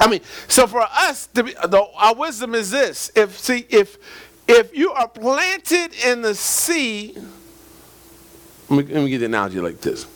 I 0.00 0.08
mean, 0.08 0.20
so 0.48 0.66
for 0.66 0.82
us, 0.82 1.26
the, 1.26 1.42
the, 1.42 1.86
our 1.96 2.14
wisdom 2.14 2.54
is 2.54 2.70
this: 2.70 3.10
if 3.14 3.38
see, 3.38 3.66
if 3.70 3.98
if 4.46 4.76
you 4.76 4.90
are 4.92 5.08
planted 5.08 5.94
in 6.04 6.22
the 6.22 6.34
sea, 6.34 7.16
let 8.68 8.86
me, 8.86 8.94
let 8.94 9.04
me 9.04 9.10
give 9.10 9.20
the 9.20 9.26
analogy 9.26 9.60
like 9.60 9.80
this: 9.80 10.06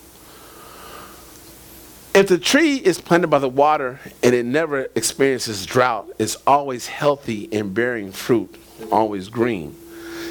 if 2.15 2.29
the 2.29 2.39
tree 2.39 2.77
is 2.77 3.01
planted 3.01 3.29
by 3.29 3.39
the 3.39 3.49
water 3.49 4.01
and 4.23 4.35
it 4.35 4.45
never 4.45 4.89
experiences 4.95 5.65
drought, 5.65 6.09
it's 6.19 6.37
always 6.47 6.87
healthy 6.87 7.49
and 7.53 7.73
bearing 7.75 8.13
fruit, 8.13 8.57
always 8.91 9.29
green. 9.29 9.77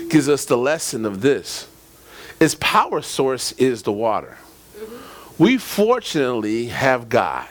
Gives 0.10 0.30
us 0.30 0.46
the 0.46 0.58
lesson 0.58 1.06
of 1.06 1.22
this. 1.22 1.68
Its 2.40 2.56
power 2.60 3.02
source 3.02 3.52
is 3.54 3.84
the 3.84 3.92
water. 3.92 4.38
Mm-hmm. 4.78 5.44
We 5.44 5.58
fortunately 5.58 6.68
have 6.68 7.10
God. 7.10 7.48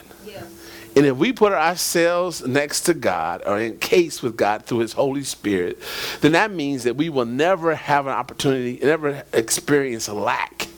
And 0.97 1.05
if 1.05 1.17
we 1.19 1.31
put 1.31 1.53
ourselves 1.53 2.47
next 2.47 2.83
to 2.83 2.95
God 2.95 3.43
or 3.45 3.61
encased 3.61 4.23
with 4.23 4.35
God 4.35 4.65
through 4.65 4.79
His 4.79 4.95
Holy 4.95 5.25
Spirit, 5.25 5.79
then 6.23 6.33
that 6.33 6.51
means 6.51 6.85
that 6.85 6.97
we 6.97 7.11
will 7.11 7.27
never 7.27 7.75
have 7.75 8.07
an 8.07 8.15
opportunity, 8.15 8.81
never 8.83 9.23
experience 9.35 10.09
a 10.09 10.15
lack. 10.15 10.69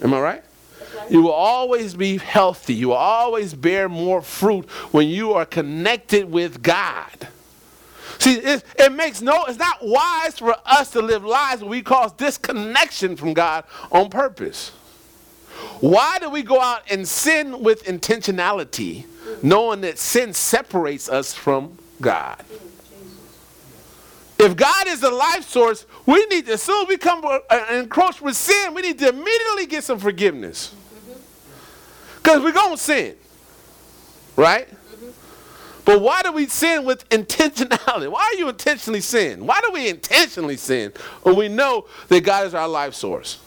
Am 0.00 0.14
I 0.14 0.20
right? 0.20 0.44
You 1.10 1.22
will 1.22 1.32
always 1.32 1.94
be 1.94 2.18
healthy. 2.18 2.74
You 2.74 2.88
will 2.88 2.94
always 2.94 3.52
bear 3.52 3.88
more 3.88 4.22
fruit 4.22 4.70
when 4.92 5.08
you 5.08 5.32
are 5.32 5.44
connected 5.44 6.30
with 6.30 6.62
God. 6.62 7.28
See, 8.18 8.34
it, 8.34 8.62
it, 8.78 8.92
makes 8.92 9.20
no, 9.20 9.44
it's 9.46 9.58
not 9.58 9.78
wise 9.82 10.38
for 10.38 10.54
us 10.64 10.92
to 10.92 11.02
live 11.02 11.24
lives 11.24 11.62
where 11.62 11.70
we 11.70 11.82
cause 11.82 12.12
disconnection 12.12 13.16
from 13.16 13.34
God 13.34 13.64
on 13.90 14.10
purpose. 14.10 14.70
Why 15.80 16.18
do 16.20 16.30
we 16.30 16.42
go 16.42 16.60
out 16.60 16.82
and 16.90 17.06
sin 17.06 17.62
with 17.62 17.84
intentionality, 17.84 19.06
knowing 19.42 19.80
that 19.82 19.98
sin 19.98 20.32
separates 20.32 21.08
us 21.08 21.32
from 21.32 21.78
God? 22.00 22.44
If 24.38 24.56
God 24.56 24.88
is 24.88 25.00
the 25.00 25.10
life 25.10 25.48
source, 25.48 25.86
we 26.04 26.26
need 26.26 26.46
to, 26.46 26.54
as 26.54 26.62
soon 26.62 26.82
as 26.82 26.88
we 26.88 26.96
come 26.96 27.24
uh, 27.24 27.38
encroach 27.70 28.20
with 28.20 28.36
sin, 28.36 28.74
we 28.74 28.82
need 28.82 28.98
to 28.98 29.08
immediately 29.08 29.66
get 29.66 29.84
some 29.84 30.00
forgiveness. 30.00 30.74
Because 32.16 32.42
we're 32.42 32.52
going 32.52 32.76
to 32.76 32.82
sin. 32.82 33.14
Right? 34.34 34.68
But 35.84 36.00
why 36.00 36.22
do 36.22 36.32
we 36.32 36.46
sin 36.46 36.84
with 36.84 37.08
intentionality? 37.08 38.10
Why 38.10 38.32
are 38.32 38.38
you 38.38 38.48
intentionally 38.48 39.00
sin? 39.00 39.46
Why 39.46 39.60
do 39.60 39.72
we 39.72 39.88
intentionally 39.88 40.56
sin 40.56 40.92
when 41.22 41.36
we 41.36 41.48
know 41.48 41.86
that 42.08 42.22
God 42.22 42.46
is 42.46 42.54
our 42.54 42.68
life 42.68 42.94
source? 42.94 43.38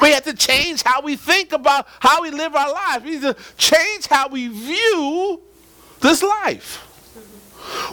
We 0.00 0.12
have 0.12 0.24
to 0.24 0.34
change 0.34 0.82
how 0.82 1.00
we 1.00 1.16
think 1.16 1.52
about 1.52 1.86
how 2.00 2.22
we 2.22 2.30
live 2.30 2.54
our 2.54 2.72
lives. 2.72 3.04
We 3.04 3.12
need 3.12 3.22
to 3.22 3.36
change 3.56 4.06
how 4.06 4.28
we 4.28 4.48
view 4.48 5.40
this 6.00 6.22
life. 6.22 6.82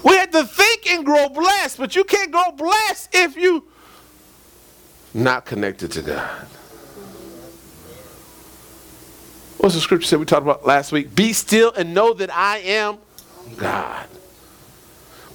We 0.03 0.15
have 0.15 0.31
to 0.31 0.45
think 0.45 0.87
and 0.87 1.05
grow 1.05 1.29
blessed, 1.29 1.77
but 1.77 1.95
you 1.95 2.03
can't 2.03 2.31
grow 2.31 2.51
blessed 2.51 3.09
if 3.13 3.35
you 3.35 3.65
not 5.13 5.45
connected 5.45 5.91
to 5.93 6.01
God. 6.01 6.47
What's 9.57 9.75
the 9.75 9.81
scripture 9.81 10.07
said 10.07 10.19
we 10.19 10.25
talked 10.25 10.41
about 10.41 10.65
last 10.65 10.91
week? 10.91 11.15
Be 11.15 11.31
still 11.31 11.71
and 11.73 11.93
know 11.93 12.13
that 12.13 12.29
I 12.33 12.57
am 12.57 12.97
God. 13.55 14.07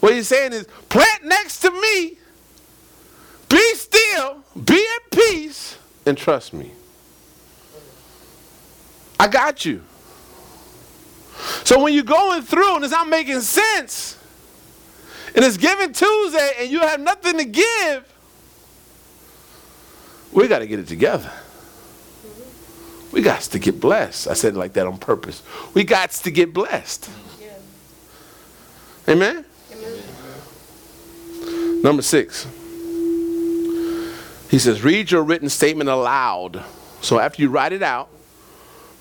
What 0.01 0.13
he's 0.13 0.29
saying 0.29 0.53
is, 0.53 0.67
plant 0.89 1.25
next 1.25 1.61
to 1.61 1.71
me, 1.71 2.19
be 3.49 3.75
still, 3.75 4.45
be 4.65 4.87
at 4.97 5.11
peace, 5.11 5.79
and 6.09 6.19
trust 6.19 6.53
me. 6.53 6.73
I 9.21 9.29
got 9.29 9.65
you. 9.65 9.83
So 11.65 11.83
when 11.83 11.93
you're 11.93 12.03
going 12.03 12.43
through 12.43 12.77
and 12.77 12.85
it's 12.85 12.93
not 12.93 13.09
making 13.09 13.41
sense, 13.41 14.17
and 15.35 15.45
it's 15.45 15.57
Giving 15.57 15.93
Tuesday 15.93 16.53
and 16.59 16.71
you 16.71 16.81
have 16.81 17.01
nothing 17.01 17.39
to 17.39 17.45
give, 17.45 18.15
we 20.33 20.49
got 20.49 20.61
to 20.61 20.67
get 20.67 20.79
it 20.81 20.89
together. 20.89 21.31
We 23.13 23.23
got 23.23 23.41
to 23.43 23.59
get 23.59 23.81
blessed. 23.81 24.29
I 24.29 24.35
said 24.35 24.55
it 24.55 24.59
like 24.59 24.75
that 24.75 24.87
on 24.87 24.99
purpose. 24.99 25.43
We 25.75 25.85
got 25.85 26.11
to 26.11 26.31
get 26.31 26.53
blessed. 26.53 27.09
Yeah. 27.41 27.55
Amen? 29.09 29.45
Amen? 29.73 30.03
Number 31.83 32.03
six. 32.03 32.47
He 34.51 34.59
says, 34.59 34.83
read 34.83 35.11
your 35.11 35.23
written 35.23 35.49
statement 35.49 35.91
aloud. 35.91 36.65
So 37.01 37.19
after 37.19 37.43
you 37.43 37.51
write 37.51 37.73
it 37.73 37.83
out, 37.83 38.09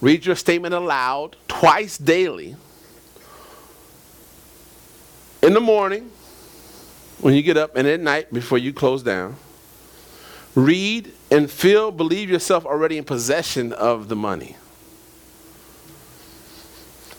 read 0.01 0.25
your 0.25 0.35
statement 0.35 0.73
aloud 0.73 1.35
twice 1.47 1.97
daily. 1.97 2.55
In 5.41 5.53
the 5.53 5.61
morning, 5.61 6.11
when 7.19 7.33
you 7.33 7.41
get 7.41 7.57
up, 7.57 7.75
and 7.75 7.87
at 7.87 7.99
night 7.99 8.31
before 8.31 8.57
you 8.57 8.73
close 8.73 9.01
down. 9.03 9.35
Read 10.55 11.11
and 11.31 11.49
feel, 11.49 11.91
believe 11.91 12.29
yourself 12.29 12.65
already 12.65 12.97
in 12.97 13.03
possession 13.03 13.73
of 13.73 14.07
the 14.07 14.15
money. 14.15 14.55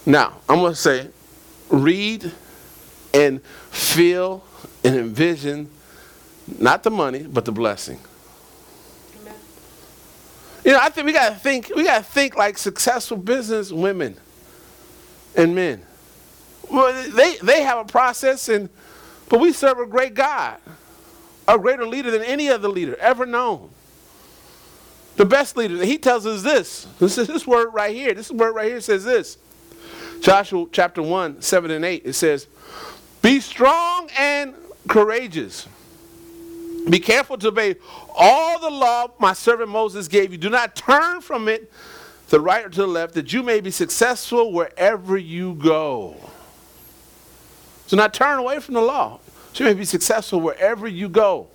Now, 0.06 0.38
I'm 0.48 0.58
going 0.58 0.72
to 0.72 0.78
say, 0.78 1.08
read 1.68 2.32
and 3.12 3.42
feel 3.42 4.44
and 4.84 4.96
envision 4.96 5.70
not 6.58 6.82
the 6.82 6.90
money, 6.90 7.22
but 7.22 7.44
the 7.44 7.52
blessing. 7.52 7.98
You 10.68 10.74
know, 10.74 10.80
I 10.82 10.90
think 10.90 11.06
we 11.06 11.14
gotta 11.14 11.34
think. 11.34 11.72
We 11.74 11.84
gotta 11.84 12.04
think 12.04 12.36
like 12.36 12.58
successful 12.58 13.16
business 13.16 13.72
women 13.72 14.16
and 15.34 15.54
men. 15.54 15.80
Well, 16.70 17.10
they 17.10 17.36
they 17.36 17.62
have 17.62 17.78
a 17.78 17.86
process, 17.86 18.50
and 18.50 18.68
but 19.30 19.40
we 19.40 19.54
serve 19.54 19.78
a 19.78 19.86
great 19.86 20.12
God, 20.12 20.58
a 21.48 21.58
greater 21.58 21.86
leader 21.86 22.10
than 22.10 22.20
any 22.20 22.50
other 22.50 22.68
leader 22.68 22.96
ever 23.00 23.24
known. 23.24 23.70
The 25.16 25.24
best 25.24 25.56
leader. 25.56 25.82
He 25.82 25.96
tells 25.96 26.26
us 26.26 26.42
this. 26.42 26.86
This 26.98 27.16
is 27.16 27.28
this 27.28 27.46
word 27.46 27.70
right 27.72 27.96
here. 27.96 28.12
This 28.12 28.30
word 28.30 28.52
right 28.52 28.68
here 28.68 28.82
says 28.82 29.06
this. 29.06 29.38
Joshua 30.20 30.66
chapter 30.70 31.00
1, 31.00 31.40
7 31.40 31.70
and 31.70 31.82
8. 31.82 32.02
It 32.04 32.12
says, 32.12 32.46
Be 33.22 33.40
strong 33.40 34.10
and 34.18 34.54
courageous. 34.86 35.66
Be 36.88 37.00
careful 37.00 37.36
to 37.38 37.48
obey 37.48 37.76
all 38.14 38.58
the 38.58 38.70
law 38.70 39.08
my 39.18 39.32
servant 39.32 39.70
Moses 39.70 40.08
gave 40.08 40.32
you. 40.32 40.38
Do 40.38 40.50
not 40.50 40.74
turn 40.76 41.20
from 41.20 41.48
it 41.48 41.70
to 42.26 42.30
the 42.32 42.40
right 42.40 42.64
or 42.64 42.68
to 42.68 42.80
the 42.80 42.86
left, 42.86 43.14
that 43.14 43.32
you 43.32 43.42
may 43.42 43.60
be 43.60 43.70
successful 43.70 44.52
wherever 44.52 45.16
you 45.16 45.54
go. 45.54 46.16
So 47.86 47.96
not 47.96 48.12
turn 48.12 48.38
away 48.38 48.60
from 48.60 48.74
the 48.74 48.82
law. 48.82 49.20
So 49.52 49.64
you 49.64 49.70
may 49.70 49.74
be 49.74 49.84
successful 49.84 50.40
wherever 50.40 50.86
you 50.86 51.08
go. 51.08 51.48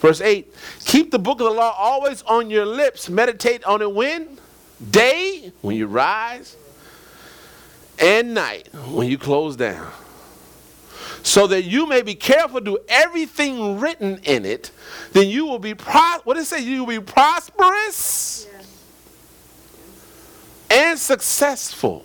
Verse 0.00 0.20
8 0.20 0.52
Keep 0.86 1.10
the 1.10 1.18
book 1.18 1.40
of 1.40 1.46
the 1.46 1.52
law 1.52 1.74
always 1.76 2.22
on 2.22 2.50
your 2.50 2.66
lips. 2.66 3.08
Meditate 3.08 3.62
on 3.64 3.82
it 3.82 3.92
when? 3.92 4.38
Day, 4.90 5.52
when 5.60 5.76
you 5.76 5.86
rise, 5.86 6.56
and 7.98 8.32
night, 8.32 8.68
when 8.88 9.08
you 9.08 9.18
close 9.18 9.56
down. 9.56 9.92
So 11.22 11.46
that 11.48 11.62
you 11.62 11.86
may 11.86 12.02
be 12.02 12.14
careful 12.14 12.60
to 12.60 12.64
do 12.64 12.78
everything 12.88 13.78
written 13.78 14.20
in 14.24 14.44
it, 14.44 14.70
then 15.12 15.28
you 15.28 15.46
will 15.46 15.58
be 15.58 15.74
pro- 15.74 16.20
what 16.24 16.36
it 16.36 16.44
say? 16.46 16.62
You 16.62 16.84
will 16.84 17.00
be 17.00 17.04
prosperous 17.04 18.48
and 20.70 20.98
successful. 20.98 22.04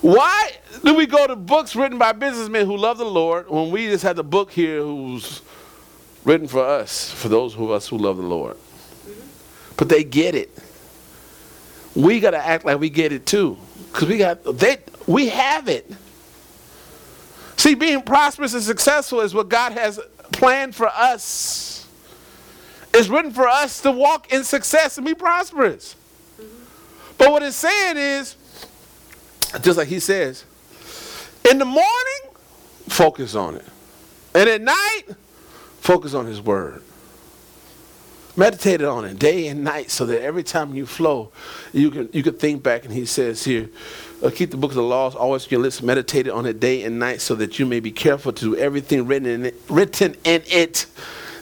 Why 0.00 0.50
do 0.84 0.94
we 0.94 1.06
go 1.06 1.26
to 1.26 1.34
books 1.34 1.74
written 1.74 1.96
by 1.96 2.12
businessmen 2.12 2.66
who 2.66 2.76
love 2.76 2.98
the 2.98 3.06
Lord 3.06 3.48
when 3.48 3.70
we 3.70 3.86
just 3.86 4.04
have 4.04 4.16
the 4.16 4.24
book 4.24 4.50
here 4.52 4.82
who's 4.82 5.40
written 6.24 6.46
for 6.46 6.62
us, 6.62 7.10
for 7.10 7.28
those 7.28 7.54
of 7.54 7.70
us 7.70 7.88
who 7.88 7.96
love 7.96 8.18
the 8.18 8.22
Lord? 8.22 8.56
Mm-hmm. 8.56 9.74
But 9.78 9.88
they 9.88 10.04
get 10.04 10.34
it. 10.34 10.50
We 11.94 12.20
got 12.20 12.32
to 12.32 12.38
act 12.38 12.66
like 12.66 12.78
we 12.80 12.90
get 12.90 13.12
it 13.12 13.24
too. 13.24 13.56
Because 13.90 14.08
we 14.08 14.18
got, 14.18 14.44
they, 14.58 14.76
we 15.06 15.28
have 15.28 15.68
it. 15.68 15.90
See, 17.64 17.74
being 17.74 18.02
prosperous 18.02 18.52
and 18.52 18.62
successful 18.62 19.22
is 19.22 19.32
what 19.32 19.48
God 19.48 19.72
has 19.72 19.98
planned 20.32 20.74
for 20.74 20.86
us. 20.86 21.88
It's 22.92 23.08
written 23.08 23.32
for 23.32 23.48
us 23.48 23.80
to 23.80 23.90
walk 23.90 24.30
in 24.30 24.44
success 24.44 24.98
and 24.98 25.06
be 25.06 25.14
prosperous. 25.14 25.96
But 27.16 27.30
what 27.30 27.42
it's 27.42 27.56
saying 27.56 27.96
is, 27.96 28.36
just 29.62 29.78
like 29.78 29.88
he 29.88 29.98
says, 29.98 30.44
in 31.50 31.56
the 31.56 31.64
morning, 31.64 32.36
focus 32.90 33.34
on 33.34 33.54
it. 33.54 33.64
And 34.34 34.46
at 34.46 34.60
night, 34.60 35.04
focus 35.80 36.12
on 36.12 36.26
his 36.26 36.42
word. 36.42 36.82
Meditate 38.36 38.82
on 38.82 39.06
it 39.06 39.18
day 39.18 39.46
and 39.46 39.64
night 39.64 39.90
so 39.90 40.04
that 40.04 40.20
every 40.20 40.42
time 40.42 40.74
you 40.74 40.84
flow, 40.84 41.32
you 41.72 41.90
can 41.90 42.10
you 42.12 42.22
can 42.22 42.34
think 42.34 42.62
back 42.62 42.84
and 42.84 42.92
he 42.92 43.06
says 43.06 43.42
here, 43.42 43.70
uh, 44.24 44.30
keep 44.30 44.50
the 44.50 44.56
book 44.56 44.70
of 44.70 44.76
the 44.76 44.82
laws 44.82 45.14
always 45.14 45.50
your 45.50 45.60
lips, 45.60 45.82
meditate 45.82 46.28
on 46.28 46.46
it 46.46 46.58
day 46.58 46.82
and 46.82 46.98
night 46.98 47.20
so 47.20 47.34
that 47.34 47.58
you 47.58 47.66
may 47.66 47.80
be 47.80 47.92
careful 47.92 48.32
to 48.32 48.40
do 48.40 48.56
everything 48.56 49.06
written 49.06 49.28
in 49.28 49.46
it, 49.46 49.54
written 49.68 50.16
in 50.24 50.42
it 50.46 50.86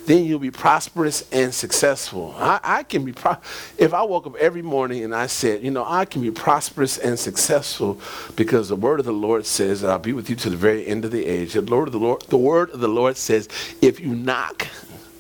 then 0.07 0.25
you'll 0.25 0.39
be 0.39 0.51
prosperous 0.51 1.29
and 1.31 1.55
successful. 1.55 2.35
I, 2.37 2.61
I 2.63 2.83
can 2.83 3.05
be, 3.05 3.13
pro- 3.13 3.37
if 3.79 3.95
I 3.95 4.03
woke 4.03 4.27
up 4.27 4.37
every 4.37 4.63
morning 4.63 5.05
and 5.05 5.15
I 5.15 5.27
said, 5.27 5.63
you 5.63 5.71
know, 5.71 5.85
I 5.87 6.05
can 6.05 6.23
be 6.23 6.31
prosperous 6.31 6.99
and 6.99 7.19
successful 7.19 8.01
because 8.37 8.69
the 8.69 8.77
word 8.77 9.01
of 9.01 9.07
the 9.07 9.13
Lord 9.13 9.47
says 9.47 9.83
that 9.83 9.91
I'll 9.91 9.99
be 9.99 10.13
with 10.13 10.29
you 10.29 10.37
to 10.37 10.51
the 10.51 10.57
very 10.57 10.87
end 10.87 11.05
of 11.05 11.11
the 11.11 11.25
age. 11.25 11.53
The, 11.53 11.63
Lord 11.63 11.89
of 11.89 11.93
the, 11.93 12.01
Lord, 12.01 12.23
the 12.23 12.37
word 12.37 12.71
of 12.71 12.81
the 12.81 12.89
Lord 12.89 13.17
says, 13.17 13.49
if 13.81 14.01
you 14.01 14.15
knock, 14.15 14.67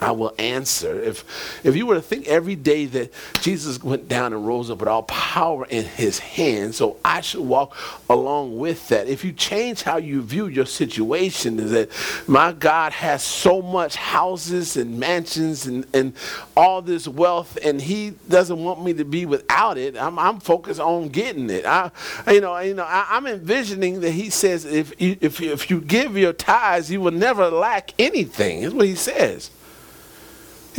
I 0.02 0.10
will 0.12 0.34
answer. 0.38 1.00
If, 1.00 1.24
if 1.64 1.76
you 1.76 1.86
were 1.86 1.94
to 1.94 2.02
think 2.02 2.26
every 2.26 2.56
day 2.56 2.86
that 2.86 3.12
Jesus 3.40 3.82
went 3.82 4.08
down 4.08 4.32
and 4.32 4.46
rose 4.46 4.70
up 4.70 4.80
with 4.80 4.88
all 4.88 5.04
power 5.04 5.64
in 5.66 5.84
his 5.84 6.18
hand, 6.18 6.74
so 6.74 6.96
I 7.04 7.20
should 7.20 7.40
walk 7.40 7.76
along 8.10 8.58
with 8.58 8.88
that. 8.88 9.08
If 9.08 9.24
you 9.24 9.32
change 9.32 9.82
how 9.82 9.96
you 9.96 10.22
view 10.22 10.46
your 10.46 10.66
situation, 10.66 11.58
is 11.58 11.70
that 11.70 11.90
my 12.26 12.52
God 12.52 12.92
has 12.92 13.22
so 13.22 13.62
much 13.62 13.96
houses 13.96 14.76
and 14.76 14.98
mansions 14.98 15.66
and, 15.66 15.86
and 15.94 16.14
all 16.56 16.82
this 16.82 17.06
wealth, 17.06 17.58
and 17.64 17.80
he 17.80 18.10
doesn't 18.28 18.62
want 18.62 18.82
me 18.82 18.92
to 18.94 19.04
be 19.04 19.26
without 19.26 19.78
it. 19.78 19.96
I'm, 19.96 20.18
I'm 20.18 20.40
focused 20.40 20.80
on 20.80 21.08
getting 21.08 21.50
it. 21.50 21.64
I, 21.64 21.90
you 22.28 22.40
know, 22.40 22.58
you 22.58 22.74
know, 22.74 22.84
I, 22.84 23.16
am 23.16 23.26
envisioning 23.26 24.00
that 24.00 24.12
he 24.12 24.30
says, 24.30 24.64
if 24.64 25.00
you, 25.00 25.16
if, 25.20 25.40
you, 25.40 25.52
if 25.52 25.70
you 25.70 25.80
give 25.80 26.16
your 26.16 26.32
tithes, 26.32 26.90
you 26.90 27.00
will 27.00 27.12
never 27.12 27.50
lack 27.50 27.92
anything. 27.98 28.62
Is 28.62 28.74
what 28.74 28.86
he 28.86 28.94
says. 28.94 29.50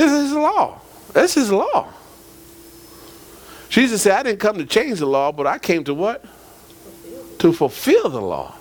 This 0.03 0.11
is 0.11 0.23
his 0.23 0.33
law. 0.33 0.81
That's 1.13 1.33
his 1.33 1.49
law. 1.49 1.87
Jesus 3.69 4.01
said, 4.01 4.19
I 4.19 4.23
didn't 4.23 4.41
come 4.41 4.57
to 4.57 4.65
change 4.65 4.99
the 4.99 5.05
law, 5.05 5.31
but 5.31 5.47
I 5.47 5.57
came 5.57 5.85
to 5.85 5.93
what? 5.93 6.25
To 7.39 7.53
fulfill 7.53 8.09
the 8.09 8.19
law. 8.19 8.53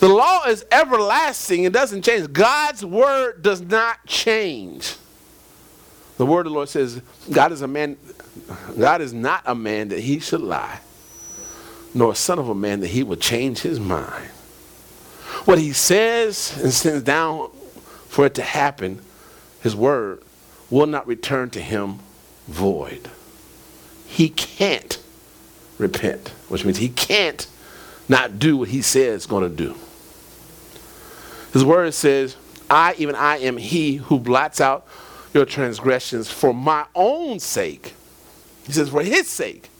The 0.00 0.08
law 0.10 0.44
is 0.44 0.62
everlasting, 0.70 1.64
it 1.64 1.72
doesn't 1.72 2.02
change. 2.02 2.30
God's 2.34 2.84
word 2.84 3.40
does 3.40 3.62
not 3.62 4.04
change. 4.04 4.94
The 6.18 6.26
word 6.26 6.46
of 6.46 6.52
the 6.52 6.54
Lord 6.54 6.68
says, 6.68 7.00
God 7.32 7.52
is 7.52 7.62
a 7.62 7.66
man, 7.66 7.96
God 8.78 9.00
is 9.00 9.14
not 9.14 9.42
a 9.46 9.54
man 9.54 9.88
that 9.88 10.00
he 10.00 10.20
should 10.20 10.42
lie, 10.42 10.80
nor 11.94 12.12
a 12.12 12.14
son 12.14 12.38
of 12.38 12.50
a 12.50 12.54
man 12.54 12.80
that 12.80 12.88
he 12.88 13.02
would 13.02 13.22
change 13.22 13.60
his 13.60 13.80
mind. 13.80 14.26
What 15.46 15.58
he 15.58 15.72
says 15.72 16.60
and 16.62 16.70
sends 16.74 17.02
down 17.02 17.48
for 18.08 18.26
it 18.26 18.34
to 18.34 18.42
happen 18.42 19.00
his 19.64 19.74
word 19.74 20.22
will 20.68 20.86
not 20.86 21.06
return 21.06 21.48
to 21.48 21.60
him 21.60 21.98
void. 22.46 23.10
He 24.06 24.28
can't 24.28 25.02
repent, 25.78 26.28
which 26.50 26.66
means 26.66 26.76
he 26.76 26.90
can't 26.90 27.46
not 28.06 28.38
do 28.38 28.58
what 28.58 28.68
he 28.68 28.82
says 28.82 29.22
is 29.22 29.26
going 29.26 29.42
to 29.42 29.56
do. 29.56 29.74
His 31.54 31.64
word 31.64 31.94
says, 31.94 32.36
I, 32.68 32.94
even 32.98 33.14
I, 33.14 33.38
am 33.38 33.56
he 33.56 33.96
who 33.96 34.18
blots 34.18 34.60
out 34.60 34.86
your 35.32 35.46
transgressions 35.46 36.30
for 36.30 36.52
my 36.52 36.84
own 36.94 37.40
sake. 37.40 37.94
He 38.66 38.72
says, 38.72 38.90
for 38.90 39.02
his 39.02 39.28
sake. 39.28 39.70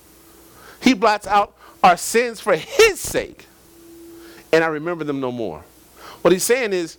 He 0.80 0.94
blots 0.94 1.26
out 1.26 1.54
our 1.82 1.98
sins 1.98 2.40
for 2.40 2.56
his 2.56 3.00
sake. 3.00 3.44
And 4.50 4.64
I 4.64 4.68
remember 4.68 5.04
them 5.04 5.20
no 5.20 5.30
more. 5.30 5.62
What 6.22 6.32
he's 6.32 6.42
saying 6.42 6.72
is, 6.72 6.96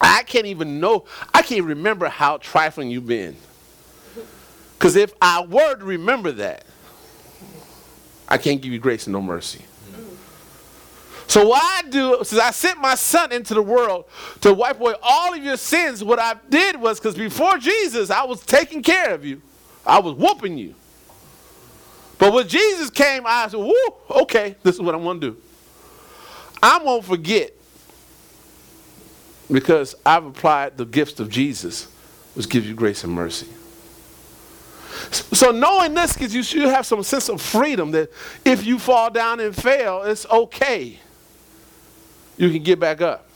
I 0.00 0.22
can't 0.22 0.46
even 0.46 0.80
know, 0.80 1.04
I 1.34 1.42
can't 1.42 1.64
remember 1.64 2.08
how 2.08 2.38
trifling 2.38 2.90
you've 2.90 3.06
been. 3.06 3.36
Because 4.78 4.96
if 4.96 5.12
I 5.20 5.44
were 5.44 5.76
to 5.76 5.84
remember 5.84 6.32
that, 6.32 6.64
I 8.26 8.38
can't 8.38 8.62
give 8.62 8.72
you 8.72 8.78
grace 8.78 9.06
and 9.06 9.12
no 9.12 9.20
mercy. 9.20 9.64
So 11.26 11.46
what 11.46 11.62
I 11.62 11.88
do, 11.88 12.18
since 12.24 12.40
I 12.40 12.50
sent 12.50 12.80
my 12.80 12.94
son 12.96 13.30
into 13.30 13.54
the 13.54 13.62
world 13.62 14.06
to 14.40 14.52
wipe 14.52 14.80
away 14.80 14.94
all 15.02 15.32
of 15.32 15.42
your 15.42 15.56
sins, 15.56 16.02
what 16.02 16.18
I 16.18 16.34
did 16.48 16.80
was, 16.80 16.98
because 16.98 17.14
before 17.14 17.56
Jesus, 17.58 18.10
I 18.10 18.24
was 18.24 18.40
taking 18.40 18.82
care 18.82 19.14
of 19.14 19.24
you. 19.24 19.40
I 19.86 20.00
was 20.00 20.14
whooping 20.14 20.58
you. 20.58 20.74
But 22.18 22.32
when 22.32 22.48
Jesus 22.48 22.90
came, 22.90 23.22
I 23.26 23.46
said, 23.48 23.60
whoo, 23.60 23.94
okay, 24.22 24.56
this 24.62 24.74
is 24.74 24.80
what 24.80 24.94
I'm 24.94 25.04
to 25.20 25.32
do. 25.32 25.36
I'm 26.62 26.84
to 26.84 27.02
forget 27.06 27.52
because 29.50 29.94
I've 30.04 30.24
applied 30.24 30.76
the 30.76 30.84
gifts 30.84 31.20
of 31.20 31.28
Jesus, 31.28 31.84
which 32.34 32.48
gives 32.48 32.68
you 32.68 32.74
grace 32.74 33.04
and 33.04 33.12
mercy. 33.12 33.48
So 35.10 35.50
knowing 35.50 35.94
this 35.94 36.16
gives 36.16 36.34
you 36.34 36.42
should 36.42 36.62
have 36.62 36.86
some 36.86 37.02
sense 37.02 37.28
of 37.28 37.40
freedom 37.40 37.90
that 37.92 38.10
if 38.44 38.64
you 38.64 38.78
fall 38.78 39.10
down 39.10 39.40
and 39.40 39.54
fail, 39.54 40.02
it's 40.02 40.26
okay. 40.26 40.98
You 42.36 42.50
can 42.50 42.62
get 42.62 42.78
back 42.78 43.00
up. 43.00 43.26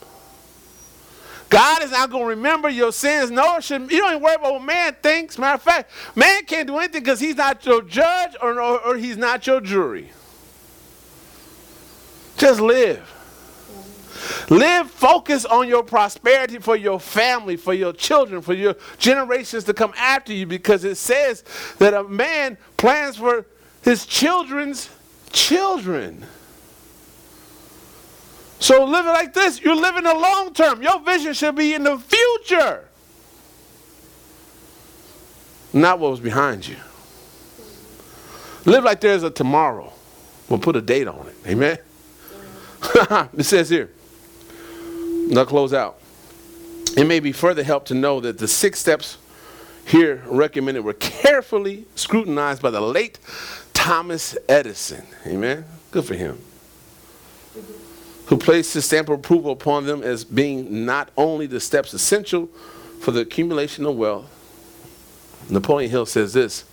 God 1.49 1.83
is 1.83 1.91
not 1.91 2.09
going 2.09 2.23
to 2.23 2.29
remember 2.29 2.69
your 2.69 2.91
sins. 2.91 3.31
No, 3.31 3.59
should, 3.59 3.91
you 3.91 3.99
don't 3.99 4.11
even 4.11 4.23
worry 4.23 4.35
about 4.35 4.53
what 4.53 4.63
man 4.63 4.95
thinks. 5.01 5.37
Matter 5.37 5.55
of 5.55 5.61
fact, 5.61 5.91
man 6.15 6.43
can't 6.45 6.67
do 6.67 6.77
anything 6.77 7.03
because 7.03 7.19
he's 7.19 7.35
not 7.35 7.65
your 7.65 7.81
judge 7.81 8.35
or, 8.41 8.59
or, 8.59 8.79
or 8.79 8.97
he's 8.97 9.17
not 9.17 9.45
your 9.45 9.61
jury. 9.61 10.11
Just 12.37 12.59
live. 12.59 13.14
Live 14.49 14.89
focus 14.91 15.45
on 15.45 15.67
your 15.67 15.83
prosperity 15.83 16.59
for 16.59 16.75
your 16.75 16.99
family, 16.99 17.57
for 17.57 17.73
your 17.73 17.93
children, 17.93 18.41
for 18.41 18.53
your 18.53 18.75
generations 18.97 19.63
to 19.65 19.73
come 19.73 19.93
after 19.97 20.33
you 20.33 20.45
because 20.45 20.83
it 20.83 20.95
says 20.95 21.43
that 21.79 21.93
a 21.93 22.03
man 22.03 22.57
plans 22.77 23.17
for 23.17 23.45
his 23.81 24.05
children's 24.05 24.89
children. 25.31 26.25
So 28.59 28.85
living 28.85 29.11
like 29.11 29.33
this, 29.33 29.61
you're 29.61 29.75
living 29.75 30.03
the 30.03 30.13
long 30.13 30.53
term. 30.53 30.81
Your 30.81 30.99
vision 31.01 31.33
should 31.33 31.55
be 31.55 31.73
in 31.73 31.83
the 31.83 31.97
future. 31.97 32.85
Not 35.73 35.99
what 35.99 36.11
was 36.11 36.19
behind 36.19 36.67
you. 36.67 36.77
Live 38.65 38.83
like 38.83 39.01
there's 39.01 39.23
a 39.23 39.29
tomorrow. 39.29 39.91
We'll 40.49 40.59
put 40.59 40.75
a 40.75 40.81
date 40.81 41.07
on 41.07 41.27
it. 41.27 41.35
Amen. 41.47 41.77
it 43.37 43.43
says 43.43 43.69
here. 43.69 43.91
Now 45.27 45.43
close 45.43 45.73
out. 45.73 45.99
It 46.95 47.05
may 47.05 47.19
be 47.19 47.31
further 47.31 47.63
help 47.63 47.85
to 47.85 47.93
know 47.93 48.19
that 48.19 48.37
the 48.37 48.47
six 48.47 48.79
steps 48.79 49.17
here 49.85 50.23
recommended 50.27 50.83
were 50.83 50.93
carefully 50.93 51.85
scrutinized 51.95 52.61
by 52.61 52.69
the 52.69 52.81
late 52.81 53.19
Thomas 53.73 54.37
Edison. 54.47 55.05
Amen. 55.25 55.65
Good 55.91 56.05
for 56.05 56.15
him. 56.15 56.39
Who 58.27 58.37
placed 58.37 58.73
his 58.73 58.85
stamp 58.85 59.09
of 59.09 59.19
approval 59.19 59.51
upon 59.51 59.85
them 59.85 60.03
as 60.03 60.23
being 60.23 60.85
not 60.85 61.09
only 61.17 61.47
the 61.47 61.59
steps 61.59 61.93
essential 61.93 62.47
for 63.01 63.11
the 63.11 63.21
accumulation 63.21 63.85
of 63.85 63.95
wealth. 63.95 64.31
Napoleon 65.49 65.91
Hill 65.91 66.05
says 66.05 66.33
this, 66.33 66.65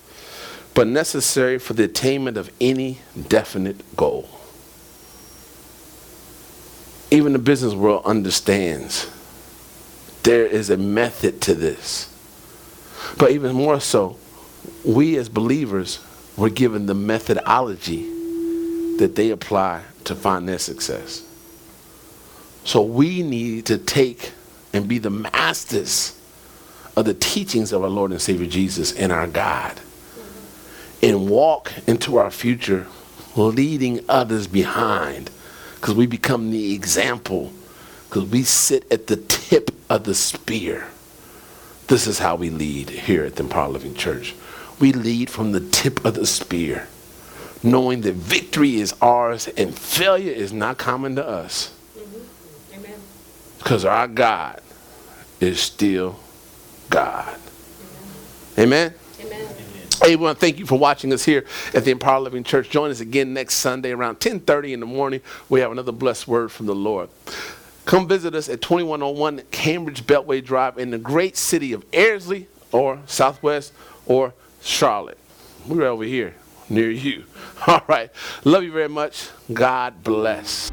but 0.72 0.86
necessary 0.86 1.58
for 1.58 1.74
the 1.74 1.84
attainment 1.84 2.36
of 2.36 2.50
any 2.60 2.98
definite 3.28 3.96
goal 3.96 4.28
even 7.12 7.34
the 7.34 7.38
business 7.38 7.74
world 7.74 8.02
understands 8.06 9.10
there 10.22 10.46
is 10.46 10.70
a 10.70 10.78
method 10.78 11.42
to 11.42 11.54
this. 11.54 12.08
But 13.18 13.32
even 13.32 13.54
more 13.54 13.80
so, 13.80 14.16
we 14.82 15.16
as 15.18 15.28
believers 15.28 16.00
were 16.38 16.48
given 16.48 16.86
the 16.86 16.94
methodology 16.94 18.08
that 18.96 19.12
they 19.14 19.30
apply 19.30 19.82
to 20.04 20.14
find 20.14 20.48
their 20.48 20.58
success. 20.58 21.22
So 22.64 22.80
we 22.80 23.22
need 23.22 23.66
to 23.66 23.76
take 23.76 24.32
and 24.72 24.88
be 24.88 24.98
the 24.98 25.10
masters 25.10 26.18
of 26.96 27.04
the 27.04 27.14
teachings 27.14 27.72
of 27.72 27.82
our 27.82 27.90
Lord 27.90 28.12
and 28.12 28.22
Savior 28.22 28.46
Jesus 28.46 28.90
and 28.96 29.12
our 29.12 29.26
God 29.26 29.78
and 31.02 31.28
walk 31.28 31.72
into 31.86 32.16
our 32.16 32.30
future 32.30 32.86
leading 33.36 34.00
others 34.08 34.46
behind 34.46 35.30
because 35.82 35.96
we 35.96 36.06
become 36.06 36.52
the 36.52 36.74
example, 36.74 37.52
because 38.08 38.30
we 38.30 38.44
sit 38.44 38.86
at 38.92 39.08
the 39.08 39.16
tip 39.16 39.72
of 39.90 40.04
the 40.04 40.14
spear. 40.14 40.86
This 41.88 42.06
is 42.06 42.20
how 42.20 42.36
we 42.36 42.50
lead 42.50 42.88
here 42.88 43.24
at 43.24 43.34
the 43.34 43.42
Empowered 43.42 43.72
Living 43.72 43.96
Church. 43.96 44.32
We 44.78 44.92
lead 44.92 45.28
from 45.28 45.50
the 45.50 45.58
tip 45.58 46.04
of 46.04 46.14
the 46.14 46.24
spear, 46.24 46.86
knowing 47.64 48.02
that 48.02 48.14
victory 48.14 48.76
is 48.76 48.94
ours 49.02 49.48
and 49.56 49.76
failure 49.76 50.30
is 50.30 50.52
not 50.52 50.78
common 50.78 51.16
to 51.16 51.26
us. 51.26 51.74
Mm-hmm. 51.98 52.92
Because 53.58 53.84
our 53.84 54.06
God 54.06 54.60
is 55.40 55.58
still 55.58 56.20
God. 56.90 57.36
Amen. 58.56 58.92
Amen. 58.92 58.94
We 60.02 60.16
thank 60.34 60.58
you 60.58 60.66
for 60.66 60.76
watching 60.76 61.12
us 61.12 61.24
here 61.24 61.44
at 61.74 61.84
the 61.84 61.92
Empowered 61.92 62.24
Living 62.24 62.42
Church. 62.42 62.68
Join 62.68 62.90
us 62.90 62.98
again 62.98 63.32
next 63.32 63.54
Sunday 63.54 63.92
around 63.92 64.18
10:30 64.18 64.72
in 64.72 64.80
the 64.80 64.86
morning. 64.86 65.20
We 65.48 65.60
have 65.60 65.70
another 65.70 65.92
blessed 65.92 66.26
word 66.26 66.50
from 66.50 66.66
the 66.66 66.74
Lord. 66.74 67.08
Come 67.84 68.08
visit 68.08 68.34
us 68.34 68.48
at 68.48 68.60
2101 68.60 69.42
Cambridge 69.52 70.04
Beltway 70.04 70.44
Drive 70.44 70.76
in 70.76 70.90
the 70.90 70.98
great 70.98 71.36
city 71.36 71.72
of 71.72 71.88
Ayrsley 71.92 72.46
or 72.72 72.98
Southwest 73.06 73.72
or 74.04 74.34
Charlotte. 74.60 75.18
We're 75.66 75.86
over 75.86 76.04
here 76.04 76.34
near 76.68 76.90
you. 76.90 77.24
All 77.68 77.82
right. 77.86 78.10
Love 78.44 78.64
you 78.64 78.72
very 78.72 78.88
much. 78.88 79.28
God 79.52 80.02
bless. 80.02 80.72